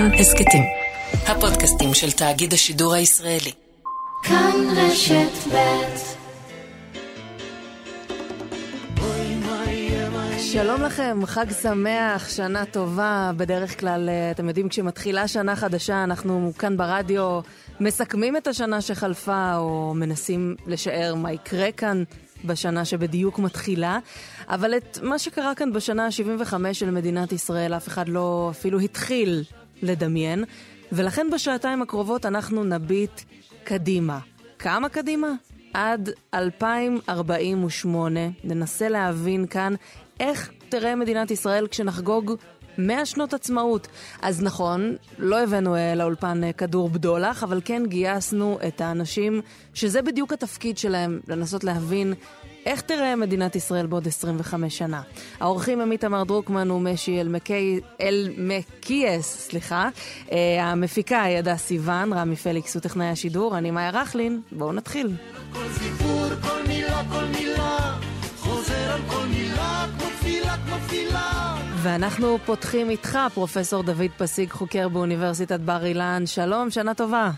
[0.00, 0.62] כאן הסכתים.
[1.26, 3.52] הפודקאסטים של תאגיד השידור הישראלי.
[4.22, 5.96] כאן רשת ב'
[10.38, 13.30] שלום לכם, חג שמח, שנה טובה.
[13.36, 17.40] בדרך כלל, אה, אתם יודעים, כשמתחילה שנה חדשה, אנחנו כאן ברדיו
[17.80, 22.02] מסכמים את השנה שחלפה, או מנסים לשער מה יקרה כאן
[22.44, 23.98] בשנה שבדיוק מתחילה.
[24.48, 29.44] אבל את מה שקרה כאן בשנה ה-75 של מדינת ישראל, אף אחד לא אפילו התחיל
[29.82, 30.44] לדמיין.
[30.92, 33.20] ולכן בשעתיים הקרובות אנחנו נביט
[33.64, 34.18] קדימה.
[34.58, 35.28] כמה קדימה?
[35.74, 38.20] עד 2048.
[38.44, 39.74] ננסה להבין כאן
[40.20, 42.34] איך תראה מדינת ישראל כשנחגוג
[42.78, 43.88] 100 שנות עצמאות.
[44.22, 49.40] אז נכון, לא הבאנו אה, לאולפן אה, כדור בדולח, אבל כן גייסנו את האנשים
[49.74, 52.14] שזה בדיוק התפקיד שלהם, לנסות להבין
[52.66, 55.02] איך תראה מדינת ישראל בעוד 25 שנה?
[55.40, 57.20] האורחים הם איתמר דרוקמן ומשי
[58.00, 59.88] אלמקייס, סליחה.
[60.26, 64.40] Uh, המפיקה היא הדס סיוון, רמי פליקס הוא טכנאי השידור, אני מאיה רכלין.
[64.52, 65.10] בואו נתחיל.
[65.52, 67.78] כל סיפור, כל מילה, כל מילה,
[68.36, 71.54] חוזר על כל מילה, כמו תפילה, כמו תפילה.
[71.76, 76.22] ואנחנו פותחים איתך, פרופסור דוד פסיק, חוקר באוניברסיטת בר אילן.
[76.26, 77.30] שלום, שנה טובה.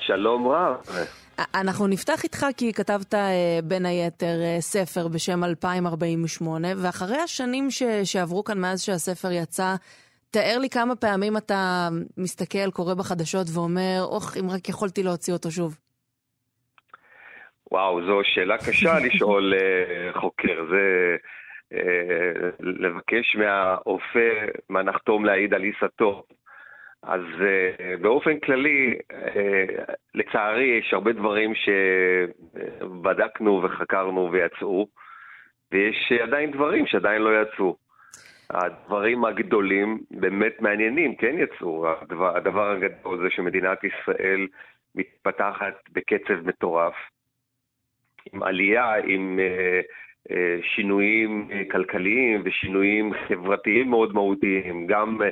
[0.00, 0.76] שלום רב.
[1.54, 7.82] אנחנו נפתח איתך כי כתבת אה, בין היתר אה, ספר בשם 2048, ואחרי השנים ש...
[8.04, 9.74] שעברו כאן מאז שהספר יצא,
[10.30, 15.50] תאר לי כמה פעמים אתה מסתכל, קורא בחדשות ואומר, אוח, אם רק יכולתי להוציא אותו
[15.50, 15.76] שוב.
[17.72, 20.64] וואו, זו שאלה קשה לשאול uh, חוקר.
[20.70, 21.16] זה
[22.60, 24.28] לבקש מהאופה
[24.68, 26.22] מה נחתום להעיד על עיסתו.
[27.06, 29.14] אז uh, באופן כללי, uh,
[30.14, 31.52] לצערי יש הרבה דברים
[32.80, 34.86] שבדקנו וחקרנו ויצאו,
[35.72, 37.76] ויש עדיין דברים שעדיין לא יצאו.
[38.50, 41.88] הדברים הגדולים באמת מעניינים, כן יצאו.
[41.88, 44.46] הדבר, הדבר הגדול זה שמדינת ישראל
[44.94, 46.94] מתפתחת בקצב מטורף,
[48.32, 55.24] עם עלייה, עם uh, uh, שינויים כלכליים ושינויים חברתיים מאוד מהותיים, גם uh,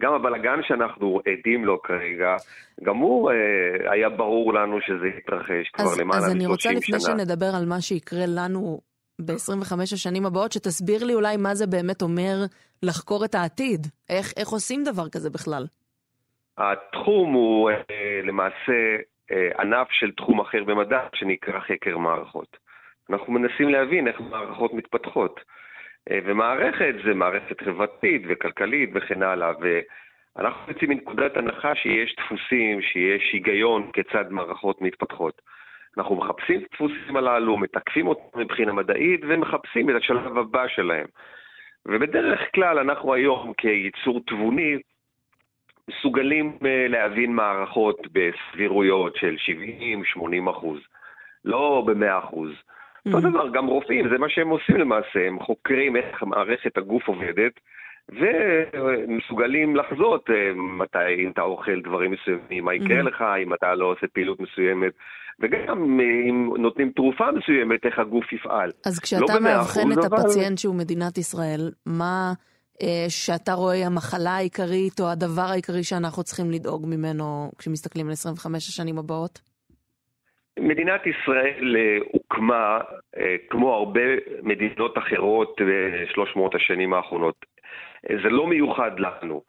[0.00, 2.36] גם הבלגן שאנחנו עדים לו כרגע,
[2.84, 6.26] גם הוא אה, היה ברור לנו שזה יתרחש כבר למעלה מ-30 שנה.
[6.26, 8.80] אז אני רוצה לפני שנדבר על מה שיקרה לנו
[9.20, 12.34] ב-25 השנים הבאות, שתסביר לי אולי מה זה באמת אומר
[12.82, 13.86] לחקור את העתיד.
[14.10, 15.64] איך, איך עושים דבר כזה בכלל?
[16.58, 18.78] התחום הוא אה, למעשה
[19.32, 22.56] אה, ענף של תחום אחר במדע שנקרא חקר מערכות.
[23.10, 25.40] אנחנו מנסים להבין איך מערכות מתפתחות.
[26.10, 29.52] אה, ומערכת זה מערכת חברתית וכלכלית וכן הלאה.
[30.36, 35.42] ואנחנו יוצאים מנקודת הנחה שיש דפוסים, שיש היגיון כיצד מערכות מתפתחות.
[35.98, 41.06] אנחנו מחפשים את הדפוסים הללו, מתקפים אותם מבחינה מדעית ומחפשים את השלב הבא שלהם.
[41.86, 44.78] ובדרך כלל אנחנו היום כייצור תבוני
[45.90, 49.36] מסוגלים אה, להבין מערכות בסבירויות של
[50.18, 50.80] 70-80 אחוז,
[51.44, 52.50] לא ב-100 אחוז.
[53.06, 53.30] אותו mm-hmm.
[53.30, 57.52] דבר, גם רופאים, זה מה שהם עושים למעשה, הם חוקרים איך מערכת הגוף עובדת,
[58.08, 63.08] ומסוגלים לחזות אה, מתי, אם אתה אוכל דברים מסוימים, מה יקרה mm-hmm.
[63.08, 64.92] לך, אם אתה לא עושה פעילות מסוימת,
[65.40, 68.70] וגם אה, אם נותנים תרופה מסוימת, איך הגוף יפעל.
[68.86, 70.58] אז כשאתה לא מאבחן את הפציינט.
[70.58, 72.32] שהוא מדינת ישראל, מה
[72.82, 78.68] אה, שאתה רואה המחלה העיקרית או הדבר העיקרי שאנחנו צריכים לדאוג ממנו כשמסתכלים על 25
[78.68, 79.40] השנים הבאות?
[80.58, 82.80] מדינת ישראל אה, הוקמה,
[83.16, 84.00] אה, כמו הרבה
[84.42, 87.46] מדינות אחרות בשלוש מאות השנים האחרונות.
[88.22, 89.42] זה לא מיוחד לנו,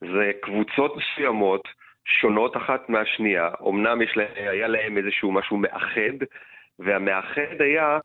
[0.00, 1.68] זה קבוצות מסוימות
[2.04, 3.50] שונות אחת מהשנייה.
[3.68, 6.16] אמנם יש לה, היה להם איזשהו משהו מאחד,
[6.78, 7.98] והמאחד היה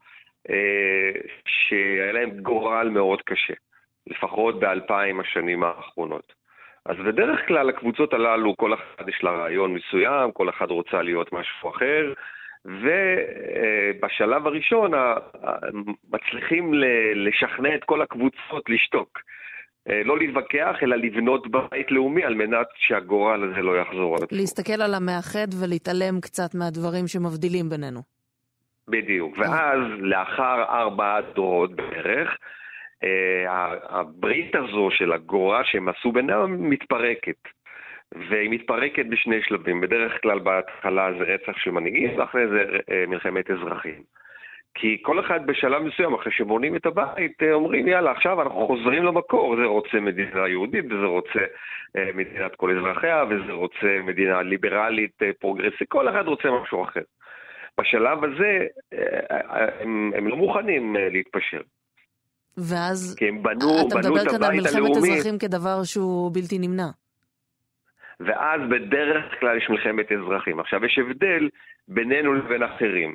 [0.50, 1.12] אה,
[1.48, 3.54] שהיה להם גורל מאוד קשה,
[4.08, 6.34] לפחות באלפיים השנים האחרונות.
[6.86, 11.34] אז בדרך כלל הקבוצות הללו, כל אחד יש לה רעיון מסוים, כל אחד רוצה להיות
[11.34, 12.14] משהו אחר,
[12.68, 14.92] ובשלב הראשון
[16.14, 16.74] מצליחים
[17.16, 19.20] לשכנע את כל הקבוצות לשתוק.
[19.90, 24.38] אה, לא להתווכח, אלא לבנות בית לאומי על מנת שהגורל הזה לא יחזור על עצמו.
[24.38, 28.02] להסתכל על המאחד ולהתעלם קצת מהדברים שמבדילים בינינו.
[28.88, 32.38] בדיוק, ואז לאחר ארבעה דורות בערך,
[33.04, 33.46] אה,
[33.90, 37.57] הברית הזו של הגורל שהם עשו ביניהם מתפרקת.
[38.14, 39.82] והיא מתפרקת בשני שלבים.
[39.82, 44.04] בדרך כלל בהתחלה זה רצח של מנהיגים, ואחרי זה אה, מלחמת אזרחים.
[44.74, 49.04] כי כל אחד בשלב מסוים, אחרי שבונים את הבית, אה, אומרים, יאללה, עכשיו אנחנו חוזרים
[49.04, 49.56] למקור.
[49.56, 51.40] זה רוצה מדינה יהודית, וזה רוצה
[51.98, 57.02] אה, מדינת כל אזרחיה, וזה רוצה מדינה ליברלית, פרוגרסית, כל אחד רוצה משהו אחר.
[57.80, 58.66] בשלב הזה,
[59.80, 61.62] הם, הם לא מוכנים להתפשר.
[62.58, 66.88] ואז, כי הם בנו, אתה מדבר כאן על מלחמת אזרחים כדבר שהוא בלתי נמנע.
[68.20, 70.60] ואז בדרך כלל יש מלחמת אזרחים.
[70.60, 71.50] עכשיו, יש הבדל
[71.88, 73.14] בינינו לבין אחרים.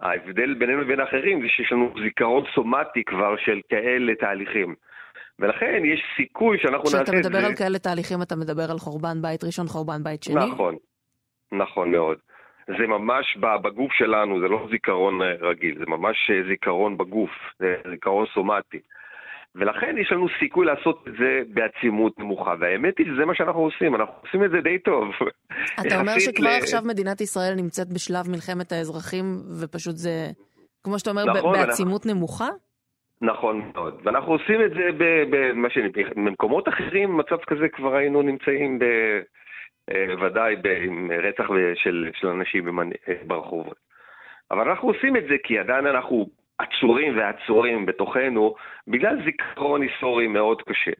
[0.00, 4.74] ההבדל בינינו לבין אחרים זה שיש לנו זיכרון סומטי כבר של כאלה תהליכים.
[5.38, 7.12] ולכן יש סיכוי שאנחנו נעשה את זה...
[7.12, 10.34] כשאתה מדבר על כאלה תהליכים, אתה מדבר על חורבן בית ראשון, חורבן בית שני?
[10.34, 10.76] נכון,
[11.52, 12.18] נכון מאוד.
[12.66, 17.76] זה ממש בגוף שלנו, זה לא זיכרון אה, רגיל, זה ממש אה, זיכרון בגוף, זה
[17.90, 18.80] זיכרון סומטי.
[19.58, 23.94] ולכן יש לנו סיכוי לעשות את זה בעצימות נמוכה, והאמת היא שזה מה שאנחנו עושים,
[23.94, 25.10] אנחנו עושים את זה די טוב.
[25.80, 26.58] אתה אומר שכבר ל...
[26.62, 29.24] עכשיו מדינת ישראל נמצאת בשלב מלחמת האזרחים,
[29.60, 30.26] ופשוט זה,
[30.84, 32.18] כמו שאתה אומר, נכון, בעצימות אנחנו...
[32.18, 32.48] נמוכה?
[33.22, 34.88] נכון מאוד, ואנחנו עושים את זה
[35.30, 38.84] במה שנקרא, במקומות אחרים, מצב כזה כבר היינו נמצאים ב...
[40.20, 40.56] ודאי
[40.86, 41.44] עם רצח
[41.74, 42.78] של, של אנשים
[43.26, 43.76] ברחובות.
[44.50, 46.26] אבל אנחנו עושים את זה כי עדיין אנחנו
[46.58, 48.54] עצורים ועצורים בתוכנו
[48.88, 50.92] בגלל זיכרון היסטורי מאוד קשה.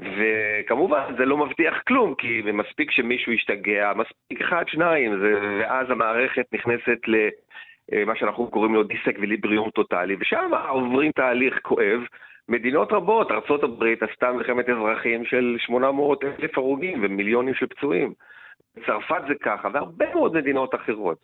[0.00, 6.46] וכמובן זה לא מבטיח כלום, כי מספיק שמישהו ישתגע, מספיק אחד, שניים, זה, ואז המערכת
[6.52, 12.00] נכנסת למה שאנחנו קוראים לו דיסק וליבריום טוטאלי, ושם עוברים תהליך כואב.
[12.48, 18.12] מדינות רבות, ארה"ב עשתה מלחמת אזרחים של 800 אלף הרוגים ומיליונים של פצועים.
[18.86, 21.18] צרפת זה ככה, והרבה מאוד מדינות אחרות.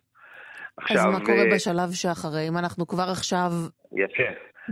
[0.77, 1.55] עכשיו, אז מה קורה ו...
[1.55, 2.47] בשלב שאחרי?
[2.49, 3.51] אם אנחנו כבר עכשיו...
[3.95, 4.23] יפה.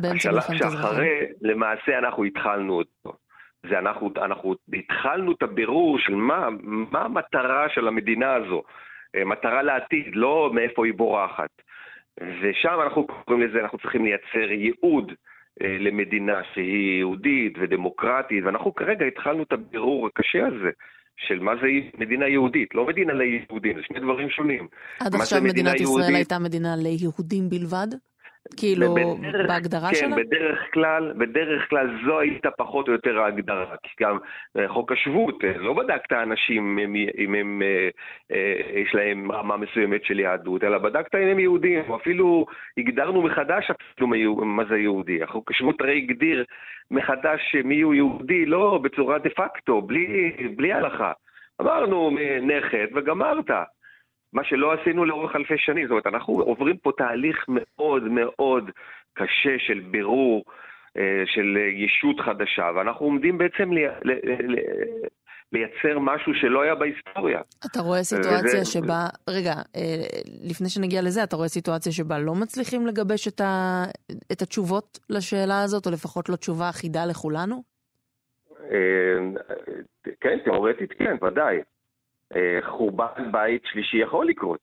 [0.04, 3.18] השלב שאחרי, למעשה אנחנו התחלנו אותו.
[3.70, 8.64] זה אנחנו, אנחנו התחלנו את הבירור של מה, מה המטרה של המדינה הזו.
[9.16, 11.50] אה, מטרה לעתיד, לא מאיפה היא בורחת.
[12.42, 15.12] ושם אנחנו קוראים לזה, אנחנו צריכים לייצר ייעוד
[15.62, 20.72] אה, למדינה שהיא יהודית ודמוקרטית, ואנחנו כרגע התחלנו את הבירור הקשה הזה.
[21.18, 21.68] של מה זה
[21.98, 24.68] מדינה יהודית, לא מדינה ליהודים, זה שני דברים שונים.
[25.00, 26.16] עד עכשיו מדינת ישראל יהודית...
[26.16, 27.88] הייתה מדינה ליהודים בלבד?
[28.58, 30.16] כאילו, בדרך, בהגדרה כן, שלה?
[30.16, 33.76] כן, בדרך כלל, בדרך כלל זו הייתה פחות או יותר ההגדרה.
[33.84, 34.18] כי גם
[34.58, 37.90] אה, חוק השבות, אה, לא בדקת אנשים אם, אם הם, אה,
[38.32, 42.46] אה, יש להם רמה מסוימת של יהדות, אלא בדקת אם הם יהודים, אפילו
[42.78, 44.08] הגדרנו מחדש אפילו
[44.46, 45.24] מה זה יהודי.
[45.24, 46.46] החוק השבות הרי הגדיר
[46.92, 51.12] מחדש מי הוא יהודי, לא בצורה דה פקטו, בלי, בלי הלכה.
[51.62, 53.52] אמרנו נכד וגמרת.
[54.36, 55.84] מה שלא עשינו לאורך אלפי שנים.
[55.84, 58.70] זאת אומרת, אנחנו עוברים פה תהליך מאוד מאוד
[59.14, 60.44] קשה של בירור,
[60.98, 64.16] אה, של ישות חדשה, ואנחנו עומדים בעצם לי, לי,
[64.48, 64.62] לי,
[65.52, 67.42] לייצר משהו שלא היה בהיסטוריה.
[67.66, 68.66] אתה רואה סיטואציה וזה...
[68.66, 70.06] שבה, רגע, אה,
[70.50, 73.84] לפני שנגיע לזה, אתה רואה סיטואציה שבה לא מצליחים לגבש את, ה,
[74.32, 77.64] את התשובות לשאלה הזאת, או לפחות לא תשובה אחידה לכולנו?
[78.72, 79.18] אה,
[80.22, 81.60] כן, תאורטית כן, ודאי.
[82.36, 84.60] אה, חורבן בית שלישי יכול לקרות.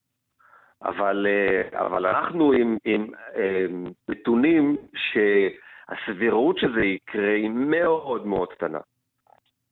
[0.85, 3.07] אבל, אה, אבל אנחנו עם, עם
[3.37, 3.67] אה,
[4.09, 8.79] נתונים שהסבירות שזה יקרה היא מאוד מאוד קטנה.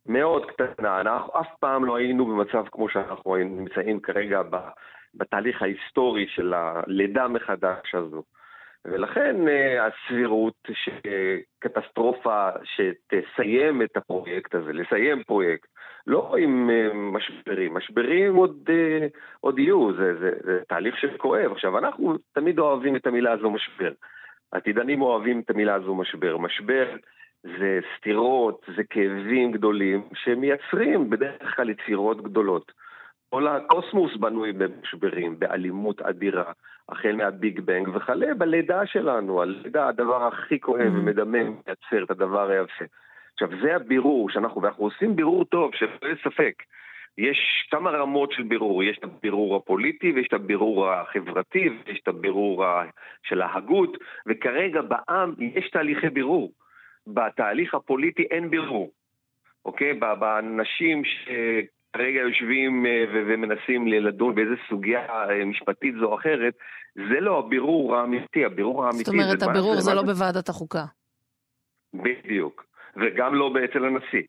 [0.06, 1.00] מאוד קטנה.
[1.00, 4.43] אנחנו אף פעם לא היינו במצב כמו שאנחנו נמצאים כרגע
[5.14, 8.22] בתהליך ההיסטורי של הלידה מחדש הזו.
[8.85, 9.37] ולכן
[9.81, 15.69] הסבירות שקטסטרופה שתסיים את הפרויקט הזה, לסיים פרויקט,
[16.06, 19.06] לא עם אה, משברים, משברים עוד, אה,
[19.41, 21.53] עוד יהיו, זה, זה, זה תהליך שכואב.
[21.53, 23.93] עכשיו, אנחנו תמיד אוהבים את המילה הזו משבר.
[24.53, 26.37] עתידנים אוהבים את המילה הזו משבר.
[26.37, 26.97] משבר
[27.43, 32.72] זה סתירות, זה כאבים גדולים שמייצרים בדרך כלל יצירות גדולות.
[33.31, 36.53] כל הקוסמוס בנוי במשברים, באלימות אדירה,
[36.89, 40.99] החל מהביג בנג וכלה בלידה שלנו, הלידה, הדבר הכי כואב mm-hmm.
[40.99, 42.84] ומדמם, מייצר את הדבר היפה.
[43.32, 46.63] עכשיו, זה הבירור שאנחנו, ואנחנו עושים בירור טוב, שלא יהיה ספק.
[47.19, 52.08] יש כמה רמות של בירור, יש את הבירור הפוליטי ויש את הבירור החברתי ויש את
[52.08, 52.65] הבירור
[53.22, 53.96] של ההגות,
[54.27, 56.53] וכרגע בעם יש תהליכי בירור.
[57.06, 58.91] בתהליך הפוליטי אין בירור,
[59.65, 59.94] אוקיי?
[59.94, 61.03] באנשים
[61.91, 66.55] שכרגע יושבים אה, ומנסים לדון באיזה סוגיה אה, משפטית זו או אחרת,
[66.94, 70.85] זה לא הבירור האמיתי, הבירור האמיתי זאת אומרת, הבירור זה, זה לא בוועדת החוקה.
[71.94, 72.65] בדיוק.
[72.97, 74.23] וגם לא אצל הנשיא.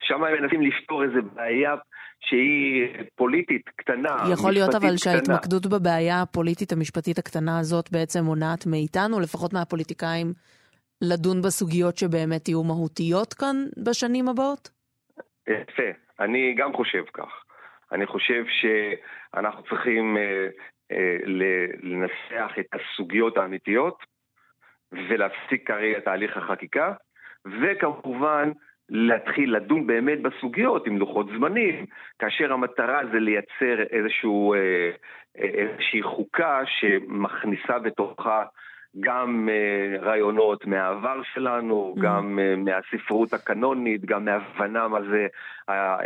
[0.00, 1.74] שם הם מנסים לפתור איזו בעיה
[2.20, 4.98] שהיא פוליטית קטנה, יכול להיות אבל קטנה.
[4.98, 10.32] שההתמקדות בבעיה הפוליטית המשפטית הקטנה הזאת בעצם מונעת מאיתנו, לפחות מהפוליטיקאים,
[11.02, 14.70] לדון בסוגיות שבאמת יהיו מהותיות כאן בשנים הבאות?
[15.48, 17.44] יפה, אני גם חושב כך.
[17.92, 20.48] אני חושב שאנחנו צריכים אה,
[20.92, 21.16] אה,
[21.82, 24.04] לנסח את הסוגיות האמיתיות
[24.92, 26.92] ולהפסיק כרגע תהליך החקיקה.
[27.44, 28.50] וכמובן
[28.88, 31.86] להתחיל לדון באמת בסוגיות עם לוחות זמנים,
[32.18, 34.90] כאשר המטרה זה לייצר איזשהו, אה,
[35.38, 38.44] אה, איזושהי חוקה שמכניסה בתוכה
[39.00, 42.02] גם uh, רעיונות מהעבר שלנו, mm.
[42.02, 45.26] גם uh, מהספרות הקנונית, גם מהבנה מה זה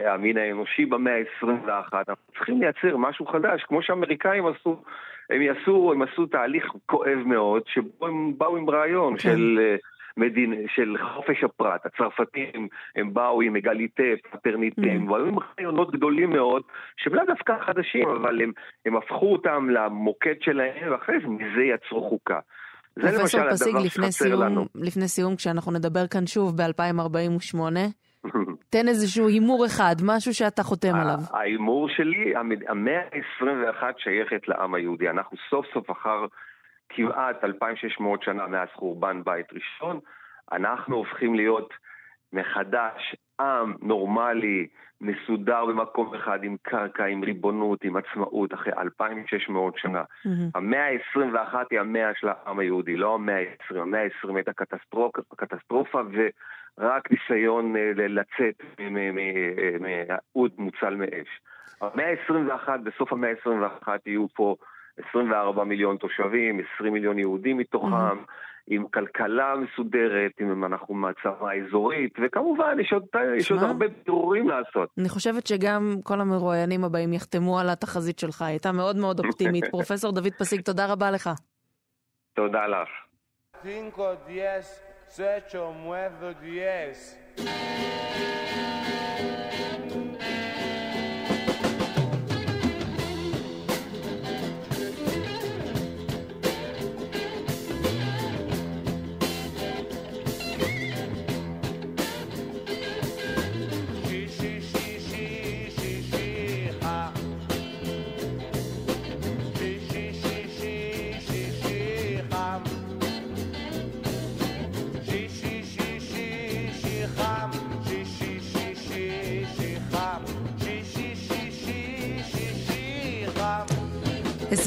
[0.06, 1.94] המין האנושי במאה ה-21.
[1.94, 4.82] אנחנו צריכים לייצר משהו חדש, כמו שהאמריקאים עשו,
[5.30, 9.18] הם יעשו, הם עשו תהליך כואב מאוד, שבו הם באו עם רעיון כן.
[9.18, 9.58] של...
[9.78, 11.86] Uh, מדין, של חופש הפרט.
[11.86, 16.62] הצרפתים, הם באו עם אגליטה, פטרניטה, הם באו עם רעיונות גדולים מאוד,
[16.96, 18.52] שהם לאו דווקא חדשים, אבל הם,
[18.86, 22.38] הם הפכו אותם למוקד שלהם, ואחרי זה מזה יצרו חוקה.
[22.96, 24.66] זה למשל הדבר שחסר לנו.
[24.74, 27.58] לפני סיום, כשאנחנו נדבר כאן שוב ב-2048,
[28.72, 31.18] תן איזשהו הימור אחד, משהו שאתה חותם עליו.
[31.32, 32.32] ההימור שלי,
[32.68, 35.10] המאה ה-21 שייכת לעם היהודי.
[35.10, 36.26] אנחנו סוף סוף אחר
[36.88, 40.00] כמעט 2,600 שנה מאז חורבן בית ראשון,
[40.52, 41.74] אנחנו הופכים להיות
[42.32, 44.66] מחדש עם נורמלי,
[45.00, 50.02] מסודר במקום אחד, עם קרקע, עם ריבונות, עם עצמאות, אחרי 2,600 שנה.
[50.02, 50.28] Mm-hmm.
[50.54, 53.78] המאה ה-21 היא המאה של העם היהודי, לא המאה ה-20.
[53.78, 54.52] המאה ה-20 הייתה
[55.36, 56.00] קטסטרופה,
[56.78, 58.62] ורק ניסיון אה, לצאת
[59.80, 61.40] מעוד מוצל מאש.
[61.80, 64.56] המאה ה-21, בסוף המאה ה-21 יהיו פה
[64.98, 68.32] 24 מיליון תושבים, 20 מיליון יהודים מתוכם, mm-hmm.
[68.66, 73.02] עם כלכלה מסודרת, אם אנחנו מעצמה אזורית, וכמובן יש עוד,
[73.38, 74.88] יש עוד הרבה בירורים לעשות.
[74.98, 79.64] אני חושבת שגם כל המרואיינים הבאים יחתמו על התחזית שלך, היא הייתה מאוד מאוד אופטימית.
[79.70, 81.30] פרופסור דוד פסיק, תודה רבה לך.
[82.34, 82.88] תודה לך.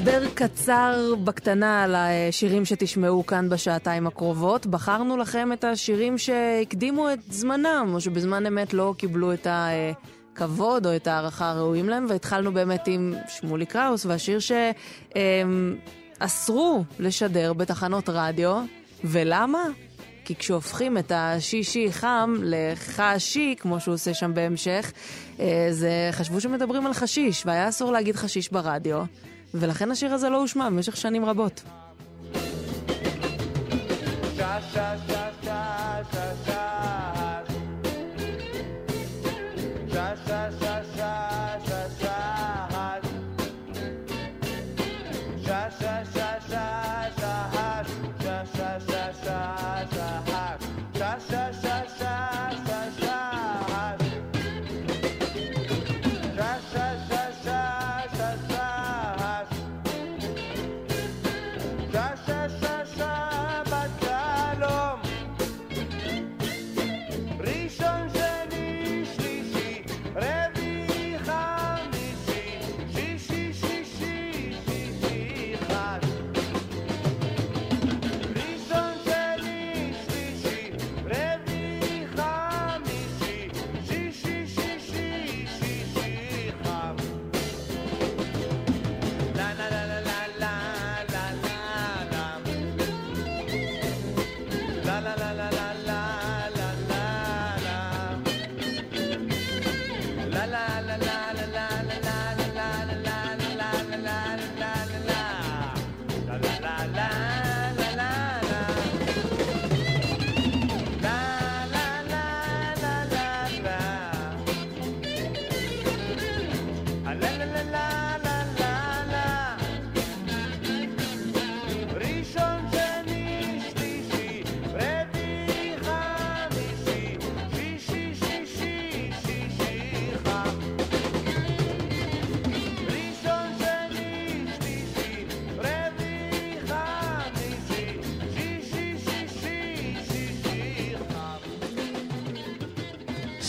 [0.08, 4.66] הסבר קצר בקטנה על השירים שתשמעו כאן בשעתיים הקרובות.
[4.66, 10.96] בחרנו לכם את השירים שהקדימו את זמנם, או שבזמן אמת לא קיבלו את הכבוד או
[10.96, 14.40] את הערכה הראויים להם, והתחלנו באמת עם שמולי קראוס, והשיר
[16.20, 18.62] שאסרו לשדר בתחנות רדיו.
[19.04, 19.64] ולמה?
[20.26, 24.92] כי כשהופכים את השישי חם לחשי, כמו שהוא עושה שם בהמשך,
[25.40, 29.04] אה, זה חשבו שמדברים על חשיש, והיה אסור להגיד חשיש ברדיו.
[29.60, 31.64] ולכן השיר הזה לא הושמע במשך שנים רבות.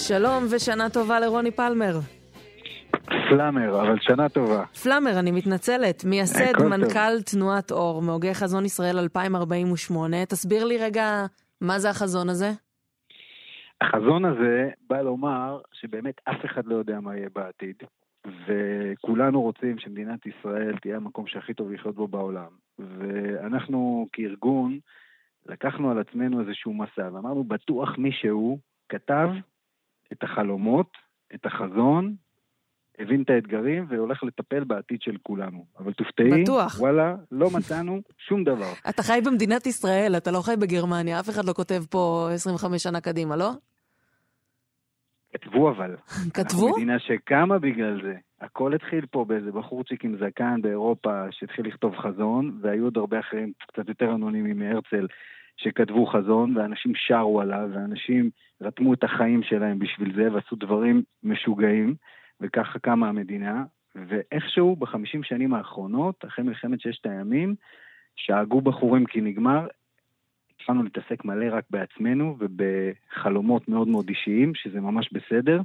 [0.09, 1.95] שלום ושנה טובה לרוני פלמר.
[3.29, 4.65] פלאמר, אבל שנה טובה.
[4.83, 6.05] פלאמר, אני מתנצלת.
[6.05, 10.27] מייסד, מנכ"ל תנועת אור, מהוגי חזון ישראל 2048.
[10.27, 11.27] תסביר לי רגע,
[11.61, 12.51] מה זה החזון הזה?
[13.81, 17.77] החזון הזה בא לומר שבאמת אף אחד לא יודע מה יהיה בעתיד.
[18.47, 22.51] וכולנו רוצים שמדינת ישראל תהיה המקום שהכי טוב לחיות בו בעולם.
[22.79, 24.79] ואנחנו כארגון
[25.47, 28.59] לקחנו על עצמנו איזשהו מסע, ואמרנו, בטוח מישהו
[28.89, 29.29] כתב
[30.13, 30.91] את החלומות,
[31.35, 32.15] את החזון,
[32.99, 35.65] הבין את האתגרים והולך לטפל בעתיד של כולנו.
[35.79, 36.81] אבל תופתעי, בטוח.
[36.81, 38.73] וואלה, לא מצאנו שום דבר.
[38.91, 43.01] אתה חי במדינת ישראל, אתה לא חי בגרמניה, אף אחד לא כותב פה 25 שנה
[43.01, 43.51] קדימה, לא?
[45.33, 45.97] כתבו אבל.
[46.35, 46.67] כתבו?
[46.67, 48.15] אנחנו מדינה שקמה בגלל זה.
[48.41, 53.53] הכל התחיל פה באיזה בחורצ'יק עם זקן באירופה שהתחיל לכתוב חזון, והיו עוד הרבה אחרים
[53.59, 55.07] קצת יותר אנונימיים מהרצל
[55.57, 61.95] שכתבו חזון, ואנשים שרו עליו, ואנשים רתמו את החיים שלהם בשביל זה, ועשו דברים משוגעים,
[62.41, 63.65] וככה קמה המדינה.
[63.95, 67.55] ואיכשהו בחמישים שנים האחרונות, אחרי מלחמת ששת הימים,
[68.17, 69.67] שאגו בחורים כי נגמר,
[70.57, 75.61] התחלנו להתעסק מלא רק בעצמנו ובחלומות מאוד מאוד אישיים, שזה ממש בסדר,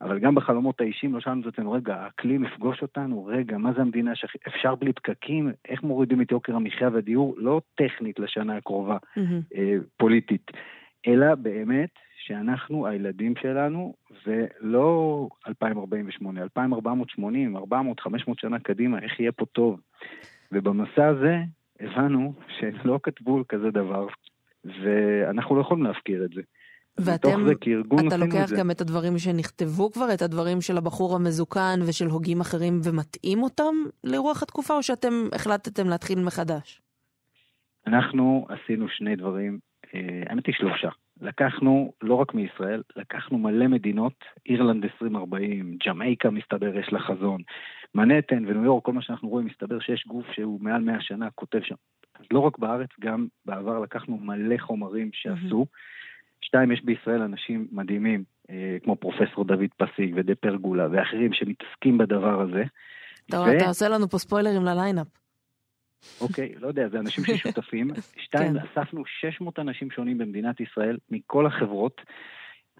[0.00, 3.80] אבל גם בחלומות האישיים לא שאלנו את עצמנו, רגע, האקלים יפגוש אותנו, רגע, מה זה
[3.80, 5.52] המדינה שאפשר בלי פקקים?
[5.68, 7.34] איך מורידים את יוקר המחיה והדיור?
[7.38, 8.96] לא טכנית לשנה הקרובה,
[9.54, 10.50] אה, פוליטית,
[11.06, 13.94] אלא באמת שאנחנו, הילדים שלנו,
[14.26, 19.80] ולא 2048, 2480, 400, 500 שנה קדימה, איך יהיה פה טוב.
[20.52, 21.38] ובמסע הזה
[21.80, 24.06] הבנו שלא כתבו כזה דבר,
[24.64, 26.42] ואנחנו לא יכולים להפקיר את זה.
[27.04, 28.56] ואתם, זה, כארגון אתה לוקח את זה.
[28.56, 33.74] גם את הדברים שנכתבו כבר, את הדברים של הבחור המזוקן ושל הוגים אחרים, ומתאים אותם
[34.04, 36.80] לרוח התקופה, או שאתם החלטתם להתחיל מחדש?
[37.86, 39.58] אנחנו עשינו שני דברים,
[39.94, 40.88] אה, האמת היא שלושה.
[41.20, 47.42] לקחנו, לא רק מישראל, לקחנו מלא מדינות, אירלנד 2040, ג'מייקה מסתבר יש לה חזון,
[47.94, 51.60] מנהטן וניו יורק, כל מה שאנחנו רואים, מסתבר שיש גוף שהוא מעל 100 שנה כותב
[51.62, 51.74] שם.
[52.20, 55.66] אז לא רק בארץ, גם בעבר לקחנו מלא חומרים שעשו.
[56.40, 62.40] שתיים, יש בישראל אנשים מדהימים, אה, כמו פרופסור דוד פסיק ודה פרגולה ואחרים שמתעסקים בדבר
[62.40, 62.62] הזה.
[63.26, 65.06] אתה, ו- אתה עושה לנו פה ספוילרים לליינאפ.
[66.20, 67.90] אוקיי, לא יודע, זה אנשים ששותפים.
[68.24, 68.58] שתיים, כן.
[68.58, 72.00] אספנו 600 אנשים שונים במדינת ישראל, מכל החברות,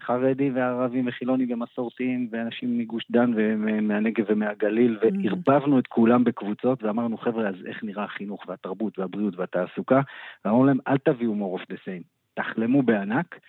[0.01, 7.49] חרדים וערבים וחילונים ומסורתיים, ואנשים מגוש דן ומהנגב ומהגליל, וערבבנו את כולם בקבוצות, ואמרנו, חבר'ה,
[7.49, 10.01] אז איך נראה החינוך והתרבות והבריאות והתעסוקה?
[10.45, 13.39] ואמרנו להם, אל תביאו more of the same, תחלמו בענק.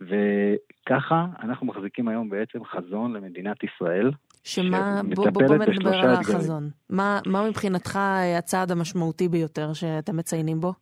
[0.00, 4.10] וככה אנחנו מחזיקים היום בעצם חזון למדינת ישראל,
[4.44, 6.10] שמה, בוא, בוא באמת נדבר על.
[6.10, 6.70] החזון.
[6.90, 7.98] מה, מה מבחינתך
[8.38, 10.72] הצעד המשמעותי ביותר שאתם מציינים בו?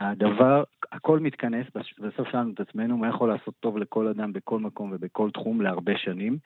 [0.00, 1.66] הדבר, הכל מתכנס,
[1.98, 5.92] בסוף שאלנו את עצמנו מה יכול לעשות טוב לכל אדם בכל מקום ובכל תחום להרבה
[5.96, 6.38] שנים,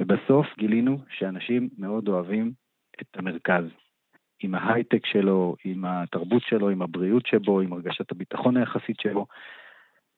[0.00, 2.52] ובסוף גילינו שאנשים מאוד אוהבים
[3.00, 3.64] את המרכז.
[4.42, 9.26] עם ההייטק שלו, עם התרבות שלו, עם הבריאות שבו, עם הרגשת הביטחון היחסית שלו.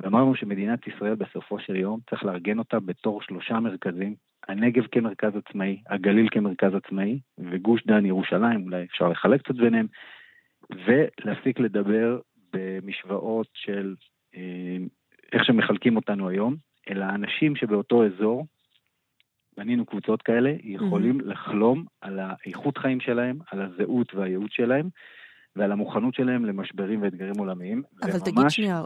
[0.01, 4.15] ואמרנו שמדינת ישראל בסופו של יום צריך לארגן אותה בתור שלושה מרכזים,
[4.49, 9.87] הנגב כמרכז עצמאי, הגליל כמרכז עצמאי, וגוש דן ירושלים, אולי אפשר לחלק קצת ביניהם,
[10.71, 12.19] ולהפסיק לדבר
[12.53, 13.95] במשוואות של
[14.37, 14.77] אה,
[15.33, 16.57] איך שמחלקים אותנו היום,
[16.91, 18.47] אלא האנשים שבאותו אזור,
[19.57, 24.89] בנינו קבוצות כאלה, יכולים לחלום על האיכות חיים שלהם, על הזהות והייעוד שלהם,
[25.57, 27.83] ועל המוכנות שלהם למשברים ואתגרים עולמיים.
[28.03, 28.83] אבל וממש- תגיד שנייה,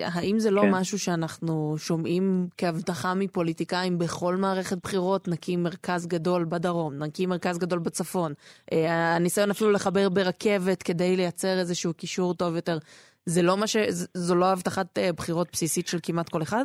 [0.00, 0.70] האם זה לא כן.
[0.70, 7.78] משהו שאנחנו שומעים כהבטחה מפוליטיקאים בכל מערכת בחירות, נקים מרכז גדול בדרום, נקים מרכז גדול
[7.78, 8.32] בצפון,
[8.72, 12.78] אה, הניסיון אפילו לחבר ברכבת כדי לייצר איזשהו קישור טוב יותר,
[13.26, 13.76] זה לא מה ש...
[14.14, 16.64] זו לא הבטחת אה, בחירות בסיסית של כמעט כל אחד?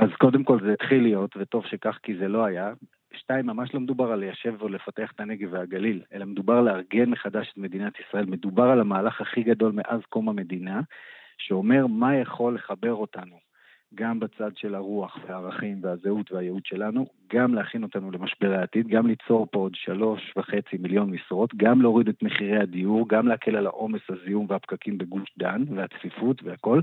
[0.00, 2.72] אז קודם כל זה התחיל להיות, וטוב שכך כי זה לא היה.
[3.12, 7.58] שתיים, ממש לא מדובר על ליישב ולפתח את הנגב והגליל, אלא מדובר לארגן מחדש את
[7.58, 8.24] מדינת ישראל.
[8.26, 10.80] מדובר על המהלך הכי גדול מאז קום המדינה,
[11.38, 13.36] שאומר מה יכול לחבר אותנו,
[13.94, 19.46] גם בצד של הרוח והערכים והזהות והייעוד שלנו, גם להכין אותנו למשבר העתיד, גם ליצור
[19.52, 24.00] פה עוד שלוש וחצי מיליון משרות, גם להוריד את מחירי הדיור, גם להקל על העומס,
[24.08, 26.80] הזיהום והפקקים בגוש דן והצפיפות והכל.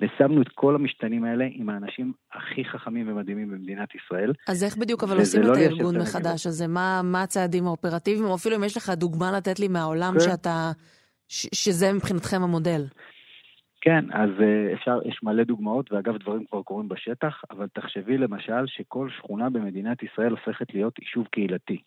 [0.00, 4.32] ושמנו את כל המשתנים האלה עם האנשים הכי חכמים ומדהימים במדינת ישראל.
[4.48, 5.98] אז איך בדיוק אבל עושים לא את הארגון.
[5.98, 6.66] מחדש הזה?
[6.66, 8.24] מה, מה הצעדים האופרטיביים?
[8.24, 10.20] או אפילו אם יש לך דוגמה לתת לי מהעולם כן.
[10.20, 10.70] שאתה...
[11.28, 12.82] ש, שזה מבחינתכם המודל.
[13.80, 18.66] כן, אז אה, אפשר, יש מלא דוגמאות, ואגב, דברים כבר קורים בשטח, אבל תחשבי למשל
[18.66, 21.82] שכל שכונה במדינת ישראל הופכת להיות יישוב קהילתי.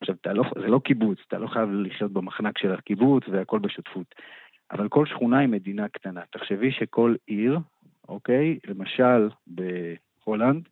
[0.00, 4.14] עכשיו, לא, זה לא קיבוץ, אתה לא חייב לחיות במחנק של הקיבוץ והכל בשותפות.
[4.70, 6.20] אבל כל שכונה היא מדינה קטנה.
[6.30, 7.58] תחשבי שכל עיר,
[8.08, 10.68] אוקיי, למשל בהולנד,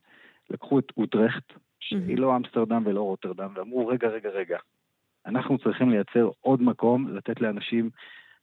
[0.50, 4.59] לקחו את אוטרכט, שהיא לא אמסטרדם ולא רוטרדם, ואמרו, רגע, רגע, רגע,
[5.26, 7.90] אנחנו צריכים לייצר עוד מקום, לתת לאנשים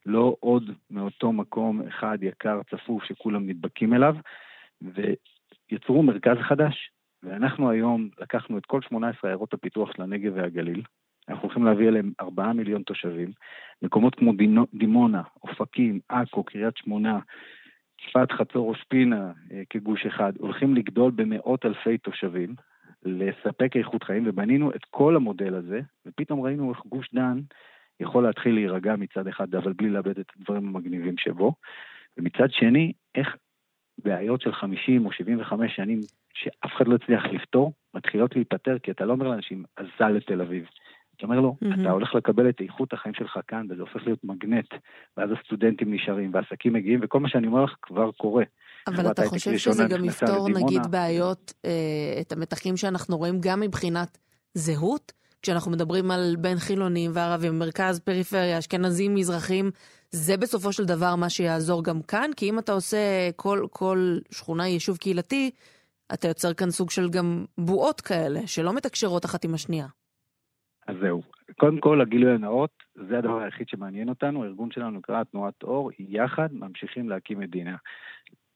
[0.06, 4.16] לא עוד מאותו מקום אחד יקר, צפוף, שכולם נדבקים אליו,
[4.82, 6.92] ויצרו מרכז חדש.
[7.24, 10.82] ואנחנו היום לקחנו את כל 18 עיירות הפיתוח של הנגב והגליל,
[11.30, 13.32] אנחנו הולכים להביא אליהם 4 מיליון תושבים,
[13.82, 14.34] מקומות כמו
[14.74, 17.20] דימונה, אופקים, עכו, קריית שמונה,
[18.06, 22.56] צפת, חצור, ראש פינה אה, כגוש אחד, הולכים לגדול במאות אלפי תושבים,
[23.04, 27.40] לספק איכות חיים, ובנינו את כל המודל הזה, ופתאום ראינו איך גוש דן
[28.00, 31.54] יכול להתחיל להירגע מצד אחד, אבל בלי לאבד את הדברים המגניבים שבו,
[32.18, 33.36] ומצד שני, איך
[34.04, 36.00] בעיות של 50 או 75 שנים
[36.34, 40.66] שאף אחד לא הצליח לפתור, מתחילות להיפטר, כי אתה לא אומר לאנשים, עזה לתל אביב.
[41.20, 41.82] אתה אומר לו, mm-hmm.
[41.82, 44.70] אתה הולך לקבל את איכות החיים שלך כאן, וזה הופך להיות מגנט,
[45.18, 48.44] ואז הסטודנטים נשארים, והעסקים מגיעים, וכל מה שאני אומר לך כבר קורה.
[48.88, 54.18] אבל אתה חושב שזה גם יפתור נגיד בעיות, אה, את המתחים שאנחנו רואים גם מבחינת
[54.54, 55.12] זהות?
[55.42, 59.72] כשאנחנו מדברים על בין חילונים וערבים, מרכז, פריפריה, אשכנזים, מזרחים,
[60.12, 62.32] זה בסופו של דבר מה שיעזור גם כאן?
[62.36, 62.98] כי אם אתה עושה
[63.36, 65.52] כל, כל שכונה יישוב קהילתי,
[66.14, 69.88] אתה יוצר כאן סוג של גם בועות כאלה, שלא מתקשרות אחת עם השנייה.
[70.90, 71.22] אז זהו.
[71.58, 74.44] קודם כל, הגילוי הנאות, זה הדבר היחיד שמעניין אותנו.
[74.44, 77.76] הארגון שלנו נקרא תנועת אור, יחד ממשיכים להקים מדינה.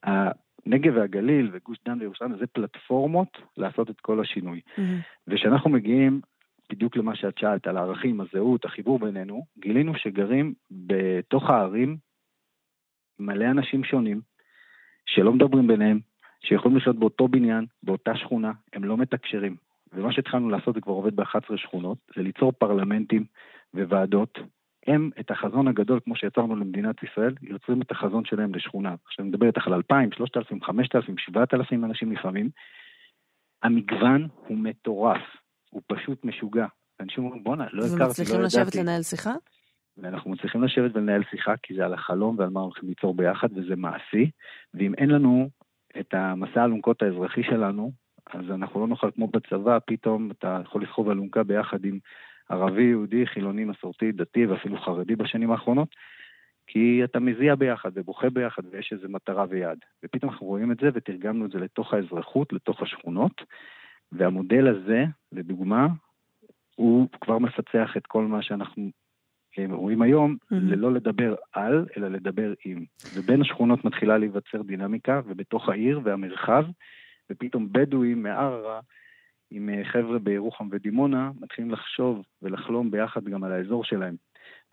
[0.04, 4.62] הנגב והגליל וגוש דן וירושלים זה פלטפורמות לעשות את כל השינוי.
[4.66, 4.82] Mm-hmm.
[5.28, 6.22] וכשאנחנו מגיעים
[6.70, 11.98] בדיוק למה שאת שאלת, על הערכים, הזהות, החיבור בינינו, גילינו שגרים בתוך הערים
[13.20, 14.22] מלא אנשים שונים,
[15.06, 16.00] שלא מדברים ביניהם,
[16.44, 19.56] שיכולים לחיות באותו בניין, באותה שכונה, הם לא מתקשרים.
[19.94, 23.26] ומה שהתחלנו לעשות, זה כבר עובד ב-11 שכונות, זה ליצור פרלמנטים
[23.74, 24.40] וועדות.
[24.88, 28.96] הם, את החזון הגדול, כמו שיצרנו למדינת ישראל, יוצרים את החזון שלהם לשכונה.
[29.06, 32.50] עכשיו, אני מדבר איתך על 2,000, 3,000, 5,000, 7,000 אנשים לפעמים.
[33.64, 35.22] המגוון הוא מטורף.
[35.70, 36.66] הוא פשוט משוגע.
[37.00, 38.22] אנשים אומרים, בואנה, לא הכרתי, לא ידעתי.
[38.22, 39.34] ומצליחים לשבת לנהל שיחה?
[39.98, 43.76] ואנחנו מצליחים לשבת ולנהל שיחה, כי זה על החלום ועל מה הולכים ליצור ביחד, וזה
[43.76, 44.32] מעשי.
[44.74, 45.50] ואם אין לנו
[46.00, 47.92] את המסע האלונקות האזרחי שלנו,
[48.34, 52.00] אז אנחנו לא נוכל כמו בצבא, פתאום אתה יכול לסחוב אלונקה ביחד עם
[52.50, 55.96] ערבי, יהודי, חילוני, מסורתי, דתי ואפילו חרדי בשנים האחרונות,
[56.68, 59.78] כי אתה מזיע ביחד ובוכה ביחד ויש איזו מטרה ויעד.
[60.04, 63.42] ופתאום אנחנו רואים את זה ותרגמנו את זה לתוך האזרחות, לתוך השכונות,
[64.12, 65.88] והמודל הזה, לדוגמה,
[66.76, 68.90] הוא כבר מפצח את כל מה שאנחנו
[69.60, 70.56] אה, רואים היום, mm-hmm.
[70.56, 72.86] ללא לדבר על, אלא לדבר עם.
[73.16, 76.66] ובין השכונות מתחילה להיווצר דינמיקה, ובתוך העיר והמרחב,
[77.34, 78.80] ופתאום בדואים מערערה,
[79.52, 84.16] עם אה, חבר'ה בירוחם ודימונה, מתחילים לחשוב ולחלום ביחד גם על האזור שלהם.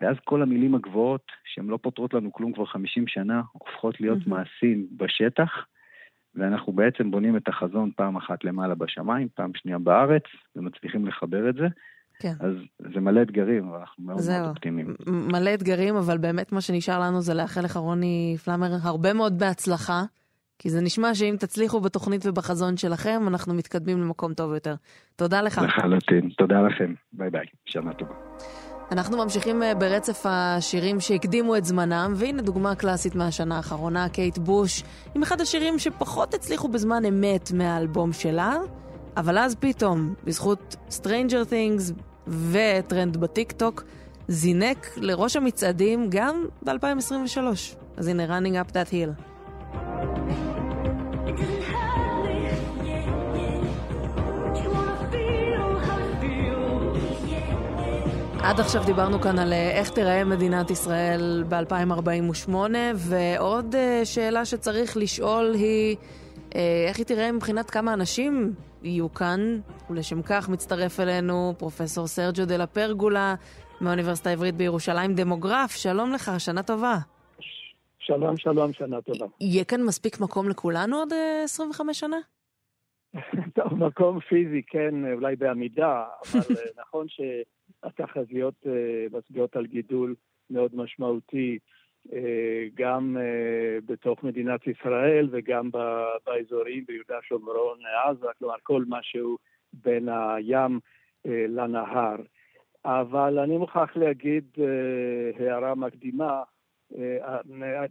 [0.01, 4.29] ואז כל המילים הגבוהות, שהן לא פותרות לנו כלום כבר 50 שנה, הופכות להיות mm-hmm.
[4.29, 5.49] מעשים בשטח,
[6.35, 10.23] ואנחנו בעצם בונים את החזון פעם אחת למעלה בשמיים, פעם שנייה בארץ,
[10.55, 11.67] ומצליחים לחבר את זה.
[12.19, 12.33] כן.
[12.39, 12.53] אז
[12.93, 14.39] זה מלא אתגרים, אבל אנחנו מאוד זהו.
[14.39, 14.95] מאוד אופטימיים.
[15.07, 20.01] מלא אתגרים, אבל באמת מה שנשאר לנו זה לאחל לך, רוני פלאמר, הרבה מאוד בהצלחה,
[20.61, 24.75] כי זה נשמע שאם תצליחו בתוכנית ובחזון שלכם, אנחנו מתקדמים למקום טוב יותר.
[25.15, 25.61] תודה לך.
[25.63, 26.93] לחלוטין, תודה לכם.
[27.13, 28.13] ביי ביי, שנה טובה.
[28.91, 34.83] אנחנו ממשיכים אה, ברצף השירים שהקדימו את זמנם, והנה דוגמה קלאסית מהשנה האחרונה, קייט בוש,
[35.15, 38.57] עם אחד השירים שפחות הצליחו בזמן אמת מהאלבום שלה,
[39.17, 41.93] אבל אז פתאום, בזכות Stranger Things
[42.27, 43.83] וטרנד בטיקטוק,
[44.27, 47.37] זינק לראש המצעדים גם ב-2023.
[47.97, 49.30] אז הנה, running up that hill.
[58.43, 62.53] עד עכשיו דיברנו כאן על אה, איך תיראה מדינת ישראל ב-2048,
[62.95, 65.97] ועוד אה, שאלה שצריך לשאול היא
[66.55, 68.53] אה, איך היא תיראה מבחינת כמה אנשים
[68.83, 73.35] יהיו כאן, ולשם כך מצטרף אלינו פרופסור סרג'ו דה לה פרגולה
[73.81, 76.97] מהאוניברסיטה העברית בירושלים, דמוגרף, שלום לך, שנה טובה.
[78.15, 79.25] שלום, שלום, שנה טובה.
[79.41, 82.17] יהיה כאן מספיק מקום לכולנו עוד 25 שנה?
[83.55, 87.21] טוב, מקום פיזי, כן, אולי בעמידה, אבל נכון ש...
[87.83, 90.15] התחזיות אה, מצביעות על גידול
[90.49, 91.59] מאוד משמעותי
[92.13, 95.69] אה, גם אה, בתוך מדינת ישראל וגם
[96.25, 99.37] באזורים ביהודה שומרון, עזה, כלומר כל משהו
[99.73, 100.79] בין הים
[101.25, 102.15] לנהר.
[102.85, 104.45] אבל אני מוכרח להגיד
[105.39, 106.43] הערה מקדימה,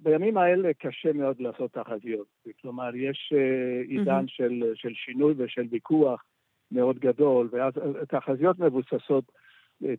[0.03, 2.27] בימים האלה קשה מאוד לעשות תחזיות.
[2.63, 3.33] כלומר, יש
[3.89, 4.29] עידן mm-hmm.
[4.29, 6.25] של, של שינוי ושל ויכוח
[6.73, 7.73] מאוד גדול, ואז
[8.09, 9.25] תחזיות מבוססות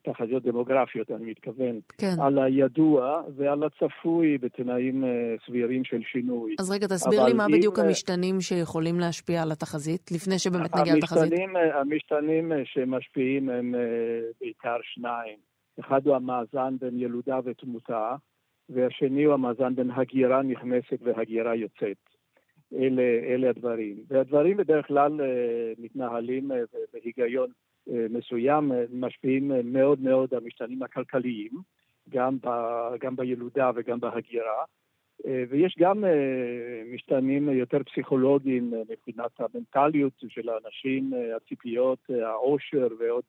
[0.03, 2.21] תחזיות דמוגרפיות, אני מתכוון, כן.
[2.21, 5.09] על הידוע ועל הצפוי בתנאים אה,
[5.45, 6.55] סבירים של שינוי.
[6.59, 7.51] אז רגע, תסביר לי מה אם...
[7.51, 11.33] בדיוק אה, המשתנים שיכולים להשפיע על התחזית, לפני שבאמת נגיע לתחזית.
[11.33, 13.75] אה, המשתנים שמשפיעים הם
[14.41, 15.37] בעיקר שניים.
[15.79, 18.15] אחד הוא המאזן בין ילודה ותמותה,
[18.73, 21.97] והשני הוא המאזן בין הגירה נכנסת והגירה יוצאת.
[22.73, 23.95] אלה, אלה הדברים.
[24.07, 25.19] והדברים בדרך כלל
[25.77, 26.51] מתנהלים
[26.93, 27.49] בהיגיון
[27.87, 31.51] מסוים, משפיעים מאוד מאוד המשתנים הכלכליים,
[32.09, 32.47] גם, ב,
[32.99, 34.63] גם בילודה וגם בהגירה.
[35.49, 36.03] ויש גם
[36.93, 43.23] משתנים יותר פסיכולוגיים מבחינת המנטליות של האנשים, הציפיות, העושר ועוד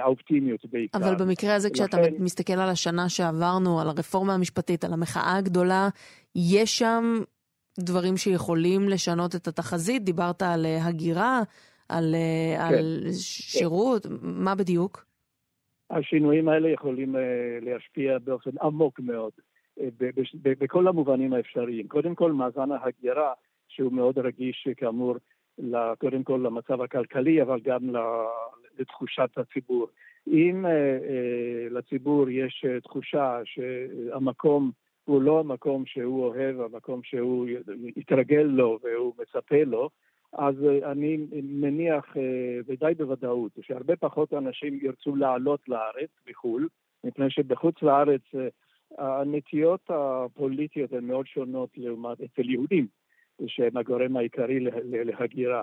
[0.00, 0.98] האופטימיות בעיקר.
[0.98, 2.14] אבל במקרה הזה, כשאתה לכן...
[2.18, 5.88] מסתכל על השנה שעברנו, על הרפורמה המשפטית, על המחאה הגדולה,
[6.34, 7.20] יש שם
[7.78, 10.04] דברים שיכולים לשנות את התחזית?
[10.04, 11.40] דיברת על אה, הגירה,
[11.88, 13.12] על, אה, כן, על.
[13.12, 14.12] שירות, כן.
[14.22, 15.06] מה בדיוק?
[15.90, 17.20] השינויים האלה יכולים אה,
[17.60, 19.32] להשפיע באופן עמוק מאוד,
[20.42, 21.88] בכל המובנים האפשריים.
[21.88, 23.32] קודם כל, מאזן ההגירה,
[23.68, 25.16] שהוא מאוד רגיש, כאמור,
[25.98, 27.80] קודם כל למצב הכלכלי, אבל גם
[28.78, 29.86] לתחושת הציבור.
[30.26, 34.70] אם uh, uh, לציבור יש uh, תחושה שהמקום
[35.04, 37.46] הוא לא המקום שהוא אוהב, המקום שהוא
[37.96, 39.90] יתרגל לו והוא מצפה לו,
[40.32, 42.16] אז אני מניח,
[42.66, 46.68] ודי בוודאות, שהרבה פחות אנשים ירצו לעלות לארץ מחו"ל,
[47.04, 48.20] מפני שבחוץ לארץ
[48.98, 52.86] הנטיות הפוליטיות הן מאוד שונות לעומת אצל יהודים.
[53.46, 55.62] שהם הגורם העיקרי להגירה.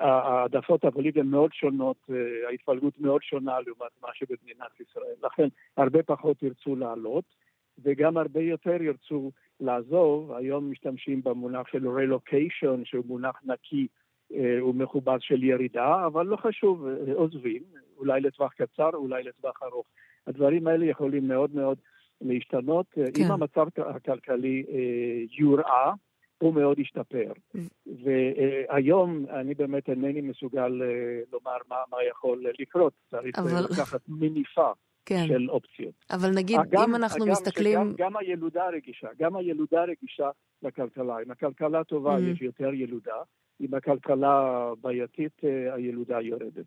[0.00, 5.14] העדפות הפוליטיות מאוד שונות, אה, ההתפלגות מאוד שונה לעומת מה שבמדינת ישראל.
[5.22, 7.24] לכן הרבה פחות ירצו לעלות,
[7.82, 10.32] וגם הרבה יותר ירצו לעזוב.
[10.32, 13.86] היום משתמשים במונח של רלוקיישן, שהוא מונח נקי
[14.32, 17.62] אה, ומכובס של ירידה, אבל לא חשוב, אה, עוזבים,
[17.98, 19.86] אולי לטווח קצר, אולי לטווח ארוך.
[20.26, 21.78] הדברים האלה יכולים מאוד מאוד
[22.20, 22.86] להשתנות.
[22.90, 23.04] כן.
[23.18, 24.64] אם המצב הכלכלי
[25.38, 25.92] יורעה,
[26.38, 27.32] הוא מאוד השתפר.
[28.04, 33.64] והיום אני באמת אינני מסוגל אה, לומר מה, מה יכול לקרות, צריך אבל...
[33.70, 34.72] לקחת מניפה.
[35.08, 35.24] כן.
[35.28, 35.94] של אופציות.
[36.10, 37.78] אבל נגיד, גם, אם אנחנו גם מסתכלים...
[37.78, 40.30] שגם, גם הילודה רגישה, גם הילודה רגישה
[40.62, 41.16] לכלכלה.
[41.26, 42.20] אם הכלכלה טובה, mm.
[42.20, 43.16] יש יותר ילודה.
[43.60, 46.66] אם הכלכלה בעייתית, אה, הילודה יורדת.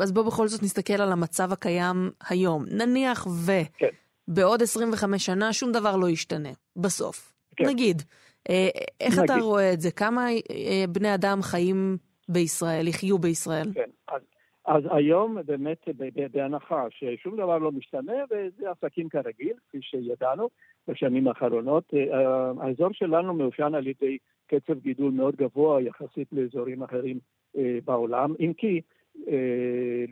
[0.00, 2.64] אז בואו בכל זאת נסתכל על המצב הקיים היום.
[2.70, 4.62] נניח ובעוד כן.
[4.64, 7.32] 25 שנה שום דבר לא ישתנה, בסוף.
[7.56, 7.66] כן.
[7.66, 8.02] נגיד.
[8.48, 8.68] אה,
[9.00, 9.30] איך נגיד.
[9.30, 9.90] אתה רואה את זה?
[9.90, 11.96] כמה אה, בני אדם חיים
[12.28, 13.66] בישראל, יחיו בישראל?
[13.74, 14.22] כן, אז,
[14.66, 15.88] אז היום באמת
[16.32, 20.48] בהנחה ששום דבר לא משתנה וזה עסקים כרגיל, כפי שידענו
[20.88, 27.18] בשנים האחרונות, אה, האזור שלנו מאופיין על ידי קצב גידול מאוד גבוה יחסית לאזורים אחרים
[27.84, 28.80] בעולם, אם כי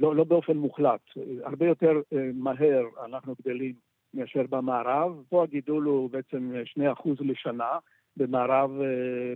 [0.01, 1.01] לא, לא באופן מוחלט,
[1.43, 2.01] הרבה יותר
[2.35, 3.75] מהר אנחנו גדלים
[4.15, 6.53] מאשר במערב, פה הגידול הוא בעצם
[6.99, 7.79] 2% לשנה,
[8.19, 8.87] במערב, אה,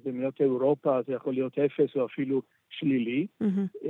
[0.04, 3.26] במדינות אירופה זה יכול להיות אפס או אפילו שלילי.
[3.42, 3.88] Mm-hmm.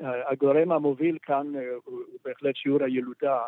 [0.00, 3.38] והגורם המוביל כאן אה, הוא בהחלט שיעור הילודה,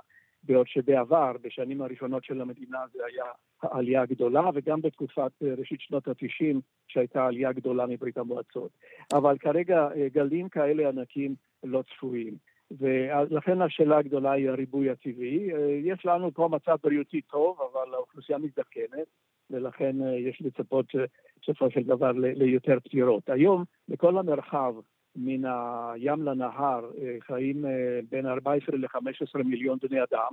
[0.42, 3.24] בעוד שבעבר, בשנים הראשונות של המדינה זה היה
[3.62, 6.56] העלייה הגדולה, וגם בתקופת ראשית שנות ה-90,
[6.88, 8.70] שהייתה עלייה גדולה מברית המועצות.
[9.12, 12.34] אבל כרגע גלים כאלה ענקים לא צפויים.
[12.78, 15.54] ולכן השאלה הגדולה היא הריבוי הטבעי.
[15.54, 19.06] אה, יש לנו פה מצב בריאותי טוב, אבל האוכלוסייה מזדקנת,
[19.50, 21.04] ולכן אה, יש לצפות אה,
[21.42, 23.30] בסופו של דבר ליותר פטירות.
[23.30, 24.74] היום בכל המרחב
[25.16, 27.64] מן הים לנהר חיים
[28.10, 30.32] בין 14 ל-15 מיליון בני אדם,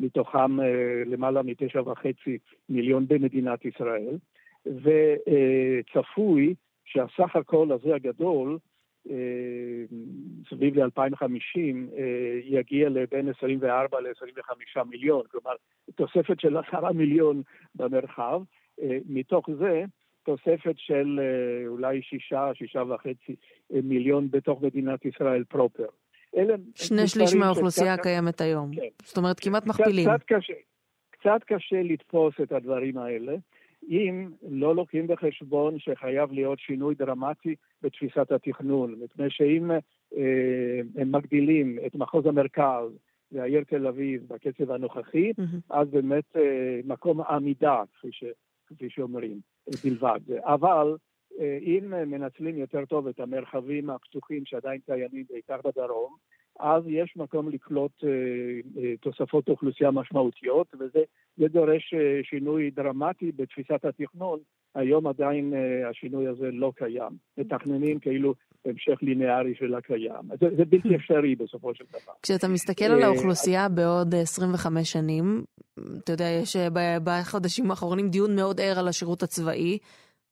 [0.00, 0.60] מתוכם
[1.06, 4.16] למעלה מתשע וחצי מיליון במדינת ישראל,
[4.66, 8.58] וצפוי שהסך הכל הזה הגדול
[10.50, 15.52] סביב ל-2050 אה, יגיע לבין 24 ל-25 מיליון, כלומר
[15.94, 17.42] תוספת של עשרה מיליון
[17.74, 18.40] במרחב,
[18.82, 19.84] אה, מתוך זה
[20.24, 21.20] תוספת של
[21.66, 23.36] אולי שישה, שישה וחצי
[23.70, 25.86] מיליון בתוך מדינת ישראל פרופר.
[26.74, 28.70] שני שליש מהאוכלוסייה הקיימת היום.
[28.74, 28.80] כן.
[29.04, 30.08] זאת אומרת, כמעט מכפילים.
[30.08, 30.52] קצת קשה,
[31.10, 33.36] קצת קשה לתפוס את הדברים האלה.
[33.88, 39.70] אם לא לוקחים בחשבון שחייב להיות שינוי דרמטי בתפיסת התכנון, מפני שאם
[40.16, 42.90] אה, הם מגדילים את מחוז המרכז
[43.32, 45.60] והעיר תל אביב בקצב הנוכחי, mm-hmm.
[45.70, 48.24] אז באמת אה, מקום עמידה, כפי, ש,
[48.66, 49.40] כפי שאומרים,
[49.84, 50.20] בלבד.
[50.40, 50.96] אבל
[51.40, 56.16] אה, אם מנצלים יותר טוב את המרחבים הפתוחים שעדיין קיימים, בעיקר בדרום,
[56.58, 58.08] אז יש מקום לקלוט אה,
[58.82, 61.00] אה, תוספות אוכלוסייה משמעותיות, וזה
[61.38, 64.38] דורש אה, שינוי דרמטי בתפיסת התכנון.
[64.74, 65.54] היום עדיין
[65.90, 67.12] השינוי הזה לא קיים.
[67.38, 70.22] מתכננים כאילו המשך ליניארי של הקיים.
[70.40, 72.12] זה, זה בלתי אפשרי בסופו של דבר.
[72.22, 75.44] כשאתה מסתכל על האוכלוסייה בעוד 25 שנים,
[76.04, 76.56] אתה יודע, יש
[77.04, 79.78] בחודשים האחרונים דיון מאוד ער על השירות הצבאי,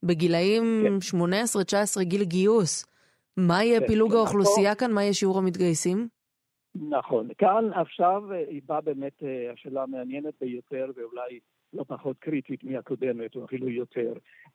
[0.02, 1.18] בגילאים כן.
[2.00, 2.86] 18-19 גיל גיוס.
[3.36, 4.18] מה יהיה כן, פילוג נכון.
[4.18, 4.92] האוכלוסייה כאן?
[4.92, 6.08] מה יהיה שיעור המתגייסים?
[6.90, 7.28] נכון.
[7.38, 11.40] כאן עכשיו היא באה באמת השאלה המעניינת ביותר ואולי
[11.72, 14.12] לא פחות קריטית מהקודמת, או אפילו יותר.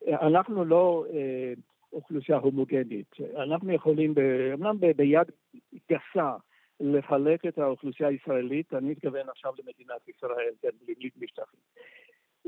[0.07, 1.53] אנחנו לא אה,
[1.93, 3.15] אוכלוסייה הומוגנית.
[3.37, 4.13] אנחנו יכולים,
[4.53, 5.27] אומנם ביד
[5.91, 6.35] גסה,
[6.81, 11.59] לחלק את האוכלוסייה הישראלית, אני מתכוון עכשיו למדינת ישראל, כן, בלי משטחים,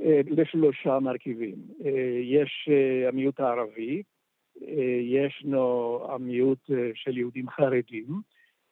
[0.01, 1.55] אה, לשלושה מרכיבים.
[1.85, 4.03] אה, יש אה, המיעוט הערבי,
[5.01, 8.07] ישנו המיעוט של יהודים חרדים,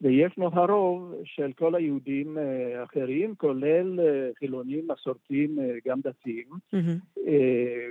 [0.01, 2.37] וישנו הרוב של כל היהודים
[2.77, 3.99] האחרים, כולל
[4.39, 7.21] חילונים, מסורתיים, גם דתיים, mm-hmm.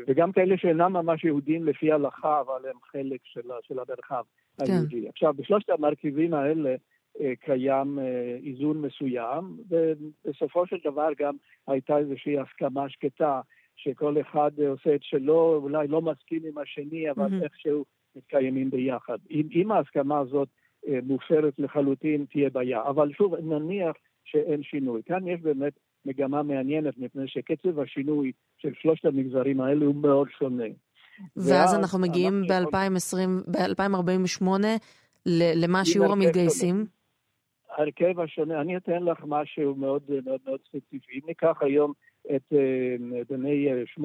[0.09, 4.23] וגם כאלה שאינם ממש יהודים לפי ההלכה, אבל הם חלק של, של המרחב
[4.59, 4.73] כן.
[4.73, 5.09] היהודי.
[5.09, 6.75] עכשיו, בשלושת המרכיבים האלה
[7.20, 11.35] אה, קיים אה, איזון מסוים, ובסופו של דבר גם
[11.66, 13.40] הייתה איזושהי הסכמה שקטה
[13.77, 17.44] שכל אחד עושה את שלו, אולי לא מסכים עם השני, אבל mm-hmm.
[17.44, 17.85] איכשהו
[18.16, 19.18] מתקיימים ביחד.
[19.31, 20.60] אם, ההסכמה הזאת אה,
[21.02, 22.82] מופרת לחלוטין, תהיה בעיה.
[22.82, 25.02] אבל שוב, נניח שאין שינוי.
[25.06, 25.72] כאן יש באמת
[26.04, 30.64] מגמה מעניינת, מפני שקצב השינוי של שלושת המגזרים האלה הוא מאוד שונה.
[31.36, 34.44] ואז אנחנו מגיעים ב-2048
[35.56, 36.86] למה שיעור המתגייסים?
[37.70, 41.12] ההרכב השונה, אני אתן לך משהו מאוד מאוד מאוד ספציפי.
[41.14, 41.92] אם ניקח היום
[42.36, 42.96] את אה,
[43.28, 44.02] בני 18-19,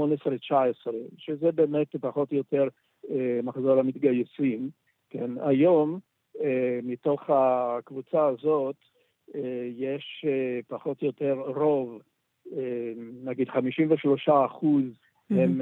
[1.17, 2.67] שזה באמת פחות או יותר
[3.09, 4.69] אה, מחזור המתגייסים,
[5.09, 5.99] כן, היום אה,
[6.83, 8.75] מתוך הקבוצה הזאת
[9.77, 10.25] יש
[10.67, 12.01] פחות או יותר רוב,
[13.23, 14.83] נגיד 53 אחוז
[15.29, 15.61] הם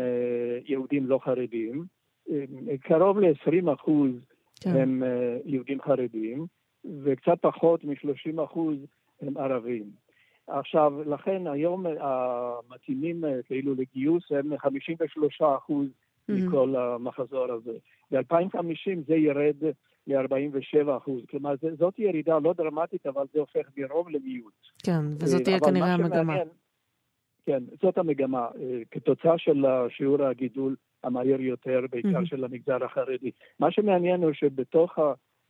[0.66, 1.86] יהודים לא חרדים,
[2.82, 4.12] קרוב ל-20 אחוז
[4.62, 4.70] כן.
[4.76, 5.04] הם
[5.46, 6.46] יהודים חרדים,
[7.04, 8.78] וקצת פחות מ-30 אחוז
[9.22, 9.84] הם ערבים.
[10.48, 16.34] עכשיו, לכן היום המתאימים אה, כאילו לגיוס הם 53 אחוז mm-hmm.
[16.34, 17.78] מכל המחזור הזה.
[18.12, 19.56] ב-2050 זה ירד
[20.08, 21.22] ל-47 אחוז.
[21.30, 24.54] כלומר, זאת ירידה לא דרמטית, אבל זה הופך מרוב למיעוט.
[24.84, 26.38] כן, וזאת תהיה כנראה המגמה.
[27.46, 28.48] כן, זאת המגמה.
[28.62, 32.26] אה, כתוצאה של שיעור הגידול המהיר יותר, בעיקר mm-hmm.
[32.26, 33.32] של המגזר החרדי.
[33.60, 35.00] מה שמעניין הוא שבתוך.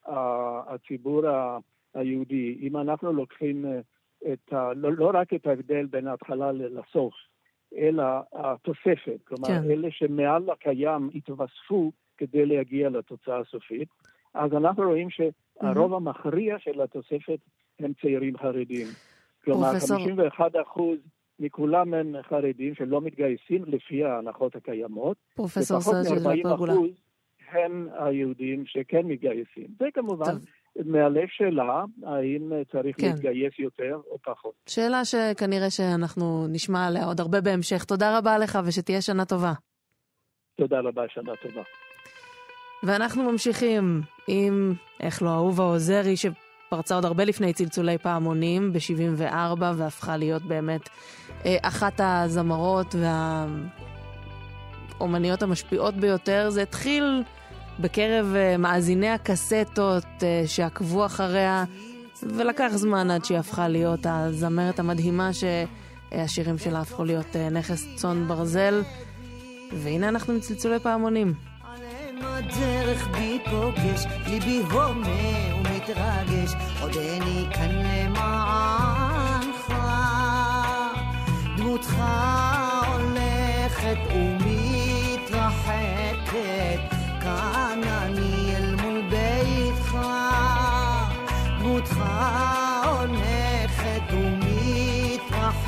[0.05, 1.21] הציבור
[1.93, 3.79] היהודי, אם אנחנו לוקחים אה,
[4.33, 7.13] את ה, לא, לא רק את ההבדל בין ההתחלה לסוף,
[7.77, 9.71] אלא התוספת, כלומר, כן.
[9.71, 13.89] אלה שמעל הקיים התווספו כדי להגיע לתוצאה הסופית,
[14.33, 15.93] אז אנחנו רואים שהרוב.
[15.93, 17.39] המכריע של התוספת
[17.79, 18.87] הם צעירים חרדים.
[19.43, 19.97] כלומר, פרופסור...
[19.97, 20.97] 51 אחוז
[21.39, 25.17] מכולם הם חרדים שלא מתגייסים לפי ההנחות הקיימות.
[25.35, 26.73] פרופסור סרג'ל לפרגולה.
[27.51, 29.67] הם היהודים שכן מתגייסים.
[29.79, 30.45] זה כמובן טוב.
[30.85, 33.07] מעלה שאלה האם צריך כן.
[33.07, 34.53] להתגייס יותר או פחות.
[34.69, 37.83] שאלה שכנראה שאנחנו נשמע עליה עוד הרבה בהמשך.
[37.83, 39.53] תודה רבה לך ושתהיה שנה טובה.
[40.55, 41.61] תודה רבה, שנה טובה.
[42.83, 50.17] ואנחנו ממשיכים עם, איך לא, אהובה עוזרי, שפרצה עוד הרבה לפני צלצולי פעמונים, ב-74, והפכה
[50.17, 50.89] להיות באמת
[51.45, 52.95] אה, אחת הזמרות
[54.99, 56.49] והאומניות המשפיעות ביותר.
[56.49, 57.23] זה התחיל
[57.79, 61.63] בקרב אה, מאזיני הקסטות אה, שעקבו אחריה,
[62.23, 68.27] ולקח זמן עד שהיא הפכה להיות הזמרת המדהימה שהשירים שלה הפכו להיות אה, נכס צאן
[68.27, 68.81] ברזל.
[69.73, 71.33] והנה אנחנו מצלצולי פעמונים.
[72.23, 79.73] הדרך בי פוגש, ליבי הומה ומתרגש, עודני כאן למענך.
[81.57, 82.03] דמותך
[82.87, 84.63] הולכת ומתרחקת.
[87.23, 89.97] כאן אני אל מול ביתך,
[91.59, 91.97] דמותך
[92.85, 95.59] הולכת ומתרחקת,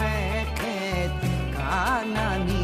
[1.54, 2.55] כאן אני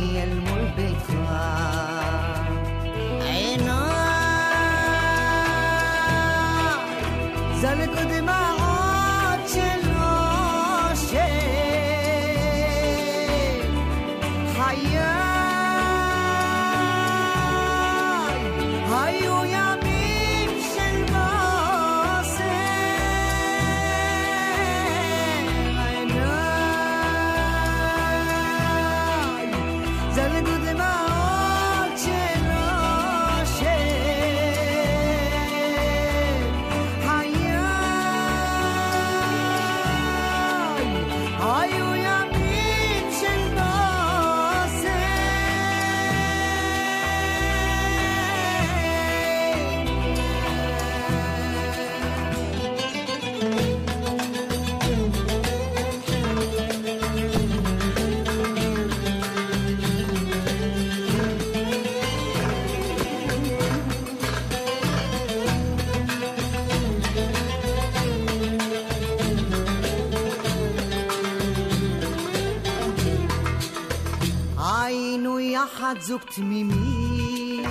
[75.92, 77.64] בת זוג תמימי,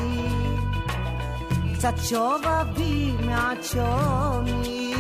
[1.74, 4.94] קצת שובבי מעט שומי,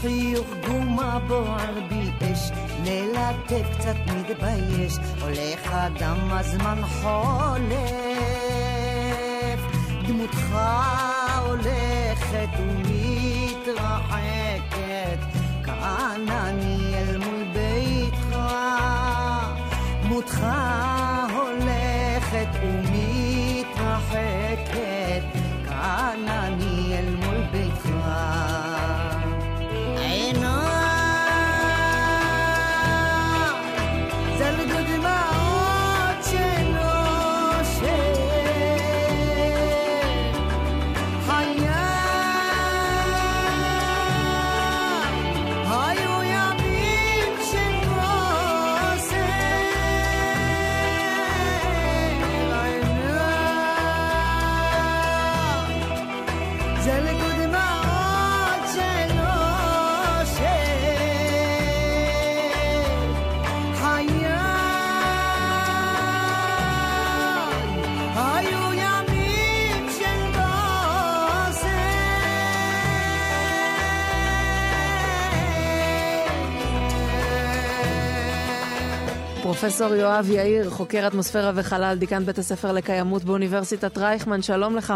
[0.00, 2.50] חיוך גומה בוער בי אש,
[2.84, 7.72] ללטף קצת מתבייש, הולך אדם הזמן חולף,
[10.08, 10.56] דמותך
[11.46, 14.18] הולכת ומתרחקת,
[15.64, 18.36] כאן אני אל מול ביתך,
[20.02, 20.46] דמותך
[22.62, 24.22] ומתרחקת,
[79.62, 84.92] פרופסור יואב יאיר, חוקר אטמוספירה וחלל, דיקן בית הספר לקיימות באוניברסיטת רייכמן, שלום לך.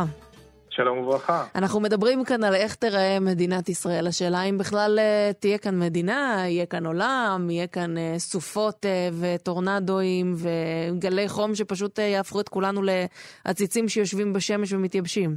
[0.71, 1.45] שלום וברכה.
[1.55, 4.07] אנחנו מדברים כאן על איך תיראה מדינת ישראל.
[4.07, 9.09] השאלה אם בכלל אה, תהיה כאן מדינה, יהיה כאן עולם, יהיה כאן אה, סופות אה,
[9.21, 15.31] וטורנדואים וגלי חום שפשוט יהפכו את כולנו לעציצים שיושבים בשמש ומתייבשים.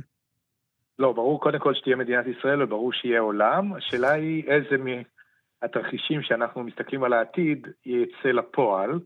[0.99, 3.73] לא, ברור קודם כל שתהיה מדינת ישראל וברור שיהיה עולם.
[3.73, 8.99] השאלה היא איזה מהתרחישים שאנחנו מסתכלים על העתיד יצא לפועל.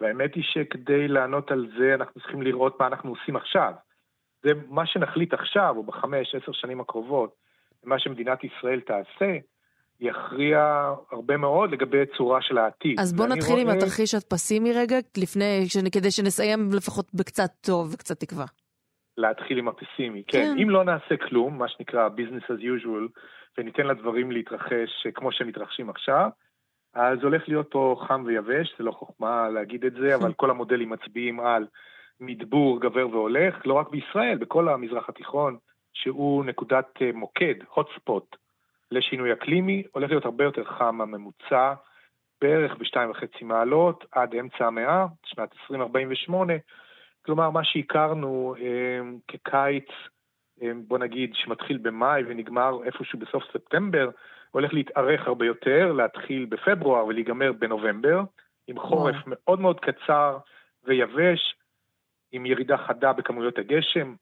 [0.00, 3.72] והאמת היא שכדי לענות על זה אנחנו צריכים לראות מה אנחנו עושים עכשיו.
[4.42, 7.34] זה מה שנחליט עכשיו, או בחמש, עשר שנים הקרובות,
[7.84, 9.36] מה שמדינת ישראל תעשה,
[10.00, 13.00] יכריע הרבה מאוד לגבי צורה של העתיד.
[13.00, 18.20] אז בוא נתחיל עם רואה- התרחיש הפסימי רגע, לפני, כדי שנסיים לפחות בקצת טוב וקצת
[18.20, 18.44] תקווה.
[19.16, 20.22] להתחיל עם הפסימי.
[20.26, 20.38] כן.
[20.38, 20.62] כן.
[20.62, 23.20] אם לא נעשה כלום, מה שנקרא business as usual,
[23.58, 26.28] וניתן לדברים להתרחש כמו שהם מתרחשים עכשיו,
[26.94, 30.90] אז הולך להיות פה חם ויבש, זה לא חוכמה להגיד את זה, אבל כל המודלים
[30.90, 31.66] מצביעים על
[32.20, 35.56] מדבור גבר והולך, לא רק בישראל, בכל המזרח התיכון,
[35.92, 38.36] שהוא נקודת אה, מוקד, hot spot
[38.90, 41.74] לשינוי אקלימי, הולך להיות הרבה יותר חם מהממוצע,
[42.40, 46.52] בערך בשתיים וחצי מעלות, עד אמצע המאה, שנת 2048,
[47.26, 49.88] כלומר, מה שהכרנו אה, כקיץ,
[50.62, 54.10] אה, בוא נגיד, שמתחיל במאי ונגמר איפשהו בסוף ספטמבר,
[54.54, 58.20] הולך להתארך הרבה יותר, להתחיל בפברואר ולהיגמר בנובמבר,
[58.66, 59.26] עם חורף וואו.
[59.26, 60.38] מאוד מאוד קצר
[60.84, 61.54] ויבש,
[62.32, 64.14] עם ירידה חדה בכמויות הגשם.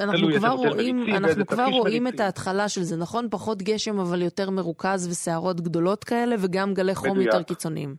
[0.00, 2.06] אנחנו כבר רואים, מריצים אנחנו כבר רואים.
[2.06, 3.28] את ההתחלה של זה, נכון?
[3.30, 7.26] פחות גשם אבל יותר מרוכז וסערות גדולות כאלה, וגם גלי חום מדויק.
[7.26, 7.96] יותר קיצוניים.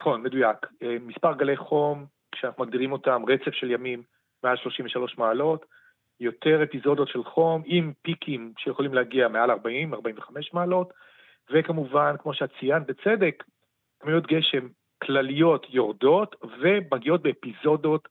[0.00, 0.56] נכון, מדויק.
[0.82, 4.02] אה, מספר גלי חום, כשאנחנו מגדירים אותם, רצף של ימים
[4.44, 5.66] מעל 33 מעלות,
[6.20, 9.54] יותר אפיזודות של חום עם פיקים שיכולים להגיע מעל 40-45
[10.52, 10.92] מעלות,
[11.50, 13.44] וכמובן, כמו שאת ציינת בצדק,
[14.00, 14.68] כמויות גשם
[15.02, 18.08] כלליות יורדות ומגיעות באפיזודות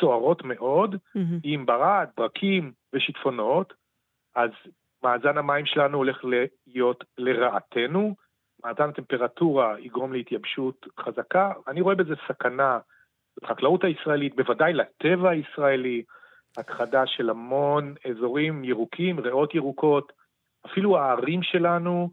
[0.00, 1.38] סוערות מאוד, מהמם.
[1.42, 3.74] עם ברד, ברקים ושיטפונות,
[4.34, 4.50] אז
[5.02, 6.24] מאזן המים שלנו הולך
[6.66, 8.14] להיות לרעתנו,
[8.64, 11.52] מאזן הטמפרטורה יגרום להתייבשות חזקה.
[11.68, 12.78] אני רואה בזה סכנה
[13.42, 16.02] לחקלאות הישראלית, בוודאי לטבע הישראלי,
[16.56, 20.12] הכחדה של המון אזורים ירוקים, ריאות ירוקות,
[20.66, 22.10] אפילו הערים שלנו.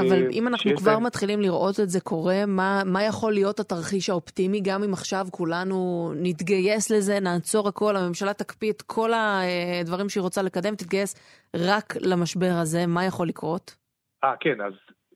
[0.00, 3.60] אבל אה, אם אנחנו כבר בהם- מתחילים לראות את זה קורה, מה, מה יכול להיות
[3.60, 5.76] התרחיש האופטימי, גם אם עכשיו כולנו
[6.16, 11.14] נתגייס לזה, נעצור הכל, הממשלה תקפיא את כל הדברים שהיא רוצה לקדם, תתגייס
[11.56, 13.76] רק למשבר הזה, מה יכול לקרות?
[14.24, 14.72] אה, כן, אז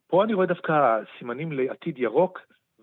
[0.06, 0.72] פה אני רואה דווקא
[1.18, 2.38] סימנים לעתיד ירוק,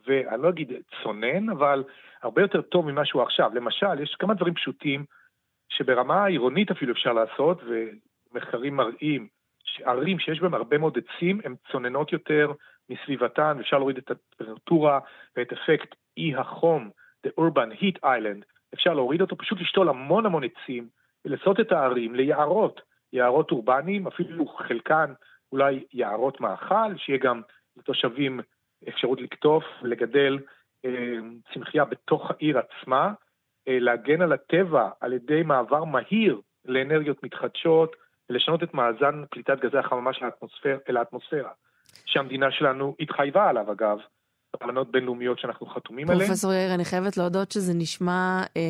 [0.07, 0.71] ואני לא אגיד
[1.03, 1.83] צונן, אבל
[2.23, 3.51] הרבה יותר טוב ממה שהוא עכשיו.
[3.53, 5.05] למשל, יש כמה דברים פשוטים
[5.69, 9.27] שברמה העירונית אפילו אפשר לעשות, ומחקרים מראים
[9.63, 12.51] שערים שיש בהם הרבה מאוד עצים, הן צוננות יותר
[12.89, 14.99] מסביבתן, ואפשר להוריד את הטמפרטורה
[15.37, 16.89] ואת אפקט אי החום,
[17.27, 18.43] The Urban Heat Island,
[18.73, 20.87] אפשר להוריד אותו, פשוט לשתול המון המון עצים,
[21.25, 22.81] ולעשות את הערים ליערות,
[23.13, 25.13] יערות אורבניים, אפילו חלקן
[25.51, 27.41] אולי יערות מאכל, שיהיה גם
[27.77, 28.39] לתושבים
[28.89, 30.39] אפשרות לקטוף ולגדל
[30.85, 31.17] אה,
[31.53, 33.13] צמחייה בתוך העיר עצמה,
[33.79, 37.95] להגן על הטבע על ידי מעבר מהיר לאנרגיות מתחדשות
[38.29, 41.49] ולשנות את מאזן פליטת גזי החממה של האטמוספר, אל האטמוספירה,
[42.05, 43.97] שהמדינה שלנו התחייבה עליו אגב,
[44.63, 46.27] אמנות בינלאומיות שאנחנו חתומים עליהן.
[46.27, 48.61] פרופסור יאיר, אני חייבת להודות שזה נשמע, אה,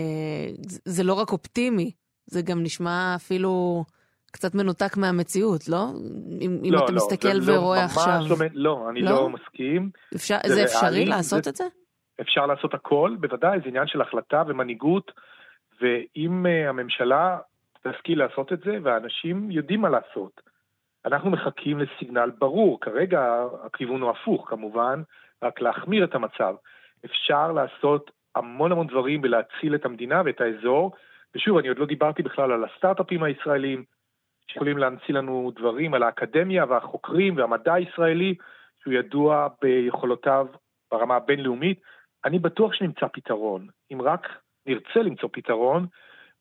[0.86, 1.92] זה לא רק אופטימי,
[2.26, 3.84] זה גם נשמע אפילו
[4.32, 5.86] קצת מנותק מהמציאות, לא?
[6.42, 8.20] אם, אם לא, אתה לא, מסתכל ורואה לא, עכשיו.
[8.30, 9.12] לא, לא, אני לא?
[9.12, 9.90] לא, מסכים.
[10.16, 11.64] אפשר, זה זה אפשרי לעשות זה- את זה?
[12.22, 15.12] אפשר לעשות הכל, בוודאי, זה עניין של החלטה ומנהיגות,
[15.82, 17.38] ואם uh, הממשלה
[17.88, 20.42] תשכיל לעשות את זה, והאנשים יודעים מה לעשות.
[21.06, 25.02] אנחנו מחכים לסיגנל ברור, כרגע הכיוון הוא הפוך כמובן,
[25.44, 26.56] רק להחמיר את המצב.
[27.06, 30.92] אפשר לעשות המון המון דברים ולהציל את המדינה ואת האזור,
[31.36, 33.84] ושוב, אני עוד לא דיברתי בכלל על הסטארט-אפים הישראלים,
[34.48, 38.36] שיכולים להמציא לנו דברים, על האקדמיה והחוקרים והמדע הישראלי,
[38.82, 40.48] שהוא ידוע ביכולותיו
[40.92, 41.80] ברמה הבינלאומית.
[42.26, 43.68] אני בטוח שנמצא פתרון.
[43.94, 44.28] אם רק
[44.66, 45.88] נרצה למצוא פתרון,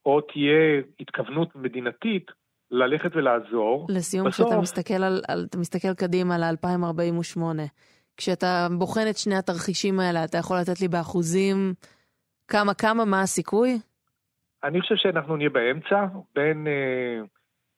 [0.06, 2.30] או תהיה התכוונות מדינתית
[2.70, 3.86] ללכת ולעזור.
[3.88, 7.40] לסיום, בסוף- כשאתה מסתכל, על, על, אתה מסתכל קדימה ל-2048,
[8.16, 11.74] כשאתה בוחן את שני התרחישים האלה, אתה יכול לתת לי באחוזים
[12.48, 13.78] כמה כמה, מה הסיכוי?
[14.64, 17.20] אני חושב שאנחנו נהיה באמצע, בין אה,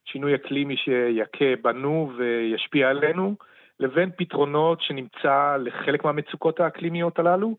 [0.04, 3.34] שינוי אקלימי שיכה בנו וישפיע עלינו,
[3.80, 7.56] לבין פתרונות שנמצא לחלק מהמצוקות האקלימיות הללו.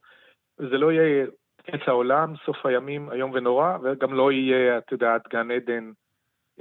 [0.70, 1.26] זה לא יהיה
[1.64, 5.92] קץ העולם, סוף הימים איום ונורא, וגם לא יהיה, את יודעת, גן עדן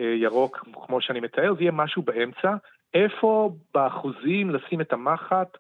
[0.01, 2.55] אה, ירוק כמו שאני מתאר, זה יהיה משהו באמצע.
[2.95, 5.59] איפה באחוזים לשים את המחט?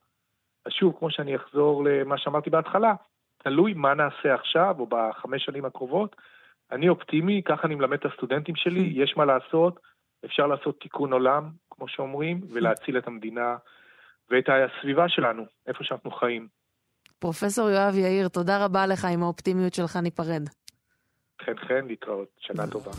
[0.67, 2.95] אז שוב, כמו שאני אחזור למה שאמרתי בהתחלה,
[3.39, 6.17] תלוי מה נעשה עכשיו או בחמש שנים הקרובות.
[6.73, 9.81] אני אופטימי, ככה אני מלמד את הסטודנטים שלי, יש מה לעשות,
[10.25, 13.57] אפשר לעשות תיקון עולם, כמו שאומרים, ולהציל את המדינה
[14.31, 16.60] ואת הסביבה שלנו, איפה שאנחנו חיים.
[17.21, 20.49] פרופסור יואב יאיר, תודה רבה לך, עם האופטימיות שלך ניפרד.
[21.45, 22.91] חן חן, להתראות, שנה טובה.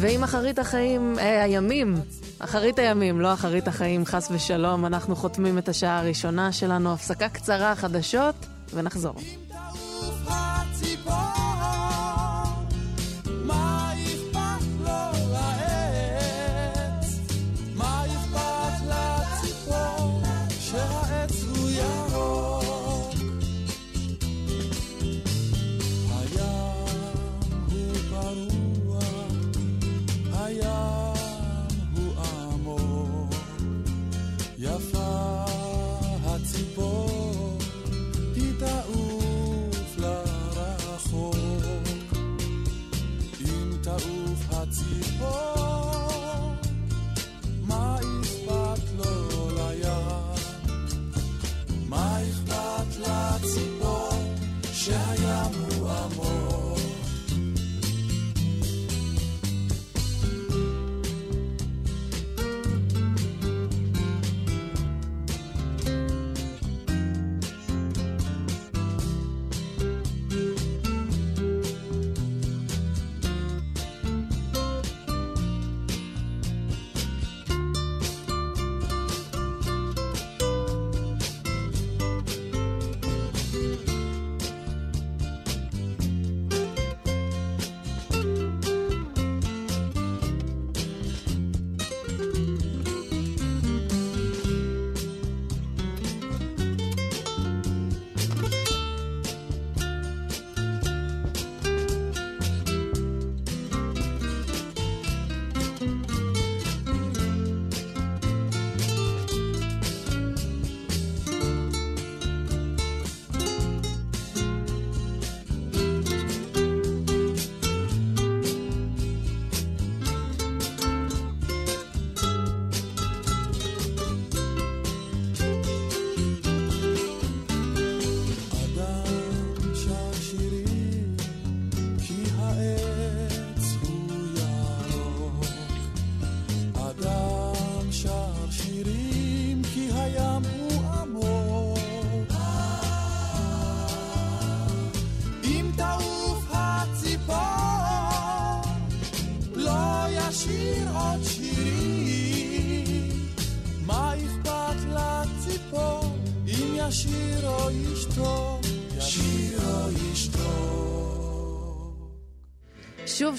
[0.00, 1.94] ועם אחרית החיים, אה, הימים,
[2.38, 7.74] אחרית הימים, לא אחרית החיים, חס ושלום, אנחנו חותמים את השעה הראשונה שלנו, הפסקה קצרה,
[7.74, 9.14] חדשות, ונחזור.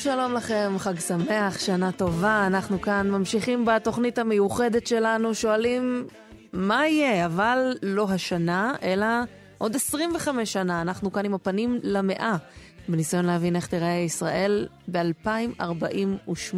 [0.04, 2.48] שלום לכם, חג שמח, שנה טובה.
[2.48, 6.08] אנחנו כאן ממשיכים בתוכנית המיוחדת שלנו, שואלים
[6.54, 9.06] מה יהיה, אבל לא השנה, אלא
[9.58, 10.82] עוד 25 שנה.
[10.82, 12.36] אנחנו כאן עם הפנים למאה,
[12.90, 16.56] בניסיון להבין איך תיראה ישראל ב-2048.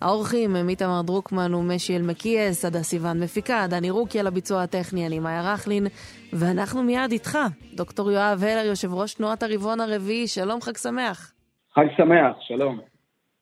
[0.00, 5.18] האורחים הם איתמר דרוקמן ומשי אלמקייס, עדה סיוון מפיקה, דני רוקי על הביצוע הטכני, אני
[5.18, 5.86] מאיה רכלין,
[6.32, 7.38] ואנחנו מיד איתך,
[7.74, 11.33] דוקטור יואב הלר, יושב ראש תנועת הרבעון הרביעי, שלום, חג שמח.
[11.74, 12.80] חג שמח, שלום.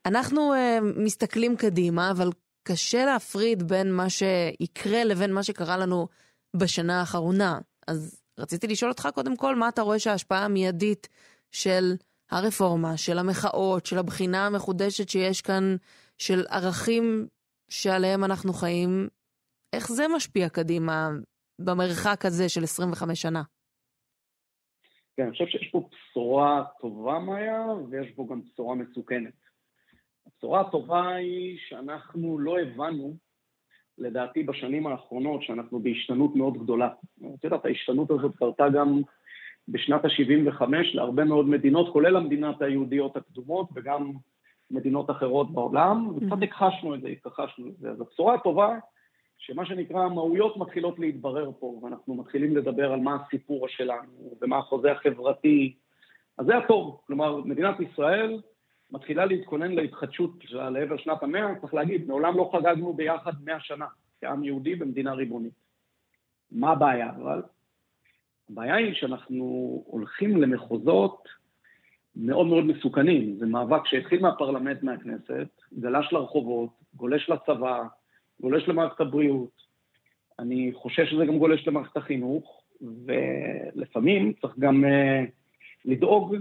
[0.07, 0.57] אנחנו uh,
[1.05, 2.31] מסתכלים קדימה, אבל
[2.69, 6.09] קשה להפריד בין מה שיקרה לבין מה שקרה לנו
[6.57, 7.59] בשנה האחרונה.
[7.89, 11.09] אז רציתי לשאול אותך קודם כל, מה אתה רואה שההשפעה המיידית
[11.51, 11.95] של
[12.31, 15.77] הרפורמה, של המחאות, של הבחינה המחודשת שיש כאן,
[16.19, 17.27] של ערכים
[17.69, 19.09] שעליהם אנחנו חיים,
[19.73, 21.11] איך זה משפיע קדימה
[21.59, 23.43] במרחק הזה של 25 שנה?
[25.17, 29.33] כן, אני חושב שיש פה בשורה טובה, מאיה, ויש פה גם בשורה מסוכנת.
[30.27, 33.17] הבשורה הטובה היא שאנחנו לא הבנו,
[33.99, 36.89] לדעתי בשנים האחרונות, שאנחנו בהשתנות מאוד גדולה.
[37.35, 39.03] את יודעת, ההשתנות הזאת קרתה גם
[39.69, 44.13] בשנת ה-75 להרבה מאוד מדינות, כולל המדינות היהודיות הקדומות וגם
[44.71, 47.91] מדינות אחרות בעולם, וקצת הכחשנו את זה, הכחשנו את זה.
[47.91, 48.79] אז הבשורה הטובה,
[49.45, 54.93] שמה שנקרא המהויות מתחילות להתברר פה, ואנחנו מתחילים לדבר על מה הסיפור שלנו ומה החוזה
[54.93, 55.75] החברתי,
[56.39, 57.01] אז זה הטוב.
[57.07, 58.41] כלומר, מדינת ישראל
[58.91, 63.87] מתחילה להתכונן להתחדשות שלה לעבר שנת המאה, צריך להגיד, מעולם לא חגגנו ביחד מאה שנה,
[64.21, 65.55] כעם יהודי במדינה ריבונית.
[66.53, 67.43] מה הבעיה אבל?
[68.51, 69.45] הבעיה היא שאנחנו
[69.87, 71.29] הולכים למחוזות
[72.17, 73.37] מאוד מאוד מסוכנים.
[73.39, 77.83] זה מאבק שהתחיל מהפרלמנט, מהכנסת, גלש לרחובות, גולש לצבא,
[78.43, 79.63] גולש למערכת הבריאות.
[80.39, 82.63] אני חושש שזה גם גולש למערכת החינוך,
[83.07, 85.31] ולפעמים צריך גם uh,
[85.85, 86.37] לדאוג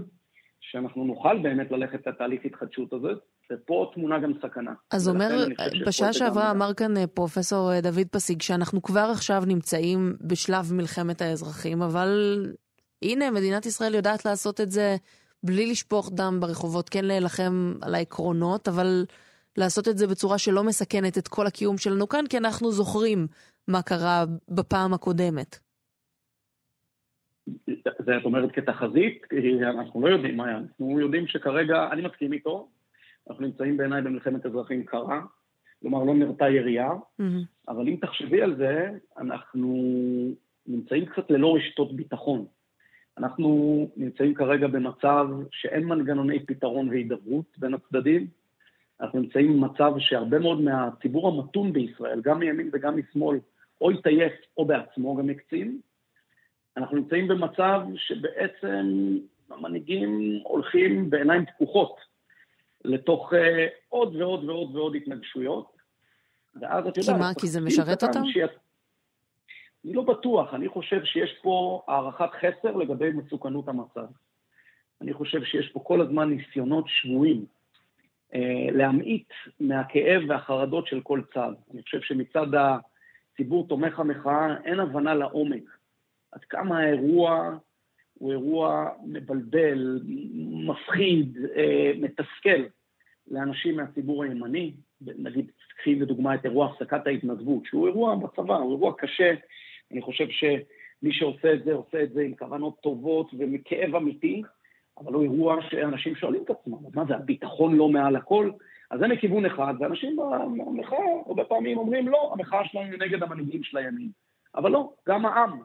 [0.60, 3.08] שאנחנו נוכל באמת ללכת לתהליך התחדשות הזה,
[3.52, 4.72] ופה תמונה גם סכנה.
[4.90, 5.46] אז אומר,
[5.86, 11.22] בשעה שעברה אמר כאן אה, פרופסור אה, דוד פסיג שאנחנו כבר עכשיו נמצאים בשלב מלחמת
[11.22, 12.42] האזרחים, אבל
[13.02, 14.96] הנה, מדינת ישראל יודעת לעשות את זה
[15.42, 19.04] בלי לשפוך דם ברחובות, כן להילחם על העקרונות, אבל
[19.56, 23.26] לעשות את זה בצורה שלא מסכנת את כל הקיום שלנו כאן, כי אנחנו זוכרים
[23.68, 25.58] מה קרה בפעם הקודמת.
[27.76, 29.22] זה את אומרת כתחזית,
[29.62, 30.58] אנחנו לא יודעים מה היה.
[30.58, 32.68] אנחנו יודעים שכרגע, אני מסכים איתו,
[33.30, 35.20] אנחנו נמצאים בעיניי במלחמת אזרחים קרה,
[35.80, 37.24] כלומר לא נרתה ירייה, Mm-hmm.
[37.68, 39.74] אבל אם תחשבי על זה, אנחנו
[40.66, 42.46] נמצאים קצת ללא רשתות ביטחון.
[43.18, 48.26] אנחנו נמצאים כרגע במצב שאין מנגנוני פתרון והידברות בין הצדדים.
[49.02, 53.38] אנחנו נמצאים במצב שהרבה מאוד מהציבור המתון בישראל, גם מימין וגם משמאל,
[53.80, 55.80] או התעייף או בעצמו גם הקצין.
[56.76, 59.16] אנחנו נמצאים במצב שבעצם
[59.50, 61.96] המנהיגים הולכים בעיניים פקוחות
[62.84, 63.36] לתוך uh,
[63.88, 65.72] עוד ועוד ועוד ועוד התנגשויות.
[66.60, 67.16] ואז את יודעת...
[67.16, 67.34] כי מה?
[67.40, 68.22] כי זה משרת אותם?
[68.32, 68.50] שיצ...
[69.84, 74.06] אני לא בטוח, אני חושב שיש פה הערכת חסר לגבי מסוכנות המצב.
[75.00, 77.61] אני חושב שיש פה כל הזמן ניסיונות שבויים אה,
[78.72, 79.28] להמעיט
[79.60, 81.52] מהכאב והחרדות של כל צד.
[81.74, 85.62] אני חושב שמצד הציבור תומך המחאה אין הבנה לעומק
[86.32, 87.58] עד כמה האירוע
[88.14, 90.00] הוא אירוע מבלבל,
[90.68, 92.64] מפחיד, אה, מתסכל
[93.30, 94.72] לאנשים מהציבור הימני.
[95.00, 99.34] נגיד, קחי לדוגמה את אירוע הפסקת ההתנדבות, שהוא אירוע בצבא, הוא אירוע קשה.
[99.90, 104.42] אני חושב שמי שעושה את זה, עושה את זה עם כוונות טובות ומכאב אמיתי,
[105.04, 108.50] אבל הוא אירוע שאנשים שואלים את עצמם, מה זה, הביטחון לא מעל הכל?
[108.90, 113.62] אז זה מכיוון אחד, ואנשים במחאה הרבה פעמים אומרים, לא, המחאה שלנו היא נגד המנהיגים
[113.62, 114.10] של הימין.
[114.54, 115.60] אבל לא, גם העם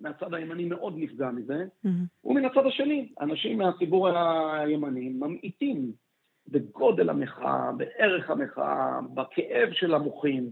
[0.00, 1.88] מהצד הימני מאוד נפגע מזה, Mm-hmm.
[2.24, 5.92] ומן הצד השני, אנשים מהציבור הימני ממעיטים
[6.48, 10.50] בגודל המחאה, בערך המחאה, בכאב של המוחים,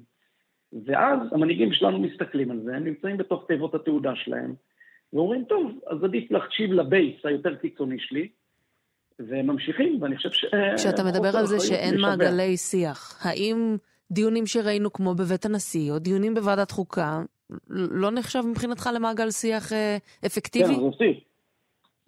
[0.85, 4.55] ואז המנהיגים שלנו מסתכלים על זה, הם נמצאים בתוך תיבות התעודה שלהם,
[5.13, 8.29] ואומרים, טוב, אז עדיף להקשיב לבייס היותר קיצוני שלי,
[9.19, 10.45] והם ממשיכים, ואני חושב ש...
[10.77, 12.01] כשאתה מדבר על זה שאין.
[12.01, 13.77] מעגלי שיח, האם
[14.11, 17.23] דיונים שראינו כמו בבית הנשיא, או דיונים בוועדת חוקה,
[17.71, 20.65] לא נחשב מבחינתך למעגל שיח אה, כן, אפקטיבי?
[20.65, 21.25] אבל זה הפסיק.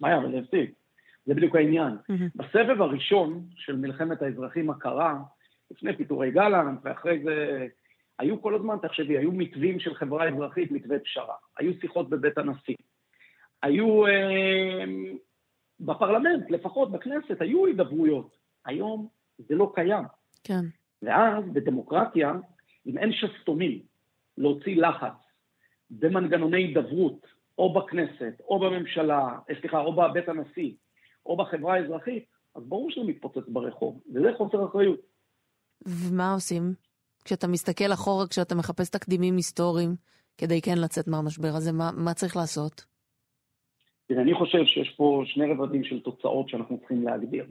[0.01, 0.73] מאיה, אבל זה הפסיק.
[1.25, 1.97] זה בדיוק העניין.
[2.09, 2.27] מהמם.
[2.35, 5.19] בסבב הראשון של מלחמת האזרחים הקרה,
[5.71, 7.67] לפני פיטורי גלנט, ואחרי זה,
[8.19, 11.35] היו כל הזמן, תחשבי, היו מתווים של חברה אזרחית, מתווה פשרה.
[11.59, 12.75] היו שיחות בבית הנשיא.
[13.63, 14.83] היו, אה,
[15.79, 18.35] בפרלמנט, לפחות בכנסת, היו הידברויות.
[18.65, 19.07] היום
[19.37, 20.03] זה לא קיים.
[20.43, 20.65] כן.
[21.01, 22.33] ואז בדמוקרטיה,
[22.85, 23.79] אם אין שסתומים
[24.37, 25.13] להוציא לחץ
[25.89, 30.71] במנגנוני הידברות או בכנסת, או בממשלה, אה, סליחה, או בבית הנשיא,
[31.25, 34.99] או בחברה האזרחית, אז ברור שזה מתפוצץ ברחוב, וזה חוסר אחריות.
[35.85, 36.73] ומה עושים?
[37.25, 39.95] כשאתה מסתכל אחורה, כשאתה מחפש תקדימים היסטוריים,
[40.37, 42.92] כדי כן לצאת מהמשבר הזה, מה, מה צריך לעשות?
[44.13, 47.45] תראה, אני חושב שיש פה שני רבדים של תוצאות שאנחנו צריכים להגדיר.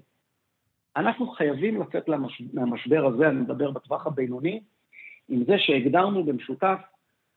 [0.96, 2.42] אנחנו חייבים לצאת למש...
[2.52, 4.60] מהמשבר הזה, אני מדבר בטווח הבינוני,
[5.28, 6.78] עם זה שהגדרנו במשותף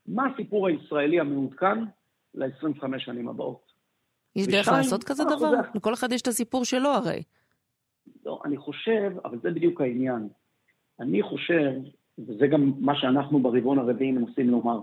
[0.06, 1.78] מה הסיפור הישראלי המעודכן
[2.34, 3.72] ל-25 שנים הבאות.
[4.36, 5.50] יש דרך לעשות כזה אנחנו דבר?
[5.74, 7.22] לכל אחד יש את הסיפור שלו הרי.
[8.26, 10.28] לא, אני חושב, אבל זה בדיוק העניין.
[11.00, 11.72] אני חושב,
[12.18, 14.78] וזה גם מה שאנחנו ברבעון הרביעי מנסים לומר,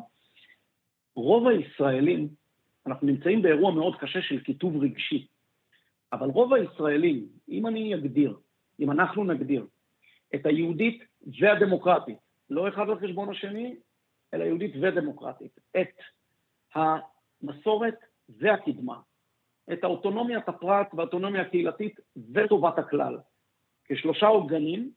[1.16, 2.43] רוב הישראלים,
[2.88, 5.28] אנחנו נמצאים באירוע מאוד קשה של קיטוב רגשי,
[6.14, 8.38] אבל רוב הישראלים, אם אני אגדיר,
[8.80, 9.68] אם אנחנו נגדיר,
[10.36, 11.04] את היהודית
[11.40, 12.18] והדמוקרטית,
[12.50, 13.76] לא אחד על חשבון השני,
[14.34, 16.00] אלא יהודית ודמוקרטית, את
[16.76, 17.96] המסורת
[18.30, 19.00] והקדמה,
[19.74, 22.00] את האוטונומיית הפרט והאוטונומיה הקהילתית
[22.34, 23.18] וטובת הכלל,
[23.86, 24.92] כשלושה עוגנים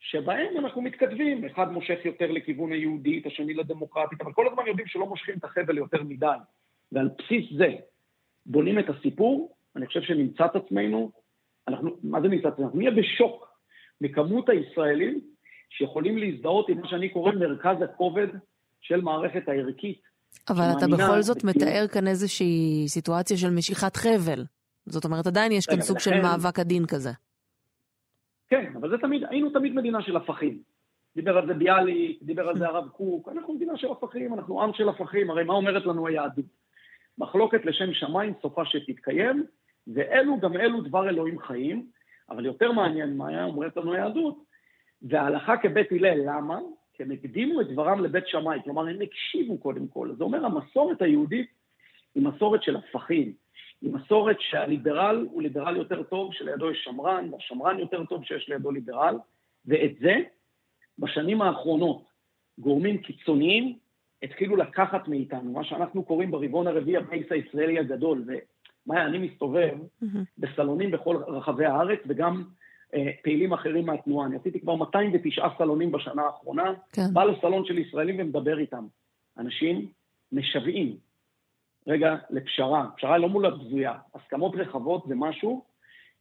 [0.00, 5.06] שבהם אנחנו מתכתבים, אחד מושך יותר לכיוון היהודית, השני לדמוקרטית, אבל כל הזמן יודעים שלא
[5.06, 6.36] מושכים את החבל יותר מדי.
[6.92, 7.66] ועל בסיס זה
[8.46, 11.12] בונים את הסיפור, אני חושב שנמצא את עצמנו,
[11.68, 12.66] אנחנו, מה זה נמצא את עצמנו?
[12.66, 13.48] אנחנו נהיה בשוק
[14.00, 15.20] מכמות הישראלים
[15.70, 18.26] שיכולים להזדהות עם מה שאני קורא מרכז הכובד
[18.80, 20.00] של מערכת הערכית.
[20.48, 24.44] אבל אתה בכל זאת בקיום- מתאר כאן איזושהי סיטואציה של משיכת חבל.
[24.86, 27.10] זאת אומרת, עדיין יש כאן סוג של ולכן- מאבק הדין כזה.
[28.48, 30.58] כן, אבל זה תמיד, היינו תמיד מדינה של הפכים.
[31.16, 34.70] דיבר על זה ביאליק, דיבר על זה הרב קוק, אנחנו מדינה של הפכים, אנחנו עם
[34.74, 36.44] של הפכים, הרי מה אומרת לנו היהדות?
[37.18, 39.44] מחלוקת לשם שמיים, סופה שתתקיים,
[39.86, 41.86] ואלו גם אלו דבר אלוהים חיים,
[42.30, 44.44] אבל יותר מעניין מה היה אומרת לנו היהדות,
[45.02, 46.58] וההלכה כבית הלל, למה?
[46.94, 50.14] כי הם הקדימו את דברם לבית שמאי, כלומר הם הקשיבו קודם כל.
[50.18, 51.50] זה אומר המסורת היהודית
[52.14, 53.32] היא מסורת של הפכים,
[53.82, 58.70] היא מסורת שהליברל הוא ליברל יותר טוב, שלידו יש שמרן, והשמרן יותר טוב שיש לידו
[58.70, 59.18] ליברל,
[59.66, 60.16] ואת זה
[60.98, 62.02] בשנים האחרונות
[62.58, 63.78] גורמים קיצוניים
[64.22, 69.74] התחילו לקחת מאיתנו, מה שאנחנו קוראים ברבעון הרביעי הבייס הישראלי הגדול, ומאיה, אני מסתובב
[70.38, 72.44] בסלונים בכל רחבי הארץ, וגם
[72.94, 74.26] אה, פעילים אחרים מהתנועה.
[74.26, 77.06] אני עשיתי כבר 209 סלונים בשנה האחרונה, כן.
[77.12, 78.86] בא לסלון של ישראלים ומדבר איתם.
[79.38, 79.86] אנשים
[80.32, 80.96] משוועים,
[81.86, 82.86] רגע, לפשרה.
[82.96, 83.92] פשרה לא מול הבזויה.
[84.14, 85.64] הסכמות רחבות זה משהו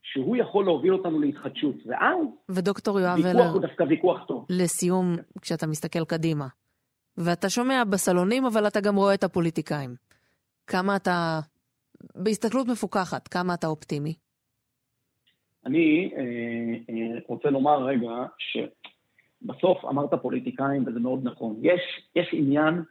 [0.02, 1.76] שהוא יכול להוביל אותנו להתחדשות.
[1.86, 2.18] ואז
[2.50, 4.46] ודוקטור יואב ויכוח ולר, הוא דווקא ויכוח טוב.
[4.50, 6.48] לסיום, כשאתה מסתכל קדימה,
[7.18, 9.96] ואתה שומע בסלונים, אבל אתה גם רואה את הפוליטיקאים.
[10.68, 11.40] כמה אתה,
[12.16, 14.14] בהסתכלות מפוקחת, כמה אתה אופטימי?
[15.66, 16.22] אני אה,
[16.90, 21.60] אה, רוצה לומר רגע שבסוף אמרת פוליטיקאים, וזה מאוד נכון.
[21.62, 21.82] יש,
[22.16, 22.82] יש עניין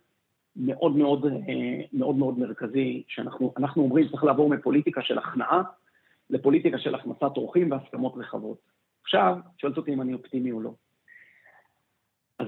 [0.57, 5.63] מאוד מאוד, אה, מאוד מאוד מרכזי, שאנחנו אנחנו אומרים שצריך לעבור מפוליטיקה של הכנעה
[6.31, 8.59] לפוליטיקה של הכנסת אורחים והסכמות רחבות.
[9.03, 10.71] עכשיו, שואלת אותי אם אני אופטימי או לא.
[12.41, 12.47] אז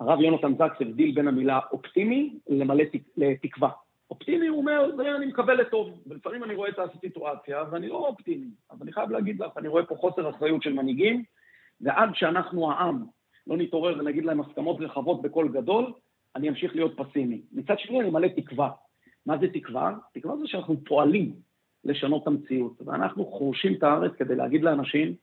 [0.00, 3.70] הרב יונתן זקס הבדיל בין המילה אופטימי למלא תק- לתקווה.
[4.10, 8.78] אופטימי הוא אומר, אני מקבל לטוב, ולפעמים אני רואה את הסיטואציה ואני לא אופטימי, אבל
[8.82, 11.22] אני חייב להגיד לך, אני רואה פה חוסר אחריות של מנהיגים,
[11.80, 13.04] ועד שאנחנו העם
[13.46, 15.92] לא נתעורר ונגיד להם הסכמות רחבות בקול גדול,
[16.36, 17.40] אני אמשיך להיות פסימי.
[17.52, 18.70] מצד שני אני מלא תקווה.
[19.26, 19.94] מה זה תקווה?
[20.14, 21.32] תקווה זה שאנחנו פועלים
[21.84, 25.14] לשנות את המציאות, ואנחנו חורשים את הארץ כדי להגיד לאנשים,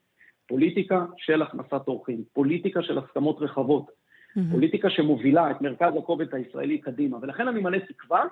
[0.53, 3.91] פוליטיקה של הכנסת אורחים, פוליטיקה של הסכמות רחבות,
[4.51, 8.23] פוליטיקה שמובילה את מרכז הכובד הישראלי קדימה, ולכן אני מלא תקווה,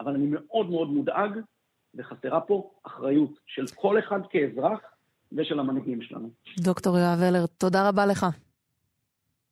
[0.00, 1.30] אבל אני מאוד מאוד מודאג,
[1.94, 4.80] וחסרה פה אחריות של כל אחד כאזרח
[5.32, 6.30] ושל המנהיגים שלנו.
[6.58, 8.26] דוקטור יואב ולר, תודה רבה לך.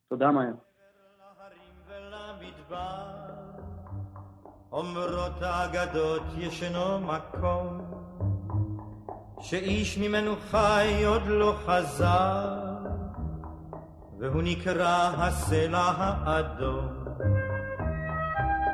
[0.08, 0.52] תודה, מאיה.
[4.72, 7.81] אומרות האגדות ישנו מקום
[9.42, 12.48] שאיש ממנו חי עוד לא חזר
[14.18, 16.86] והוא נקרא הסלע האדום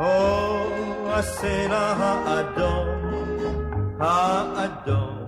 [0.00, 0.66] או
[1.06, 2.88] הסלע האדום
[4.00, 5.18] האדום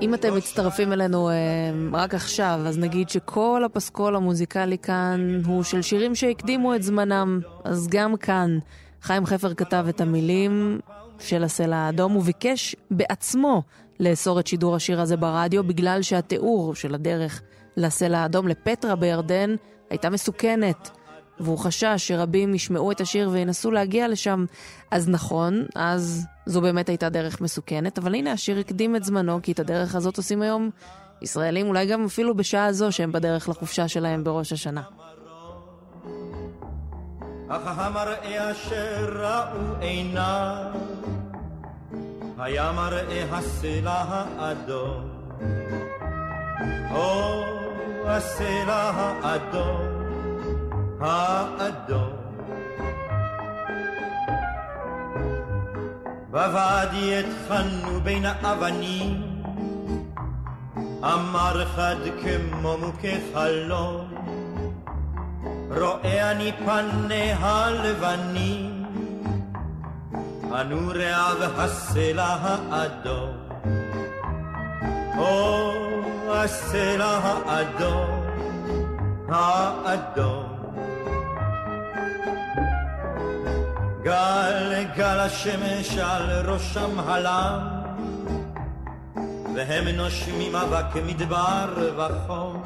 [0.00, 1.34] אם אתם מצטרפים אלינו אה,
[1.92, 7.40] רק עכשיו, אז נגיד שכל הפסקול המוזיקלי כאן הוא של שירים שהקדימו את זמנם.
[7.64, 8.58] אז גם כאן
[9.02, 10.80] חיים חפר כתב את המילים
[11.18, 12.12] של הסלע האדום.
[12.12, 13.62] הוא ביקש בעצמו
[14.00, 17.42] לאסור את שידור השיר הזה ברדיו, בגלל שהתיאור של הדרך
[17.76, 19.54] לסלע האדום לפטרה בירדן
[19.90, 20.90] הייתה מסוכנת.
[21.40, 24.44] והוא חשש שרבים ישמעו את השיר וינסו להגיע לשם.
[24.90, 29.52] אז נכון, אז זו באמת הייתה דרך מסוכנת, אבל הנה השיר הקדים את זמנו, כי
[29.52, 30.70] את הדרך הזאת עושים היום
[31.22, 34.82] ישראלים, אולי גם אפילו בשעה זו שהם בדרך לחופשה שלהם בראש השנה.
[37.56, 40.66] אך המראה אשר ראו עיניו
[42.38, 44.04] היה מראה הסלע
[44.38, 45.10] האדום.
[46.90, 47.44] או
[48.06, 49.88] הסלע האדום,
[51.00, 52.12] האדום.
[56.30, 59.42] בוואדי התחלנו בין האבנים,
[61.02, 64.13] אמר חד כמו מוכה חלום,
[65.70, 68.84] רואה אני פניה הלבנים,
[70.52, 72.36] הנוריה והסלע
[72.70, 73.44] האדום.
[75.18, 75.72] או
[76.28, 78.24] הסלע האדום,
[79.28, 80.54] האדום.
[84.02, 87.58] גל גל השמש על ראשם הלם,
[89.54, 92.62] והם נושמים אבק מדבר וחום,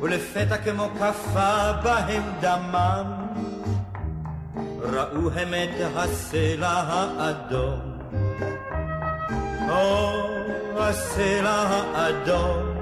[0.00, 3.12] ולפתע כמו כפה בהם דמם,
[4.78, 7.98] ראו הם את הסלע האדום.
[9.68, 10.28] או
[10.76, 12.74] הסלע האדום,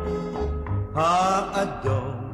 [0.94, 2.26] האדום.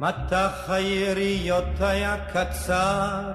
[0.00, 3.32] מטח היריות היה קצר,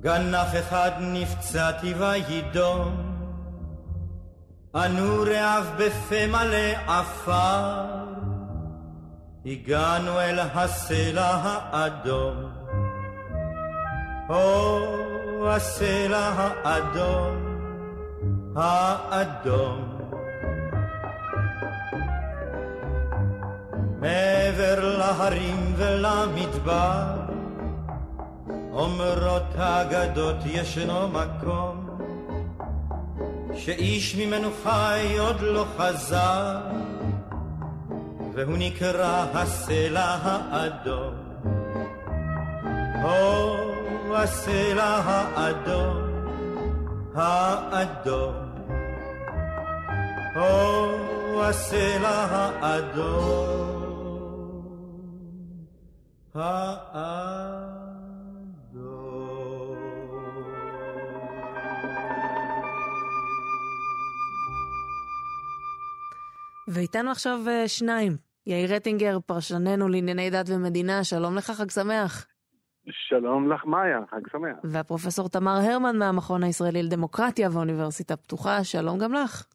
[0.00, 3.13] גנף אחד נפצעתי וידום,
[4.76, 7.84] אנו רעב בפה מלא עפר,
[9.46, 12.34] הגענו אל הסלע האדום.
[14.28, 17.36] או הסלע האדום,
[18.56, 19.94] האדום.
[24.00, 27.04] מעבר להרים ולמדבר,
[28.72, 31.83] אומרות האגדות ישנו מקום,
[33.56, 36.60] שאיש ממנו חי עוד לא חזר,
[38.34, 41.14] והוא נקרא הסלע האדום.
[43.04, 43.56] או
[44.14, 45.96] הסלע האדום,
[47.14, 48.34] האדום.
[50.36, 53.44] או הסלע האדום,
[66.68, 68.12] ואיתנו עכשיו אה, שניים.
[68.46, 72.26] יאיר רטינגר, פרשננו לענייני דת ומדינה, שלום לך, חג שמח.
[72.90, 74.56] שלום לך, מאיה, חג שמח.
[74.64, 79.46] והפרופסור תמר הרמן מהמכון הישראלי לדמוקרטיה ואוניברסיטה פתוחה, שלום גם לך.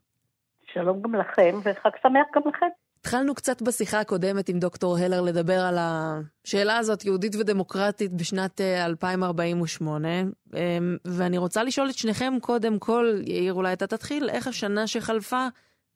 [0.74, 2.68] שלום גם לכם, וחג שמח גם לכם.
[3.00, 10.08] התחלנו קצת בשיחה הקודמת עם דוקטור הלר לדבר על השאלה הזאת, יהודית ודמוקרטית, בשנת 2048,
[10.08, 10.22] אה,
[10.56, 15.48] אמ, ואני רוצה לשאול את שניכם קודם כל, יאיר, אולי אתה תתחיל, איך השנה שחלפה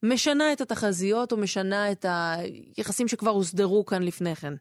[0.03, 4.53] משנה את התחזיות או משנה את היחסים שכבר הוסדרו כאן לפני כן?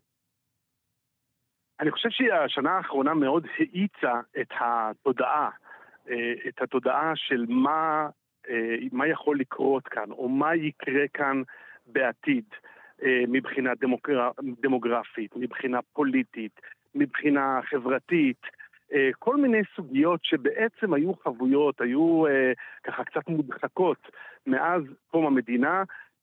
[1.81, 5.51] אני חושב שהשנה האחרונה מאוד האיצה את התודעה,
[6.11, 8.09] אה, את התודעה של מה,
[8.49, 11.43] אה, מה יכול לקרות כאן, או מה יקרה כאן
[11.87, 12.45] בעתיד,
[13.03, 14.31] אה, מבחינה דמוגר...
[14.61, 16.61] דמוגרפית, מבחינה פוליטית,
[16.95, 18.41] מבחינה חברתית.
[19.19, 22.25] כל מיני סוגיות שבעצם היו חבויות, היו
[22.85, 23.99] ככה קצת מודחקות
[24.47, 25.83] מאז קום המדינה,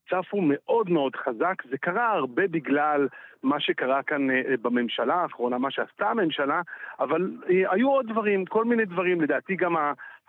[0.09, 1.55] צפו מאוד מאוד חזק.
[1.69, 3.07] זה קרה הרבה בגלל
[3.43, 6.61] מה שקרה כאן אה, בממשלה האחרונה, מה שעשתה הממשלה,
[6.99, 9.21] אבל אה, היו עוד דברים, כל מיני דברים.
[9.21, 9.75] לדעתי גם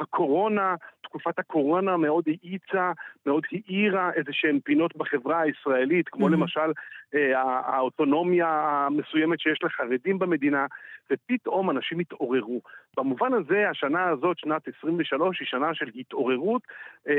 [0.01, 2.93] הקורונה, תקופת הקורונה מאוד האיצה,
[3.27, 6.33] מאוד האירה איזה שהן פינות בחברה הישראלית, כמו mm-hmm.
[6.33, 6.73] למשל
[7.15, 10.67] אה, האוטונומיה המסוימת שיש לחרדים במדינה,
[11.13, 12.61] ופתאום אנשים התעוררו.
[12.97, 16.63] במובן הזה, השנה הזאת, שנת 23, היא שנה של התעוררות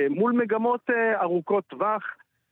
[0.09, 0.89] מול מגמות
[1.21, 2.03] ארוכות טווח.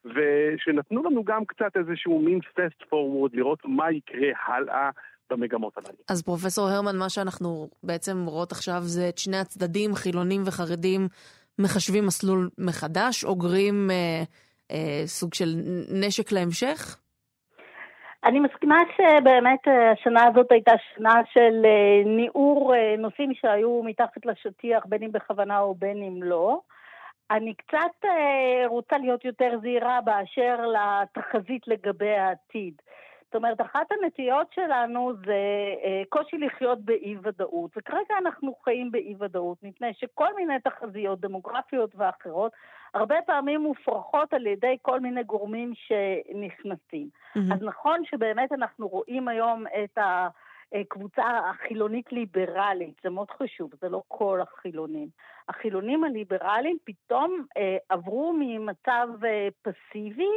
[0.05, 4.89] ושנתנו לנו גם קצת איזשהו מין פסט פורוורד, לראות מה יקרה הלאה
[5.29, 5.97] במגמות הללו.
[6.09, 11.07] אז פרופסור הרמן, מה שאנחנו בעצם רואות עכשיו זה את שני הצדדים, חילונים וחרדים,
[11.59, 14.23] מחשבים מסלול מחדש, אוגרים אה,
[14.71, 15.55] אה, סוג של
[16.01, 16.97] נשק להמשך?
[18.23, 24.25] אני מסכימה שבאמת אה, השנה הזאת הייתה שנה של אה, ניעור אה, נושאים שהיו מתחת
[24.25, 26.59] לשטיח, בין אם בכוונה או בין אם לא.
[27.31, 28.09] אני קצת
[28.65, 32.73] רוצה להיות יותר זהירה באשר לתחזית לגבי העתיד.
[33.25, 35.39] זאת אומרת, אחת הנטיות שלנו זה
[36.09, 42.51] קושי לחיות באי-ודאות, וכרגע אנחנו חיים באי-ודאות, מפני שכל מיני תחזיות דמוגרפיות ואחרות,
[42.93, 47.09] הרבה פעמים מופרכות על ידי כל מיני גורמים שנכנסים.
[47.09, 47.53] Mm-hmm.
[47.53, 50.27] אז נכון שבאמת אנחנו רואים היום את ה...
[50.75, 55.07] אה, קבוצה החילונית ליברלית, זה מאוד חשוב, זה לא כל החילונים.
[55.49, 60.31] החילונים הליברליים פתאום אה, עברו ממצב אה, פסיבי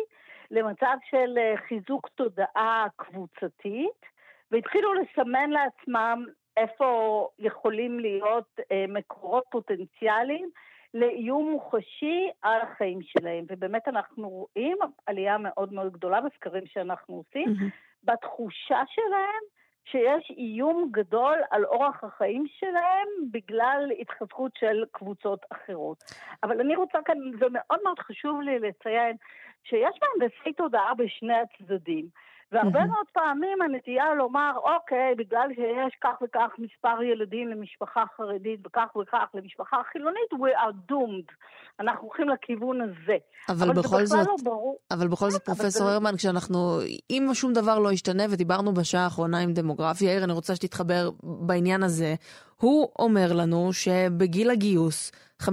[0.50, 4.07] למצב של אה, חיזוק תודעה קבוצתית,
[4.50, 6.24] והתחילו לסמן לעצמם
[6.57, 10.50] איפה יכולים להיות אה, מקורות פוטנציאליים
[10.95, 13.45] לאיום מוחשי על החיים שלהם.
[13.49, 18.05] ובאמת אנחנו רואים עלייה מאוד מאוד גדולה בסקרים שאנחנו עושים, mm-hmm.
[18.05, 19.43] בתחושה שלהם
[19.84, 26.05] שיש איום גדול על אורח החיים שלהם בגלל התחזקות של קבוצות אחרות.
[26.43, 29.16] אבל אני רוצה כאן, זה מאוד מאוד חשוב לי לציין
[29.64, 32.07] שיש מהנדסי תודעה בשני הצדדים.
[32.53, 32.84] והרבה.
[32.84, 39.24] מאוד פעמים הנטייה לומר, אוקיי, בגלל שיש כך וכך מספר ילדים למשפחה חרדית וכך וכך
[39.34, 41.32] למשפחה חילונית, we are doomed.
[41.80, 43.16] אנחנו הולכים לכיוון הזה.
[43.48, 44.78] אבל, אבל בכל זאת, לא ברור.
[44.90, 46.18] אבל בכל זאת, כן, פרופסור הרמן, זה...
[46.18, 46.80] כשאנחנו,
[47.11, 51.82] אם שום דבר לא ישתנה, ודיברנו בשעה האחרונה עם דמוגרפיה, יאיר, אני רוצה שתתחבר בעניין
[51.82, 52.14] הזה.
[52.61, 55.46] הוא אומר לנו שבגיל הגיוס, 51%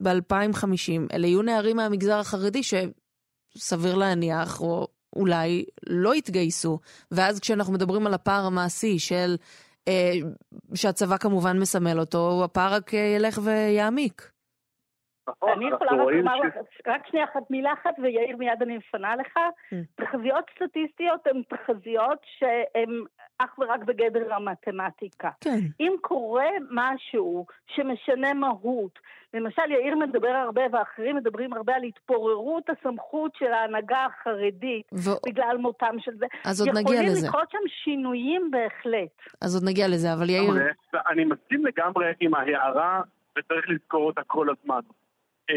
[0.00, 6.78] ב-2050, אלה יהיו נערים מהמגזר החרדי שסביר להניח, או אולי לא יתגייסו.
[7.10, 9.36] ואז כשאנחנו מדברים על הפער המעשי של,
[9.88, 10.12] אה,
[10.74, 14.30] שהצבא כמובן מסמל אותו, הפער רק אה, ילך ויעמיק.
[15.28, 16.54] נכון, אני יכולה רק לומר לך,
[16.86, 19.36] רק שנייה אחת, מילה אחת, ויאיר מיד אני מפנה לך.
[19.36, 20.04] Mm.
[20.04, 23.04] תחזיות סטטיסטיות הן תחזיות שהן
[23.38, 25.30] אך ורק בגדר המתמטיקה.
[25.40, 25.58] כן.
[25.80, 28.98] אם קורה משהו שמשנה מהות,
[29.34, 35.10] למשל יאיר מדבר הרבה ואחרים מדברים הרבה על התפוררות הסמכות של ההנהגה החרדית ו...
[35.26, 36.26] בגלל מותם של זה.
[36.44, 37.12] אז עוד נגיע לזה.
[37.12, 39.34] יכולים לקרות שם שינויים בהחלט.
[39.40, 40.54] אז עוד נגיע לזה, אבל יאיר...
[41.10, 43.00] אני מסכים לגמרי עם ההערה,
[43.38, 44.80] וצריך לזכור אותה כל הזמן.
[45.50, 45.54] אה,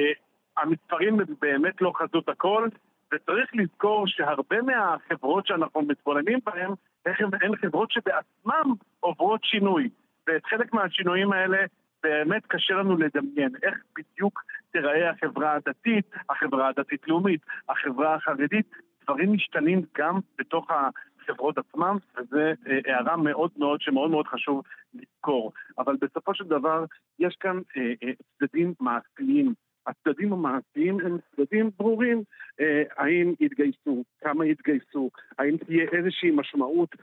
[0.58, 2.68] המספרים באמת לא חזות הכל,
[3.14, 6.72] וצריך לזכור שהרבה מהחברות שאנחנו מתבוננים בהן,
[7.06, 9.90] הן חברות שבעצמן עוברות שינוי.
[10.28, 11.58] ואת חלק מהשינויים האלה
[12.04, 18.66] באמת קשה לנו לדמיין איך בדיוק תיראה החברה הדתית, החברה הדתית-לאומית, החברה החרדית.
[19.04, 22.54] דברים משתנים גם בתוך החברות עצמם, וזו אה,
[22.86, 25.52] הערה מאוד מאוד שמאוד מאוד חשוב לזכור.
[25.78, 26.86] אבל בסופו של דבר,
[27.20, 29.54] יש כאן אה, אה, צדדים מעשיים
[29.88, 32.24] הצדדים המעשיים הם צדדים ברורים.
[32.60, 35.10] אה, האם יתגייסו, כמה יתגייסו,
[35.40, 36.96] האם תהיה איזושהי משמעות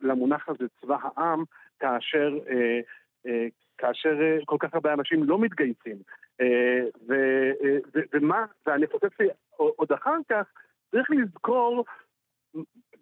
[0.00, 1.44] למונח הזה צבא העם,
[1.80, 2.80] כאשר, אה,
[3.26, 3.46] אה,
[3.78, 5.96] כאשר אה, כל כך הרבה אנשים לא מתגייסים.
[6.40, 7.14] אה, ו,
[7.64, 10.46] אה, ו, ומה, ואני חושב שעוד אחר כך
[10.90, 11.84] צריך לזכור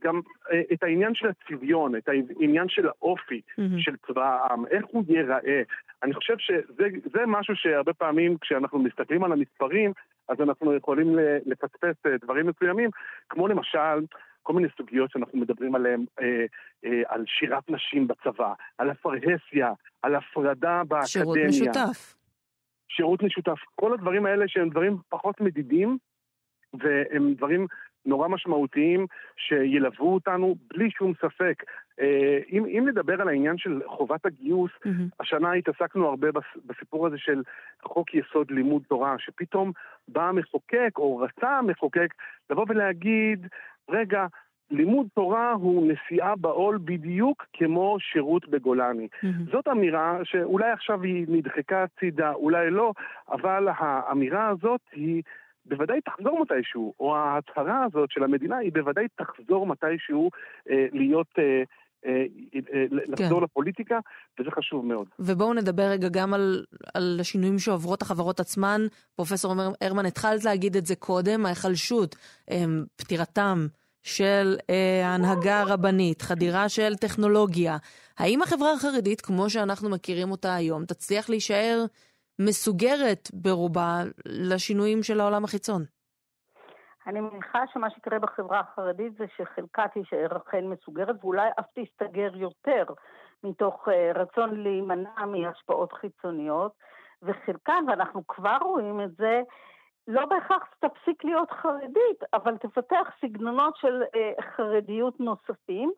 [0.03, 0.21] גם
[0.53, 3.79] אה, את העניין של הצביון, את העניין של האופי mm-hmm.
[3.79, 5.63] של צבא העם, איך הוא ייראה.
[6.03, 9.93] אני חושב שזה משהו שהרבה פעמים כשאנחנו מסתכלים על המספרים,
[10.29, 12.91] אז אנחנו יכולים לפספס אה, דברים מסוימים,
[13.29, 14.07] כמו למשל
[14.43, 16.45] כל מיני סוגיות שאנחנו מדברים עליהן, אה,
[16.85, 19.73] אה, על שירת נשים בצבא, על הפרהסיה,
[20.03, 21.07] על הפרדה באקדמיה.
[21.07, 22.15] שירות משותף.
[22.89, 23.59] שירות משותף.
[23.75, 25.99] כל הדברים האלה שהם דברים פחות מדידים,
[26.73, 27.67] והם דברים
[28.07, 31.63] נורא משמעותיים שילוו אותנו בלי שום ספק.
[32.01, 35.17] אה, אם, אם נדבר על העניין של חובת הגיוס, mm-hmm.
[35.21, 36.29] השנה התעסקנו הרבה
[36.67, 37.43] בסיפור הזה של
[37.83, 39.73] חוק יסוד לימוד תורה, שפתאום
[40.09, 42.15] בא המחוקק, או רצה המחוקק,
[42.51, 43.47] לבוא ולהגיד,
[43.89, 44.27] רגע,
[44.71, 49.09] לימוד תורה הוא נשיאה בעול בדיוק כמו שירות בגולני.
[49.13, 49.53] Mm-hmm.
[49.53, 52.93] זאת אמירה שאולי עכשיו היא נדחקה הצידה, אולי לא,
[53.29, 55.23] אבל האמירה הזאת היא
[55.69, 60.31] בוודאי תחזור מתישהו, או ההצהרה הזאת של המדינה היא בוודאי תחזור מתישהו
[60.71, 61.29] אה, להיות...
[61.39, 61.63] אה,
[62.07, 62.25] אה,
[62.75, 63.45] אה, לחזור כן.
[63.45, 63.99] לפוליטיקה,
[64.41, 65.07] וזה חשוב מאוד.
[65.19, 66.65] ובואו נדבר רגע גם על,
[66.95, 68.81] על השינויים שעוברות החברות עצמן.
[69.17, 72.17] פרופסור הרמן, התחלת להגיד את זה קודם, ההיחלשות,
[72.51, 72.65] אה,
[72.97, 73.67] פטירתם
[74.03, 74.57] של
[75.03, 77.77] ההנהגה הרבנית, חדירה של טכנולוגיה.
[78.19, 81.85] האם החברה החרדית, כמו שאנחנו מכירים אותה היום, תצליח להישאר
[82.41, 85.83] מסוגרת ברובה לשינויים של העולם החיצון.
[87.07, 92.85] אני מניחה שמה שיקרה בחברה החרדית זה שחלקה תישאר אכן מסוגרת ואולי אף תסתגר יותר
[93.45, 96.73] מתוך אה, רצון להימנע מהשפעות חיצוניות,
[97.23, 99.41] וחלקן, ואנחנו כבר רואים את זה,
[100.09, 105.93] לא בהכרח תפסיק להיות חרדית, אבל תפתח סגנונות של אה, חרדיות נוספים,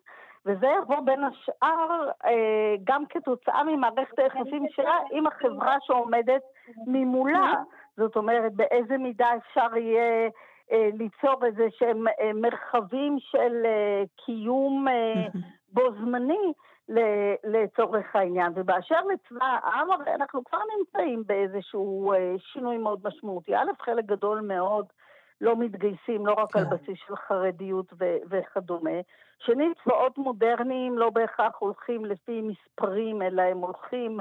[0.47, 6.43] וזה יבוא בין השאר אה, גם כתוצאה ממערכת היחסים שלה עם החברה שעומדת
[6.87, 7.55] ממולה.
[7.97, 10.29] זאת אומרת, באיזה מידה אפשר יהיה
[10.73, 15.27] אה, ליצור איזה שהם אה, מרחבים של אה, קיום אה,
[15.75, 16.53] בו זמני
[17.45, 18.53] לצורך העניין.
[18.55, 23.57] ובאשר לצבא העם, אנחנו כבר נמצאים באיזשהו אה, שינוי מאוד משמעותי.
[23.57, 24.87] א', חלק גדול מאוד
[25.41, 26.71] לא מתגייסים, לא רק על כן.
[26.71, 29.01] בסיס של חרדיות ו- וכדומה.
[29.39, 34.19] שנית, צבאות מודרניים לא בהכרח הולכים לפי מספרים, אלא הם הולכים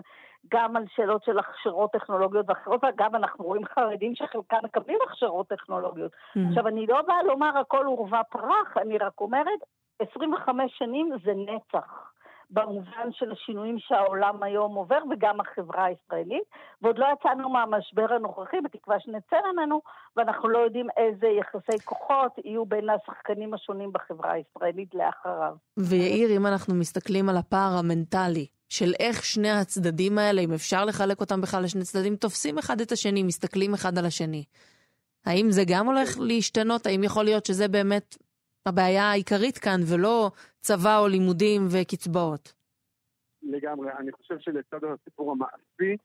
[0.53, 6.11] גם על שאלות של הכשרות טכנולוגיות ואחרות, ואגב, אנחנו רואים חרדים שחלקם מקבלים הכשרות טכנולוגיות.
[6.11, 6.39] Mhm.
[6.49, 9.59] עכשיו, אני לא באה לומר הכל עורבא פרח, אני רק אומרת,
[9.99, 12.09] 25 שנים זה נצח.
[12.52, 16.43] במובן של השינויים שהעולם היום עובר וגם החברה הישראלית,
[16.82, 19.82] ועוד לא יצאנו מהמשבר הנוכחי, בתקווה שנצא ממנו,
[20.16, 25.56] ואנחנו לא יודעים איזה יחסי כוחות יהיו בין השחקנים השונים בחברה הישראלית לאחריו.
[25.78, 31.22] ויאיר, אם אנחנו מסתכלים על הפער המנטלי של איך שני הצדדים האלה, אם אפשר לחלק
[31.22, 34.43] אותם בכלל לשני צדדים, תופסים אחד את השני, מסתכלים אחד על השני.
[35.26, 36.86] האם זה גם הולך להשתנות?
[36.86, 38.18] האם יכול להיות שזה באמת
[38.66, 42.53] הבעיה העיקרית כאן, ולא צבא או לימודים וקצבאות?
[43.43, 43.91] לגמרי.
[43.99, 45.95] אני חושב שלצד הסיפור המעשי,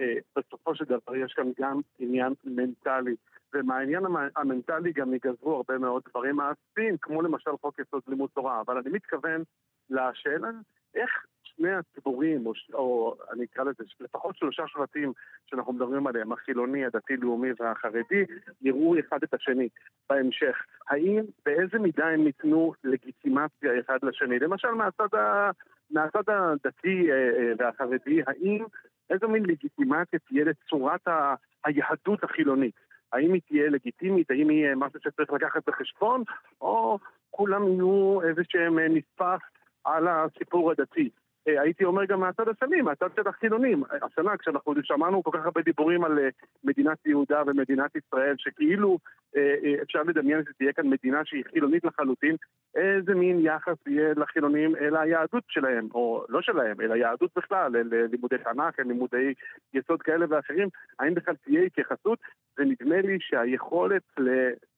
[0.00, 3.14] אה, בסופו של דבר יש כאן גם עניין מנטלי.
[3.54, 8.60] ומהעניין המ- המנטלי גם ייגזרו הרבה מאוד דברים מעשיים, כמו למשל חוק יסוד לימוד תורה.
[8.60, 9.42] אבל אני מתכוון
[9.90, 10.48] לשאלה
[10.94, 11.10] איך
[11.58, 15.12] שני הציבורים, או, או אני אקרא לזה, לפחות שלושה שבטים
[15.46, 18.24] שאנחנו מדברים עליהם, החילוני, הדתי-לאומי והחרדי,
[18.62, 19.68] יראו אחד את השני
[20.10, 20.56] בהמשך.
[20.90, 24.38] האם, באיזה מידה הם ייתנו לגיטימציה אחד לשני?
[24.38, 25.50] למשל, מהצד, ה,
[25.90, 28.64] מהצד הדתי אה, אה, והחרדי, האם,
[29.10, 31.34] איזו מין לגיטימציה תהיה לצורת ה,
[31.64, 32.74] היהדות החילונית?
[33.12, 34.30] האם היא תהיה לגיטימית?
[34.30, 36.22] האם היא אה, משהו שצריך לקחת בחשבון?
[36.60, 36.98] או
[37.30, 39.40] כולם יהיו איזה שהם אה, נספח
[39.84, 41.10] על הסיפור הדתי?
[41.48, 43.82] אה, הייתי אומר גם מהצד השני, מהצד של החילונים.
[44.02, 46.28] השנה, כשאנחנו שמענו כל כך הרבה דיבורים על אה,
[46.64, 48.98] מדינת יהודה ומדינת ישראל, שכאילו
[49.36, 52.36] אה, אפשר לדמיין שתהיה כאן מדינה שהיא חילונית לחלוטין,
[52.74, 58.06] איזה מין יחס יהיה לחילונים אל היהדות שלהם, או לא שלהם, אלא יהדות בכלל, אל
[58.10, 59.34] לימודי תנ"ך, אל לימודי
[59.74, 60.68] יסוד כאלה ואחרים,
[60.98, 62.18] האם בכלל תהיה התייחסות?
[62.58, 64.28] ונדמה לי שהיכולת ל,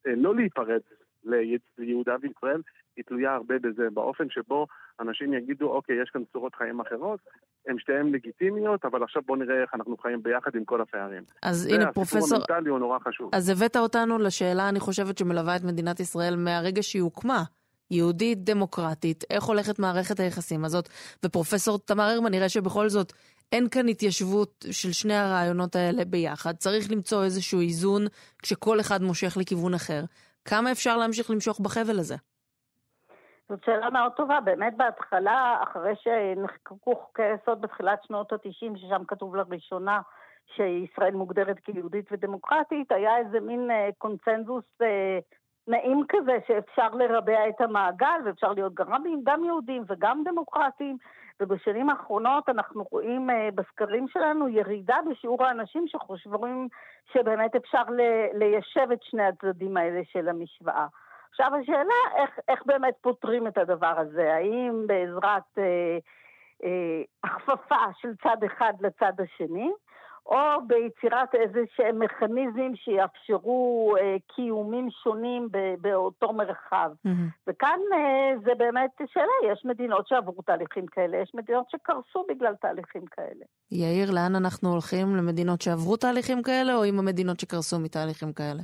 [0.07, 0.81] לא להיפרד
[1.79, 2.61] ליהודה וישראל
[3.01, 4.67] היא תלויה הרבה בזה, באופן שבו
[5.01, 7.21] אנשים יגידו, אוקיי, יש כאן צורות חיים אחרות,
[7.67, 11.23] הן שתיהן לגיטימיות, אבל עכשיו בואו נראה איך אנחנו חיים ביחד עם כל הפערים.
[11.43, 12.21] אז הנה, פרופסור...
[12.21, 13.31] והסיפור המנטלי הוא נורא חשוב.
[13.33, 17.43] אז הבאת אותנו לשאלה, אני חושבת, שמלווה את מדינת ישראל מהרגע שהיא הוקמה.
[17.91, 20.89] יהודית, דמוקרטית, איך הולכת מערכת היחסים הזאת?
[21.25, 23.13] ופרופסור תמר הרמן, נראה שבכל זאת
[23.53, 26.57] אין כאן התיישבות של שני הרעיונות האלה ביחד.
[26.57, 28.07] צריך למצוא איזשהו איזון
[28.43, 30.05] כשכל אחד מושך לכיוון אחר.
[30.45, 32.17] כמה אפשר להמשיך למשוך בחבל הזה?
[33.51, 34.41] זאת שאלה מאוד טובה.
[34.41, 40.01] באמת בהתחלה, אחרי שנחקקו חוקי היסוד בתחילת שנות ה-90, ששם כתוב לראשונה
[40.47, 45.19] שישראל מוגדרת כיהודית ודמוקרטית, היה איזה מין אה, קונצנזוס אה,
[45.69, 50.97] נעים כזה שאפשר לרבע את המעגל ואפשר להיות גם, רבים, גם יהודים וגם דמוקרטים.
[51.41, 56.69] ובשנים האחרונות אנחנו רואים אה, בסקרים שלנו ירידה בשיעור האנשים שחושבים
[57.13, 57.83] שבאמת אפשר
[58.33, 60.87] ליישב את שני הצדדים האלה של המשוואה.
[61.31, 65.99] עכשיו השאלה איך, איך באמת פותרים את הדבר הזה, האם בעזרת אה,
[66.65, 69.71] אה, הכפפה של צד אחד לצד השני,
[70.27, 76.91] או ביצירת איזה שהם מכניזמים שיאפשרו אה, קיומים שונים ב- באותו מרחב.
[77.47, 83.07] וכאן אה, זה באמת שאלה, יש מדינות שעברו תהליכים כאלה, יש מדינות שקרסו בגלל תהליכים
[83.07, 83.45] כאלה.
[83.71, 85.17] יאיר, לאן אנחנו הולכים?
[85.17, 88.63] למדינות שעברו תהליכים כאלה, או עם המדינות שקרסו מתהליכים כאלה?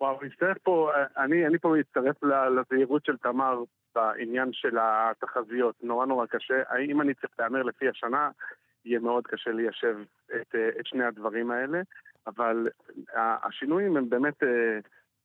[0.00, 3.62] וואו, מצטרף פה, אני, אני פה מצטרף לזהירות של תמר
[3.94, 5.74] בעניין של התחזיות.
[5.82, 6.62] נורא נורא קשה.
[6.88, 8.30] אם אני צריך להמר לפי השנה,
[8.84, 9.96] יהיה מאוד קשה ליישב
[10.40, 11.80] את, את שני הדברים האלה,
[12.26, 12.68] אבל
[13.16, 14.78] השינויים הם באמת אה,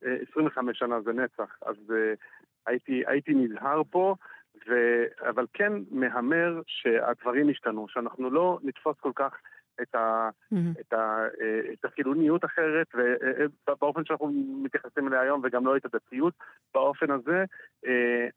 [0.04, 1.76] אה, 25 שנה זה נצח, אז
[2.66, 4.14] הייתי, הייתי נזהר פה,
[4.68, 4.74] ו...
[5.28, 9.36] אבל כן מהמר שהדברים ישתנו, שאנחנו לא נתפוס כל כך
[9.82, 10.28] את, ה,
[10.80, 12.86] את, ה, אה, את החילוניות אחרת,
[13.68, 14.30] ובאופן שאנחנו
[14.62, 16.34] מתייחסים אליה היום, וגם לא את הדתיות
[16.74, 17.44] באופן הזה.
[17.86, 18.28] אה,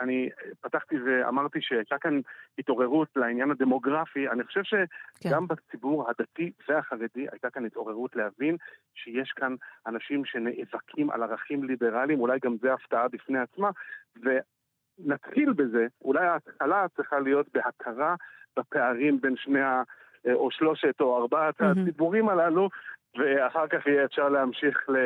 [0.00, 0.28] אני
[0.60, 2.20] פתחתי ואמרתי שהייתה כאן
[2.58, 4.28] התעוררות לעניין הדמוגרפי.
[4.28, 5.54] אני חושב שגם כן.
[5.54, 8.56] בציבור הדתי והחרדי הייתה כאן התעוררות להבין
[8.94, 9.54] שיש כאן
[9.86, 13.70] אנשים שנאבקים על ערכים ליברליים, אולי גם זה הפתעה בפני עצמה,
[14.16, 18.14] ונתחיל בזה, אולי ההתחלה צריכה להיות בהכרה
[18.58, 19.82] בפערים בין שני ה...
[20.32, 21.80] או שלושת או ארבעת mm-hmm.
[21.82, 22.68] הציבורים הללו,
[23.18, 24.96] ואחר כך יהיה אפשר להמשיך ל...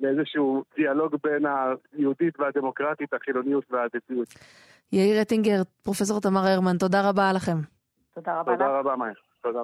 [0.00, 1.44] לאיזשהו דיאלוג בין
[1.92, 4.28] היהודית והדמוקרטית, החילוניות והדתיות.
[4.92, 7.56] יאיר רטינגר, פרופסור תמר הרמן, תודה רבה לכם.
[8.14, 8.52] תודה רבה.
[8.52, 9.14] תודה רבה, מאיר.
[9.42, 9.60] תודה.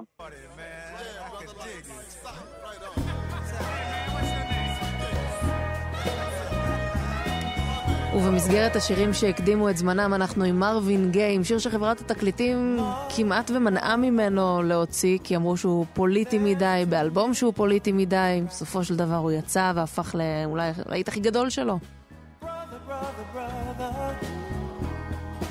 [8.16, 12.78] ובמסגרת השירים שהקדימו את זמנם, אנחנו עם מרווין גיי, עם שיר שחברת התקליטים
[13.16, 18.42] כמעט ומנעה ממנו להוציא, כי אמרו שהוא פוליטי מדי, באלבום שהוא פוליטי מדי.
[18.48, 21.78] בסופו של דבר הוא יצא והפך לאולי הלהיט הכי גדול שלו.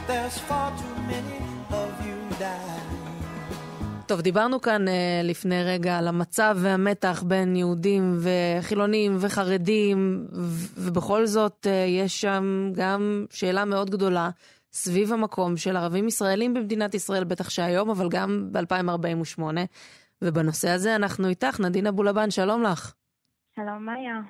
[0.08, 0.92] There's far too
[4.12, 4.92] טוב, דיברנו כאן uh,
[5.24, 10.28] לפני רגע על המצב והמתח בין יהודים וחילונים וחרדים,
[10.78, 14.30] ובכל זאת uh, יש שם גם שאלה מאוד גדולה
[14.72, 19.42] סביב המקום של ערבים ישראלים במדינת ישראל, בטח שהיום, אבל גם ב-2048.
[20.22, 22.94] ובנושא הזה אנחנו איתך, נדין אבולבן, שלום לך.
[23.56, 24.22] שלום, מאיה.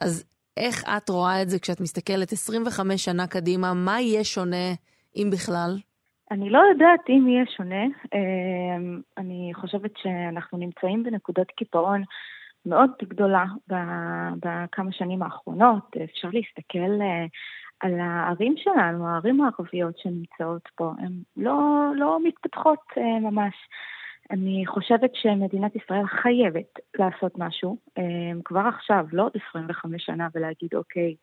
[0.00, 0.24] אז
[0.56, 3.74] איך את רואה את זה כשאת מסתכלת 25 שנה קדימה?
[3.74, 4.74] מה יהיה שונה,
[5.16, 5.78] אם בכלל?
[6.34, 7.84] אני לא יודעת אם יהיה שונה.
[8.14, 12.02] אמ, אני חושבת שאנחנו נמצאים בנקודת קיפאון
[12.66, 13.44] מאוד גדולה
[14.42, 15.96] בכמה שנים האחרונות.
[16.04, 17.26] אפשר להסתכל אה,
[17.80, 23.54] על הערים שלנו, הערים הערביות שנמצאות פה, הן לא, לא מתפתחות אה, ממש.
[24.30, 30.74] אני חושבת שמדינת ישראל חייבת לעשות משהו אמ, כבר עכשיו, לא עוד 25 שנה, ולהגיד,
[30.74, 31.14] אוקיי,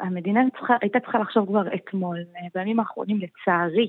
[0.00, 2.18] המדינה צריכה, הייתה צריכה לחשוב כבר אתמול.
[2.54, 3.88] בימים האחרונים, לצערי,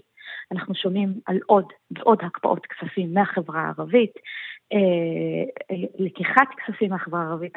[0.51, 4.13] אנחנו שומעים על עוד ועוד הקפאות כספים מהחברה הערבית,
[4.73, 4.77] אה,
[5.71, 7.53] אה, לקיחת כספים מהחברה הערבית,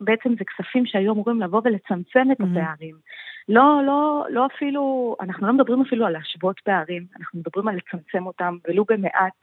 [0.00, 2.96] בעצם זה כספים שהיו אמורים לבוא ולצמצם את הפערים.
[3.48, 8.26] לא, לא, לא אפילו, אנחנו לא מדברים אפילו על להשוות פערים, אנחנו מדברים על לצמצם
[8.26, 9.38] אותם, ולו במעט.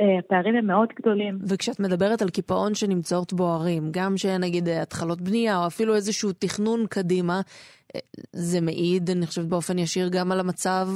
[0.00, 1.38] אה, הפערים הם מאוד גדולים.
[1.48, 6.86] וכשאת מדברת על קיפאון שנמצאות בו ערים, גם שנגיד התחלות בנייה או אפילו איזשהו תכנון
[6.86, 7.40] קדימה,
[8.32, 10.88] זה מעיד, אני חושבת באופן ישיר, גם על המצב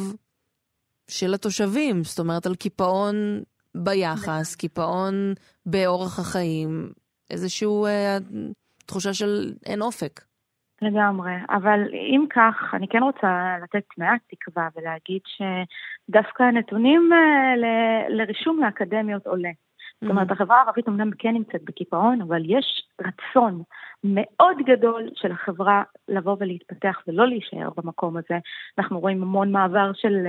[1.09, 3.43] של התושבים, זאת אומרת על קיפאון
[3.75, 5.35] ביחס, קיפאון
[5.67, 6.93] באורח החיים,
[7.31, 8.19] איזושהי אה,
[8.87, 10.25] תחושה של אין אופק.
[10.83, 17.55] לגמרי, אבל אם כך, אני כן רוצה לתת מעט תקווה ולהגיד שדווקא הנתונים אה,
[18.09, 19.51] לרישום לאקדמיות עולה.
[20.03, 20.33] זאת אומרת, mm-hmm.
[20.33, 23.63] החברה הערבית אמנם כן נמצאת בקיפאון, אבל יש רצון
[24.05, 28.39] מאוד גדול של החברה לבוא ולהתפתח ולא להישאר במקום הזה.
[28.79, 30.27] אנחנו רואים המון מעבר של,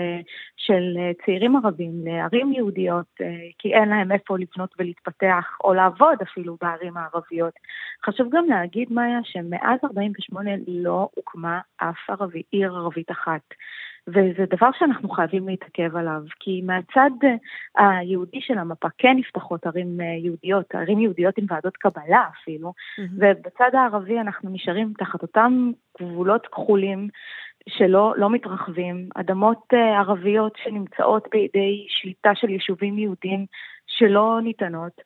[0.58, 3.16] של צעירים ערבים לערים יהודיות,
[3.58, 7.54] כי אין להם איפה לבנות ולהתפתח, או לעבוד אפילו בערים הערביות.
[8.06, 13.42] חשוב גם להגיד, מאיה, שמאז 48' לא הוקמה אף ערבי, עיר ערבית אחת.
[14.08, 17.12] וזה דבר שאנחנו חייבים להתעכב עליו, כי מהצד
[17.80, 22.70] אה, היהודי של המפה כן נפתחות ערים אה, יהודיות, ערים יהודיות עם ועדות קבלה אפילו,
[22.70, 23.02] mm-hmm.
[23.18, 25.72] ובצד הערבי אנחנו נשארים תחת אותם
[26.02, 27.08] גבולות כחולים
[27.70, 33.46] שלא לא מתרחבים, אדמות אה, ערביות שנמצאות בידי שליטה של יישובים יהודים
[33.88, 35.02] שלא ניתנות.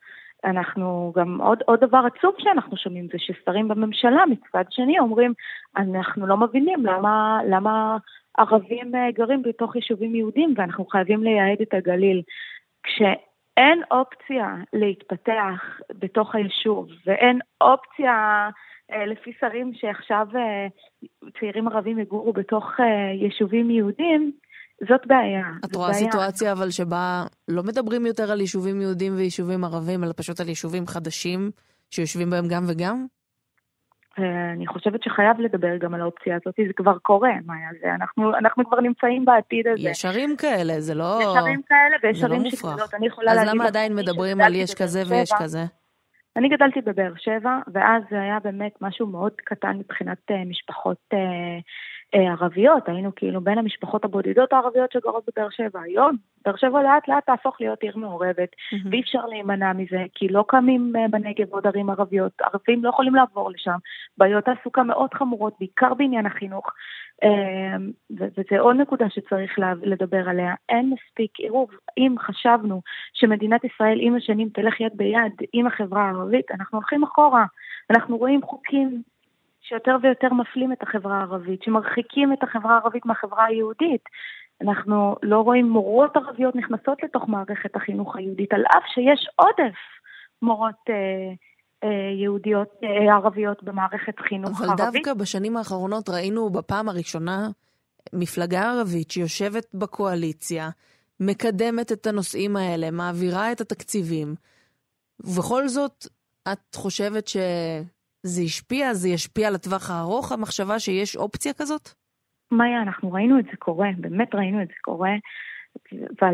[0.46, 5.34] אנחנו גם, עוד, עוד דבר עצוב שאנחנו שומעים זה ששרים בממשלה מצד שני אומרים,
[5.78, 7.98] אנחנו לא מבינים למה, למה
[8.38, 12.22] ערבים אה, גרים בתוך יישובים יהודים ואנחנו חייבים לייהד את הגליל.
[12.84, 18.50] כשאין אופציה להתפתח בתוך היישוב ואין אופציה
[18.92, 20.68] אה, לפי שרים שעכשיו אה,
[21.40, 22.66] צעירים ערבים יגורו בתוך
[23.22, 24.32] יישובים יהודים,
[24.90, 25.46] זאת בעיה.
[25.66, 26.00] את רואה בעיה.
[26.00, 30.88] סיטואציה אבל שבה לא מדברים יותר על יישובים יהודים ויישובים ערבים, אלא פשוט על יישובים
[30.88, 31.52] חדשים
[31.92, 33.06] שיושבים בהם גם וגם?
[34.54, 38.66] אני חושבת שחייב לדבר גם על האופציה הזאת, זה כבר קורה, מאיה, זה, אנחנו, אנחנו
[38.66, 39.90] כבר נמצאים בעתיד הזה.
[39.90, 41.20] יש ערים כאלה, זה לא...
[41.22, 43.50] יש ערים כאלה ויש ערים לא שגדולות, אני יכולה להגיד...
[43.50, 45.64] אז למה עדיין מדברים על יש כזה ויש כזה?
[46.38, 51.18] אני גדלתי בבאר שבע, ואז זה היה באמת משהו מאוד קטן מבחינת uh, משפחות uh,
[52.12, 55.82] ערביות, היינו כאילו בין המשפחות הבודדות הערביות שגרות בבאר שבע.
[55.82, 56.16] היום,
[56.46, 58.88] באר שבע לאט לאט תהפוך להיות עיר מעורבת, mm-hmm.
[58.92, 63.16] ואי אפשר להימנע מזה, כי לא קמים uh, בנגב עוד ערים ערביות, ערבים לא יכולים
[63.16, 63.78] לעבור לשם,
[64.18, 66.72] בעיות תעסוקה מאוד חמורות, בעיקר בעניין החינוך,
[67.24, 71.70] אמ, וזה עוד נקודה שצריך לדבר עליה, אין מספיק עירוב.
[71.98, 72.82] אם חשבנו
[73.14, 77.46] שמדינת ישראל עם השנים תלך יד ביד עם החברה הערבית, אנחנו הולכים אחורה.
[77.90, 79.02] אנחנו רואים חוקים
[79.68, 84.04] שיותר ויותר מפלים את החברה הערבית, שמרחיקים את החברה הערבית מהחברה היהודית.
[84.62, 89.78] אנחנו לא רואים מורות ערביות נכנסות לתוך מערכת החינוך היהודית, על אף שיש עודף
[90.42, 90.96] מורות אה,
[91.84, 94.86] אה, יהודיות, אה, ערביות במערכת חינוך אבל ערבית.
[94.86, 97.48] אבל דווקא בשנים האחרונות ראינו בפעם הראשונה
[98.14, 100.70] מפלגה ערבית שיושבת בקואליציה,
[101.20, 104.36] מקדמת את הנושאים האלה, מעבירה את התקציבים,
[105.20, 106.08] ובכל זאת,
[106.52, 107.28] את חושבת
[108.28, 111.90] שזה השפיע, זה ישפיע לטווח הארוך, המחשבה שיש אופציה כזאת?
[112.52, 115.12] מאיה, אנחנו ראינו את זה קורה, באמת ראינו את זה קורה,
[115.94, 116.34] אבל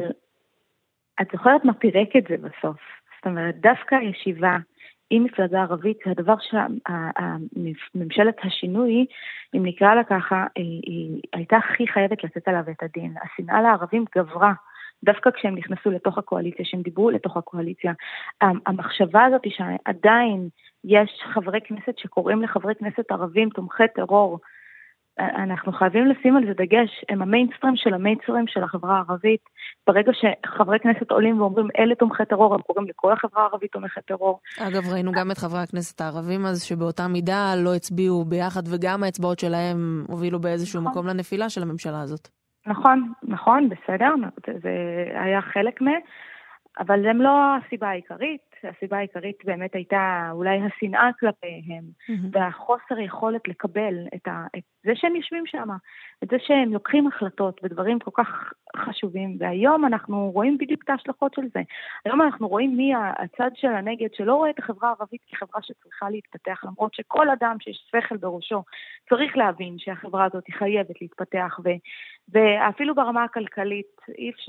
[1.22, 2.78] את זוכרת מה פירק את זה בסוף?
[3.16, 4.58] זאת אומרת, דווקא הישיבה
[5.10, 9.06] עם מפלגה ערבית, זה הדבר שממשלת השינוי,
[9.56, 13.14] אם נקרא לה ככה, היא, היא הייתה הכי חייבת לתת עליו את הדין.
[13.24, 14.54] השנאה לערבים גברה.
[15.04, 17.94] דווקא כשהם נכנסו לתוך הקואליציה, שהם דיברו לתוך הקואליציה.
[18.42, 20.50] המחשבה הזאת שעדיין
[20.84, 24.40] יש חברי כנסת שקוראים לחברי כנסת ערבים תומכי טרור,
[25.20, 29.42] אנחנו חייבים לשים על זה דגש, הם המיינסטרים של המיינסטרים של החברה הערבית.
[29.88, 34.40] ברגע שחברי כנסת עולים ואומרים אלה תומכי טרור, הם קוראים לכל החברה הערבית תומכי טרור.
[34.60, 39.40] אגב, ראינו גם את חברי הכנסת הערבים אז, שבאותה מידה לא הצביעו ביחד, וגם האצבעות
[39.40, 40.92] שלהם הובילו באיזשהו נכון.
[40.92, 42.28] מקום לנפילה של הממשלה הזאת.
[42.68, 44.14] נכון, נכון, בסדר,
[44.62, 44.72] זה
[45.16, 45.86] היה חלק מ...
[46.80, 48.53] אבל הם לא הסיבה העיקרית.
[48.66, 52.28] הסיבה העיקרית באמת הייתה אולי השנאה כלפיהם, mm-hmm.
[52.32, 55.70] והחוסר יכולת לקבל את, ה, את זה שהם יושבים שם,
[56.24, 61.34] את זה שהם לוקחים החלטות בדברים כל כך חשובים, והיום אנחנו רואים בדיוק את ההשלכות
[61.34, 61.62] של זה.
[62.06, 66.64] היום אנחנו רואים מי הצד של הנגד שלא רואה את החברה הערבית כחברה שצריכה להתפתח,
[66.64, 68.64] למרות שכל אדם שיש שכל בראשו
[69.10, 71.70] צריך להבין שהחברה הזאת חייבת להתפתח, ו,
[72.32, 74.02] ואפילו ברמה הכלכלית,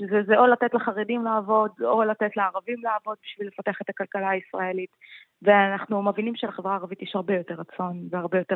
[0.09, 4.89] זה, זה או לתת לחרדים לעבוד, או לתת לערבים לעבוד בשביל לפתח את הכלכלה הישראלית.
[5.41, 8.55] ואנחנו מבינים שלחברה הערבית יש הרבה יותר רצון והרבה יותר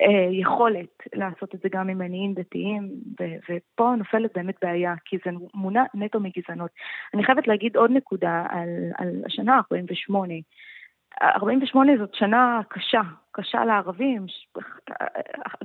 [0.00, 5.16] אה, יכולת לעשות את זה גם עם מניעים דתיים, ו- ופה נופלת באמת בעיה, כי
[5.24, 6.70] זה מונע נטו מגזענות.
[7.14, 8.68] אני חייבת להגיד עוד נקודה על,
[8.98, 10.34] על השנה 48.
[11.22, 13.00] 48 זאת שנה קשה,
[13.32, 14.26] קשה לערבים,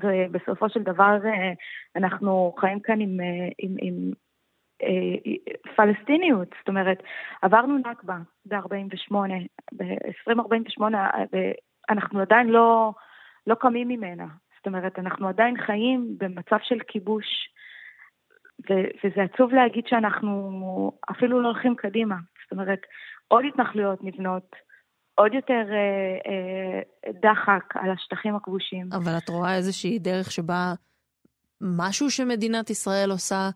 [0.04, 1.54] ובסופו של דבר אה,
[1.96, 4.12] אנחנו חיים כאן עם, אה, עם, עם
[4.84, 7.04] אה, פלסטיניות, זאת אומרת,
[7.42, 9.16] עברנו נכבה ב-48,
[9.78, 10.82] ב-2048,
[11.90, 12.94] אנחנו עדיין לא,
[13.48, 14.28] לא קמים ממנה.
[14.58, 17.26] זאת אומרת, אנחנו עדיין חיים במצב של כיבוש,
[18.70, 22.16] ו- וזה עצוב להגיד שאנחנו אפילו לא הולכים קדימה.
[22.44, 22.80] זאת אומרת,
[23.28, 24.56] עוד התנחלויות נבנות,
[25.16, 28.90] עוד יותר אה, אה, דחק על השטחים הכבושים.
[28.94, 30.74] אבל את רואה איזושהי דרך שבה
[31.62, 33.50] משהו שמדינת ישראל עושה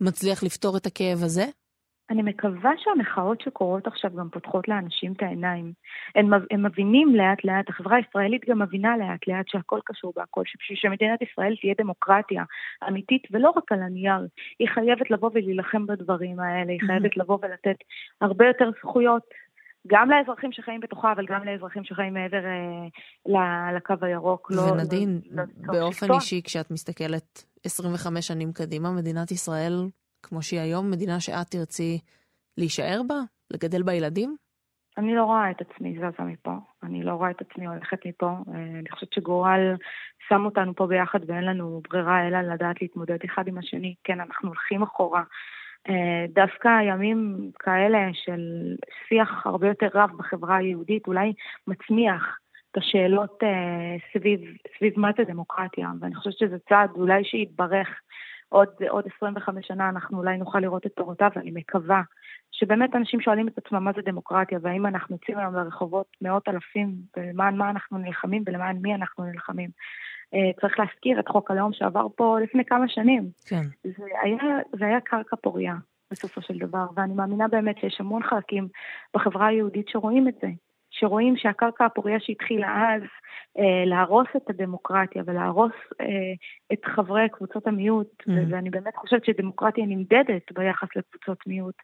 [0.00, 1.44] מצליח לפתור את הכאב הזה?
[2.10, 5.72] אני מקווה שהמחאות שקורות עכשיו גם פותחות לאנשים את העיניים.
[6.14, 10.78] הם, הם מבינים לאט לאט, החברה הישראלית גם מבינה לאט לאט שהכל קשור בהכל, שבשביל
[10.78, 12.44] שמדינת ישראל תהיה דמוקרטיה
[12.88, 14.26] אמיתית ולא רק על הנייר,
[14.58, 17.76] היא חייבת לבוא ולהילחם בדברים האלה, היא חייבת לבוא ולתת
[18.20, 19.22] הרבה יותר זכויות
[19.86, 22.42] גם לאזרחים שחיים בתוכה, אבל גם לאזרחים שחיים מעבר
[23.26, 24.50] אה, לקו הירוק.
[24.50, 29.88] לא- ונדין, לא, לא, באופן לא אישי, כשאת מסתכלת 25 שנים קדימה, מדינת ישראל,
[30.22, 32.00] כמו שהיא היום, מדינה שאת תרצי
[32.58, 33.14] להישאר בה?
[33.50, 34.36] לגדל בה ילדים?
[34.98, 36.54] אני לא רואה את עצמי זזה מפה.
[36.82, 38.26] אני לא רואה את עצמי הולכת מפה.
[38.26, 39.76] אה, אני חושבת שגורל
[40.28, 43.94] שם אותנו פה ביחד ואין לנו ברירה אלא לדעת להתמודד אחד עם השני.
[44.04, 45.22] כן, אנחנו הולכים אחורה.
[45.88, 48.74] אה, דווקא ימים כאלה של
[49.08, 51.32] שיח הרבה יותר רב בחברה היהודית אולי
[51.66, 52.38] מצמיח
[52.70, 54.40] את השאלות אה, סביב,
[54.78, 57.88] סביב מה זה דמוקרטיה, ואני חושבת שזה צעד אולי שיתברך
[58.48, 62.02] עוד, עוד 25 שנה אנחנו אולי נוכל לראות את תורותיו, ואני מקווה
[62.52, 66.94] שבאמת אנשים שואלים את עצמם מה זה דמוקרטיה, והאם אנחנו יוצאים היום לרחובות מאות אלפים,
[67.16, 69.70] ולמען מה אנחנו נלחמים ולמען מי אנחנו נלחמים.
[70.34, 73.30] אה, צריך להזכיר את חוק הלאום שעבר פה לפני כמה שנים.
[73.48, 73.62] כן.
[73.84, 75.74] זה היה, זה היה קרקע פוריה
[76.10, 78.68] בסופו של דבר, ואני מאמינה באמת שיש המון חלקים
[79.14, 80.48] בחברה היהודית שרואים את זה.
[80.90, 83.02] שרואים שהקרקע הפוריה שהתחילה אז
[83.58, 86.06] אה, להרוס את הדמוקרטיה ולהרוס אה,
[86.72, 88.32] את חברי קבוצות המיעוט, mm-hmm.
[88.50, 91.74] ואני באמת חושבת שדמוקרטיה נמדדת ביחס לקבוצות מיעוט,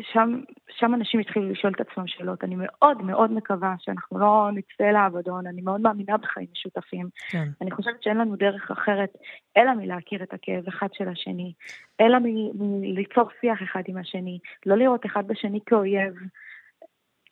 [0.00, 0.40] שם,
[0.70, 2.44] שם אנשים התחילו לשאול את עצמם שאלות.
[2.44, 7.08] אני מאוד מאוד מקווה שאנחנו לא נצא לאבדון, אני מאוד מאמינה בחיים משותפים.
[7.30, 7.48] כן.
[7.60, 9.12] אני חושבת שאין לנו דרך אחרת
[9.56, 11.52] אלא מלהכיר את הכאב אחד של השני,
[12.00, 12.18] אלא
[12.54, 16.14] מליצור שיח אחד עם השני, לא לראות אחד בשני כאויב.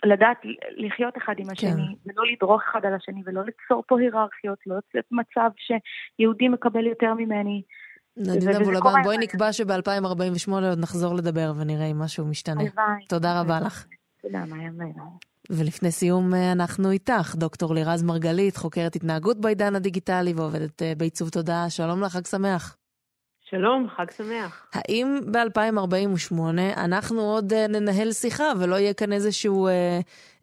[0.04, 0.38] לדעת
[0.76, 1.70] לחיות אחד עם השני,
[2.04, 2.10] כן.
[2.10, 7.14] ולא לדרוך אחד על השני, ולא ליצור פה היררכיות, לא לצאת מצב שיהודי מקבל יותר
[7.14, 7.62] ממני.
[8.16, 12.60] נדינה בולבן, בואי נקבע שב-2048 עוד נחזור לדבר ונראה אם משהו משתנה.
[12.60, 13.06] הלוואי.
[13.08, 13.86] תודה רבה לך.
[14.22, 14.70] תודה, מאיה
[15.50, 21.28] ולפני סיום אה, אנחנו איתך, דוקטור לירז מרגלית, חוקרת התנהגות בעידן הדיגיטלי ועובדת אה, בעיצוב
[21.28, 21.70] תודעה.
[21.70, 22.76] שלום לך, חג שמח.
[23.50, 24.66] שלום, חג שמח.
[24.72, 26.34] האם ב-2048
[26.76, 29.70] אנחנו עוד uh, ננהל שיחה ולא יהיה כאן איזשהו uh,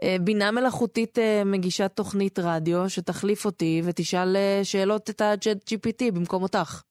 [0.02, 6.12] uh, בינה מלאכותית uh, מגישת תוכנית רדיו שתחליף אותי ותשאל uh, שאלות את ה-Chat GPT
[6.14, 6.82] במקום אותך?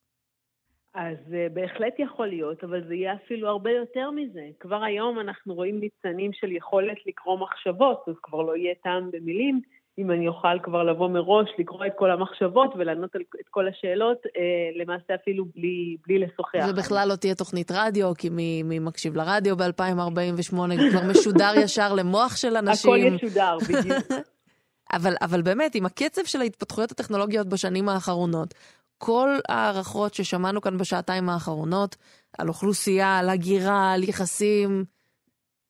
[0.94, 4.46] אז uh, בהחלט יכול להיות, אבל זה יהיה אפילו הרבה יותר מזה.
[4.60, 9.60] כבר היום אנחנו רואים ניצנים של יכולת לקרוא מחשבות, אז כבר לא יהיה טעם במילים,
[9.98, 14.18] אם אני אוכל כבר לבוא מראש, לקרוא את כל המחשבות ולענות על- את כל השאלות,
[14.36, 16.66] אה, למעשה אפילו בלי, בלי לשוחח.
[16.70, 20.54] ובכלל לא תהיה תוכנית רדיו, כי מי, מי מקשיב לרדיו ב-2048
[20.90, 22.92] כבר משודר ישר למוח של אנשים.
[22.92, 24.04] הכל ישודר, בדיוק.
[24.96, 28.54] אבל, אבל באמת, עם הקצב של ההתפתחויות הטכנולוגיות בשנים האחרונות,
[29.02, 31.96] כל ההערכות ששמענו כאן בשעתיים האחרונות,
[32.38, 34.84] על אוכלוסייה, על הגירה, על יחסים,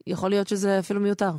[0.07, 1.33] יכול להיות שזה אפילו מיותר.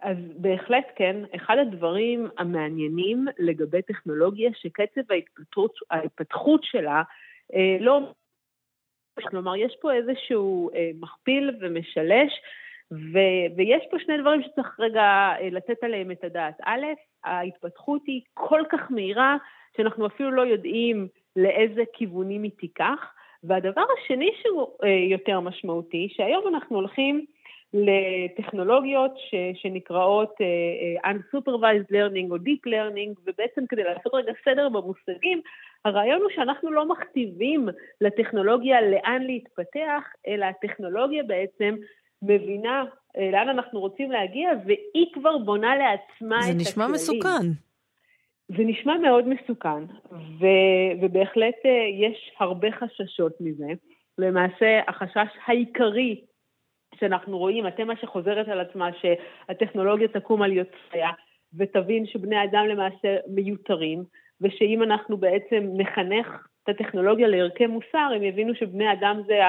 [0.00, 7.02] אז בהחלט כן, אחד הדברים המעניינים לגבי טכנולוגיה, שקצב ההתפתחות, ההתפתחות שלה
[7.54, 8.12] אה, לא...
[9.28, 12.32] כלומר, יש פה איזשהו אה, מכפיל ומשלש,
[12.92, 13.18] ו,
[13.56, 15.02] ויש פה שני דברים שצריך רגע
[15.40, 16.54] אה, לתת עליהם את הדעת.
[16.64, 16.84] א',
[17.24, 19.36] ההתפתחות היא כל כך מהירה,
[19.76, 23.14] שאנחנו אפילו לא יודעים לאיזה כיוונים היא תיקח.
[23.44, 27.24] והדבר השני שהוא אה, יותר משמעותי, שהיום אנחנו הולכים
[27.74, 35.40] לטכנולוגיות ש, שנקראות uh, Unsupervised Learning או Deep Learning, ובעצם כדי לעשות רגע סדר במושגים,
[35.84, 37.68] הרעיון הוא שאנחנו לא מכתיבים
[38.00, 41.74] לטכנולוגיה לאן להתפתח, אלא הטכנולוגיה בעצם
[42.22, 42.84] מבינה
[43.32, 46.60] לאן אנחנו רוצים להגיע, והיא כבר בונה לעצמה את זה הכללים.
[46.60, 47.46] נשמע מסוכן.
[48.48, 50.46] זה נשמע מאוד מסוכן, ו,
[51.02, 51.68] ובהחלט uh,
[52.06, 53.66] יש הרבה חששות מזה.
[54.18, 56.20] למעשה, החשש העיקרי
[56.94, 61.10] שאנחנו רואים, התמה שחוזרת על עצמה, שהטכנולוגיה תקום על יוצריה,
[61.58, 64.04] ותבין שבני אדם למעשה מיותרים,
[64.40, 69.40] ושאם אנחנו בעצם נחנך את הטכנולוגיה לערכי מוסר, הם יבינו שבני אדם זה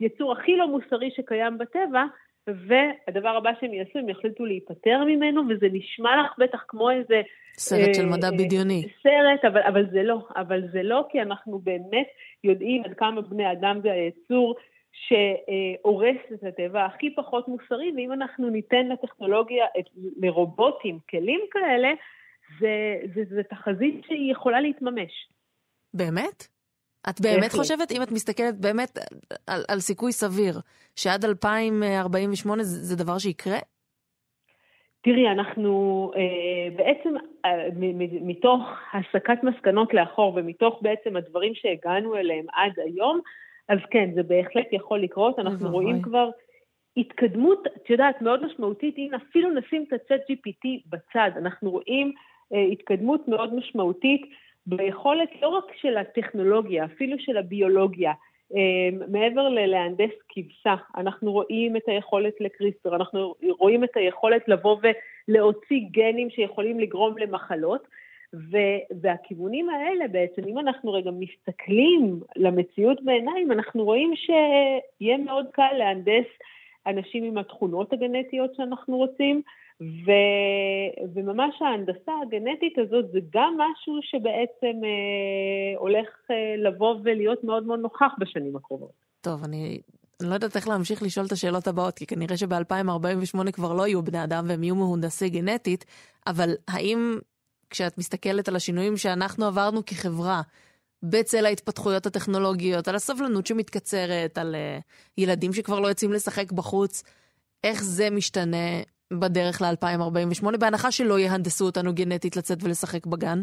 [0.00, 2.04] היצור הכי לא מוסרי שקיים בטבע,
[2.48, 7.22] והדבר הבא שהם יעשו, הם יחליטו להיפטר ממנו, וזה נשמע לך בטח כמו איזה...
[7.58, 8.88] סרט של מדע בדיוני.
[9.02, 12.06] סרט, אבל, אבל זה לא, אבל זה לא, כי אנחנו באמת
[12.44, 14.56] יודעים עד כמה בני אדם זה היצור
[14.92, 19.66] שהורס את הטבע הכי פחות מוסרי, ואם אנחנו ניתן לטכנולוגיה,
[20.16, 21.88] לרובוטים, כלים כאלה,
[22.60, 25.28] זה, זה, זה תחזית שהיא יכולה להתממש.
[25.94, 26.55] באמת?
[27.08, 27.50] את באמת.
[27.52, 28.98] חושבת, אם את מסתכלת באמת
[29.46, 30.60] על, על סיכוי סביר,
[30.96, 33.58] שעד 2048 זה, זה דבר שיקרה?
[35.02, 37.14] תראי, אנחנו אה, בעצם
[37.44, 37.68] אה,
[38.20, 38.60] מתוך
[38.92, 43.20] הסקת מסקנות לאחור ומתוך בעצם הדברים שהגענו אליהם עד היום,
[43.68, 45.38] אז כן, זה בהחלט יכול לקרות.
[45.38, 45.70] אנחנו.
[45.70, 46.30] רואים כבר
[46.96, 52.12] התקדמות, את יודעת, מאוד משמעותית, אם אפילו נשים את ה-chat GPT בצד, אנחנו רואים
[52.54, 54.22] אה, התקדמות מאוד משמעותית
[54.66, 58.12] ביכולת לא רק של הטכנולוגיה, אפילו של הביולוגיה.
[58.54, 64.76] אה, מעבר ללהנדס כבשה, אנחנו רואים את היכולת לקריסטר, אנחנו רואים את היכולת לבוא
[65.28, 67.88] ולהוציא גנים שיכולים לגרום למחלות,
[69.00, 76.26] והכיוונים האלה בעצם, אם אנחנו רגע מסתכלים למציאות בעיניים, אנחנו רואים שיהיה מאוד קל להנדס
[76.86, 79.42] אנשים עם התכונות הגנטיות שאנחנו רוצים,
[79.80, 87.66] ו- וממש ההנדסה הגנטית הזאת זה גם משהו שבעצם אה, הולך אה, לבוא ולהיות מאוד
[87.66, 88.92] מאוד נוכח בשנים הקרובות.
[89.20, 89.80] טוב, אני
[90.20, 94.02] אני לא יודעת איך להמשיך לשאול את השאלות הבאות, כי כנראה שב-2048 כבר לא יהיו
[94.02, 95.84] בני אדם והם יהיו מהונדסי גנטית,
[96.26, 97.18] אבל האם
[97.70, 100.42] כשאת מסתכלת על השינויים שאנחנו עברנו כחברה,
[101.02, 104.82] בצל ההתפתחויות הטכנולוגיות, על הסבלנות שמתקצרת, על uh,
[105.18, 107.02] ילדים שכבר לא יוצאים לשחק בחוץ,
[107.64, 108.80] איך זה משתנה
[109.12, 113.38] בדרך ל-2048, בהנחה שלא יהנדסו אותנו גנטית לצאת ולשחק בגן?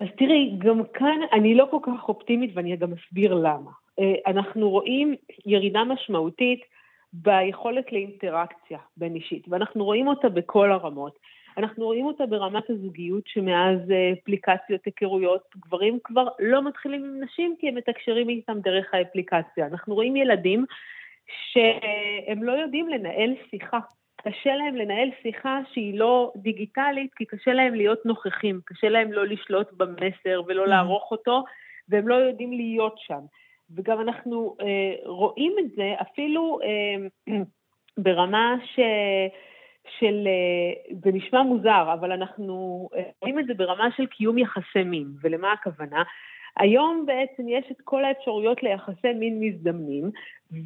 [0.00, 3.70] אז תראי, גם כאן אני לא כל כך אופטימית ואני גם אסביר למה.
[4.00, 5.14] אה, אנחנו רואים
[5.46, 6.60] ירידה משמעותית
[7.12, 11.18] ביכולת לאינטראקציה בין אישית, ואנחנו רואים אותה בכל הרמות.
[11.56, 17.54] אנחנו רואים אותה ברמת הזוגיות, שמאז אה, אפליקציות היכרויות, גברים כבר לא מתחילים עם נשים
[17.60, 19.66] כי הם מתקשרים איתם דרך האפליקציה.
[19.66, 20.64] אנחנו רואים ילדים
[21.52, 23.78] שהם לא יודעים לנהל שיחה.
[24.24, 29.26] קשה להם לנהל שיחה שהיא לא דיגיטלית, כי קשה להם להיות נוכחים, קשה להם לא
[29.26, 31.44] לשלוט במסר ולא לערוך אותו,
[31.88, 33.20] והם לא יודעים להיות שם.
[33.76, 37.34] וגם אנחנו אה, רואים את זה אפילו אה,
[38.04, 38.80] ברמה ש...
[39.98, 44.84] של, אה, זה נשמע מוזר, אבל אנחנו אה, רואים את זה ברמה של קיום יחסי
[44.84, 46.02] מין, ולמה הכוונה?
[46.56, 50.10] היום בעצם יש את כל האפשרויות ליחסי מין מזדמנים,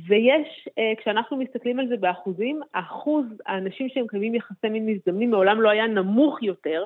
[0.07, 5.71] ויש, אה, כשאנחנו מסתכלים על זה באחוזים, אחוז האנשים שמקיימים יחסי מין מזדמנים מעולם לא
[5.71, 6.85] היה נמוך יותר,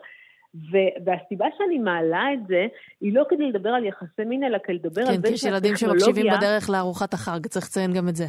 [1.04, 2.66] והסיבה שאני מעלה את זה,
[3.00, 5.44] היא לא כדי לדבר על יחסי מין, אלא כדי לדבר על כן, זה כי יש
[5.44, 8.26] ילדים שמקשיבים בדרך לארוחת החג, צריך לציין גם את זה.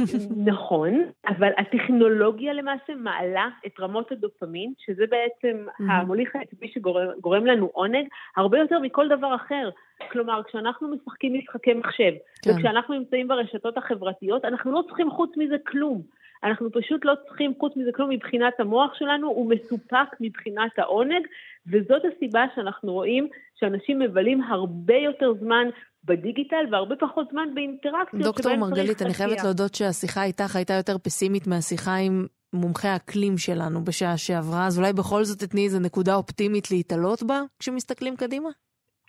[0.52, 8.06] נכון, אבל הטכנולוגיה למעשה מעלה את רמות הדופמין, שזה בעצם המוליך העצבי שגורם לנו עונג,
[8.36, 9.70] הרבה יותר מכל דבר אחר.
[10.12, 12.12] כלומר, כשאנחנו משחקים משחקי מחשב,
[12.44, 12.50] כן.
[12.50, 16.02] וכשאנחנו נמצאים ברשתות החברתיות, אנחנו לא צריכים חוץ מזה כלום.
[16.44, 21.26] אנחנו פשוט לא צריכים חוץ מזה כלום מבחינת המוח שלנו, הוא מסופק מבחינת העונג,
[21.66, 25.68] וזאת הסיבה שאנחנו רואים שאנשים מבלים הרבה יותר זמן
[26.04, 31.46] בדיגיטל והרבה פחות זמן באינטראקציות דוקטור מרגלית, אני חייבת להודות שהשיחה איתך הייתה יותר פסימית
[31.46, 36.70] מהשיחה עם מומחי האקלים שלנו בשעה שעברה, אז אולי בכל זאת תתני איזה נקודה אופטימית
[36.70, 38.48] להתעלות בה כשמסתכלים קדימה?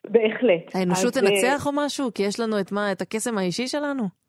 [0.08, 0.76] בהחלט.
[0.76, 2.14] האנושות תנצח או משהו?
[2.14, 2.92] כי יש לנו את מה?
[2.92, 4.23] את הקסם האישי שלנו?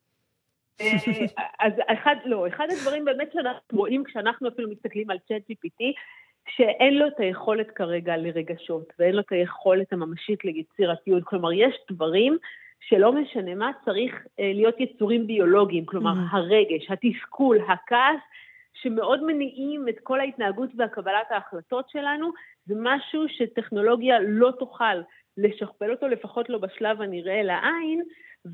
[0.80, 5.84] אה, אז אחד, לא, אחד הדברים באמת שאנחנו רואים כשאנחנו אפילו מסתכלים על צ'אט GPT,
[6.48, 11.24] שאין לו את היכולת כרגע לרגשות, ואין לו את היכולת הממשית ליצירתיות.
[11.24, 12.36] כלומר, יש דברים
[12.80, 16.36] שלא משנה מה, צריך אה, להיות יצורים ביולוגיים, כלומר, mm.
[16.36, 18.20] הרגש, התסכול, הכעס,
[18.74, 22.30] שמאוד מניעים את כל ההתנהגות והקבלת ההחלטות שלנו,
[22.66, 25.00] זה משהו שטכנולוגיה לא תוכל
[25.38, 28.02] לשכפל אותו, לפחות לא בשלב הנראה לעין,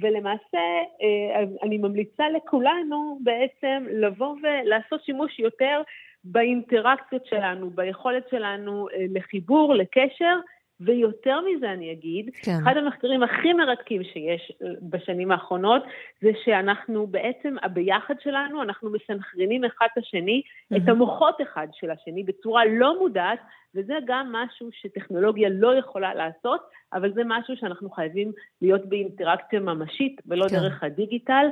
[0.01, 0.59] ולמעשה
[1.03, 5.83] אה, אני ממליצה לכולנו בעצם לבוא ולעשות שימוש יותר
[6.25, 10.37] באינטראקציות שלנו, ביכולת שלנו אה, לחיבור, לקשר,
[10.81, 12.53] ויותר מזה אני אגיד, כן.
[12.63, 15.83] אחד המחקרים הכי מרתקים שיש אה, בשנים האחרונות,
[16.23, 20.77] זה שאנחנו בעצם, הביחד שלנו, אנחנו מסנכרנים אחד את השני, mm-hmm.
[20.77, 23.39] את המוחות אחד של השני בצורה לא מודעת,
[23.75, 26.61] וזה גם משהו שטכנולוגיה לא יכולה לעשות,
[26.93, 28.33] אבל זה משהו שאנחנו חייבים
[28.63, 30.57] להיות באינטראקציה ממשית ולא כן.
[30.57, 31.47] דרך הדיגיטל,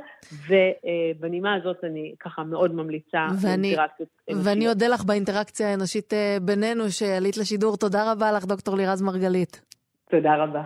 [0.48, 4.46] ובנימה הזאת אני ככה מאוד ממליצה ואני, באינטראקציות אנושיות.
[4.46, 7.76] ואני אודה לך באינטראקציה האנושית אה, בינינו שעלית לשידור.
[7.76, 9.62] תודה רבה לך, דוקטור לירז מרגלית.
[10.10, 10.62] תודה רבה.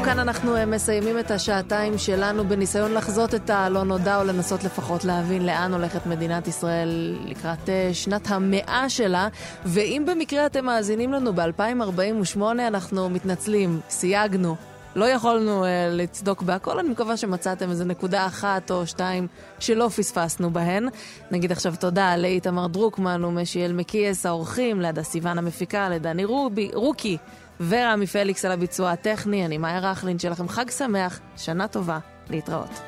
[0.00, 4.64] זהו, כאן אנחנו אה, מסיימים את השעתיים שלנו בניסיון לחזות את הלא נודע, או לנסות
[4.64, 9.28] לפחות להבין לאן הולכת מדינת ישראל לקראת אה, שנת המאה שלה.
[9.64, 14.56] ואם במקרה אתם מאזינים לנו ב-2048, אנחנו מתנצלים, סייגנו.
[14.96, 19.26] לא יכולנו uh, לצדוק בהכל, אני מקווה שמצאתם איזה נקודה אחת או שתיים
[19.58, 20.88] שלא פספסנו בהן.
[21.30, 27.18] נגיד עכשיו תודה לאיתמר דרוקמן ומשי אלמקייס, האורחים, לידה סיוון המפיקה, לדני רובי, רוקי.
[27.68, 31.98] ורמי פליקס על הביצוע הטכני, אני מאיה רכלין, שיהיה לכם חג שמח, שנה טובה,
[32.30, 32.80] להתראות.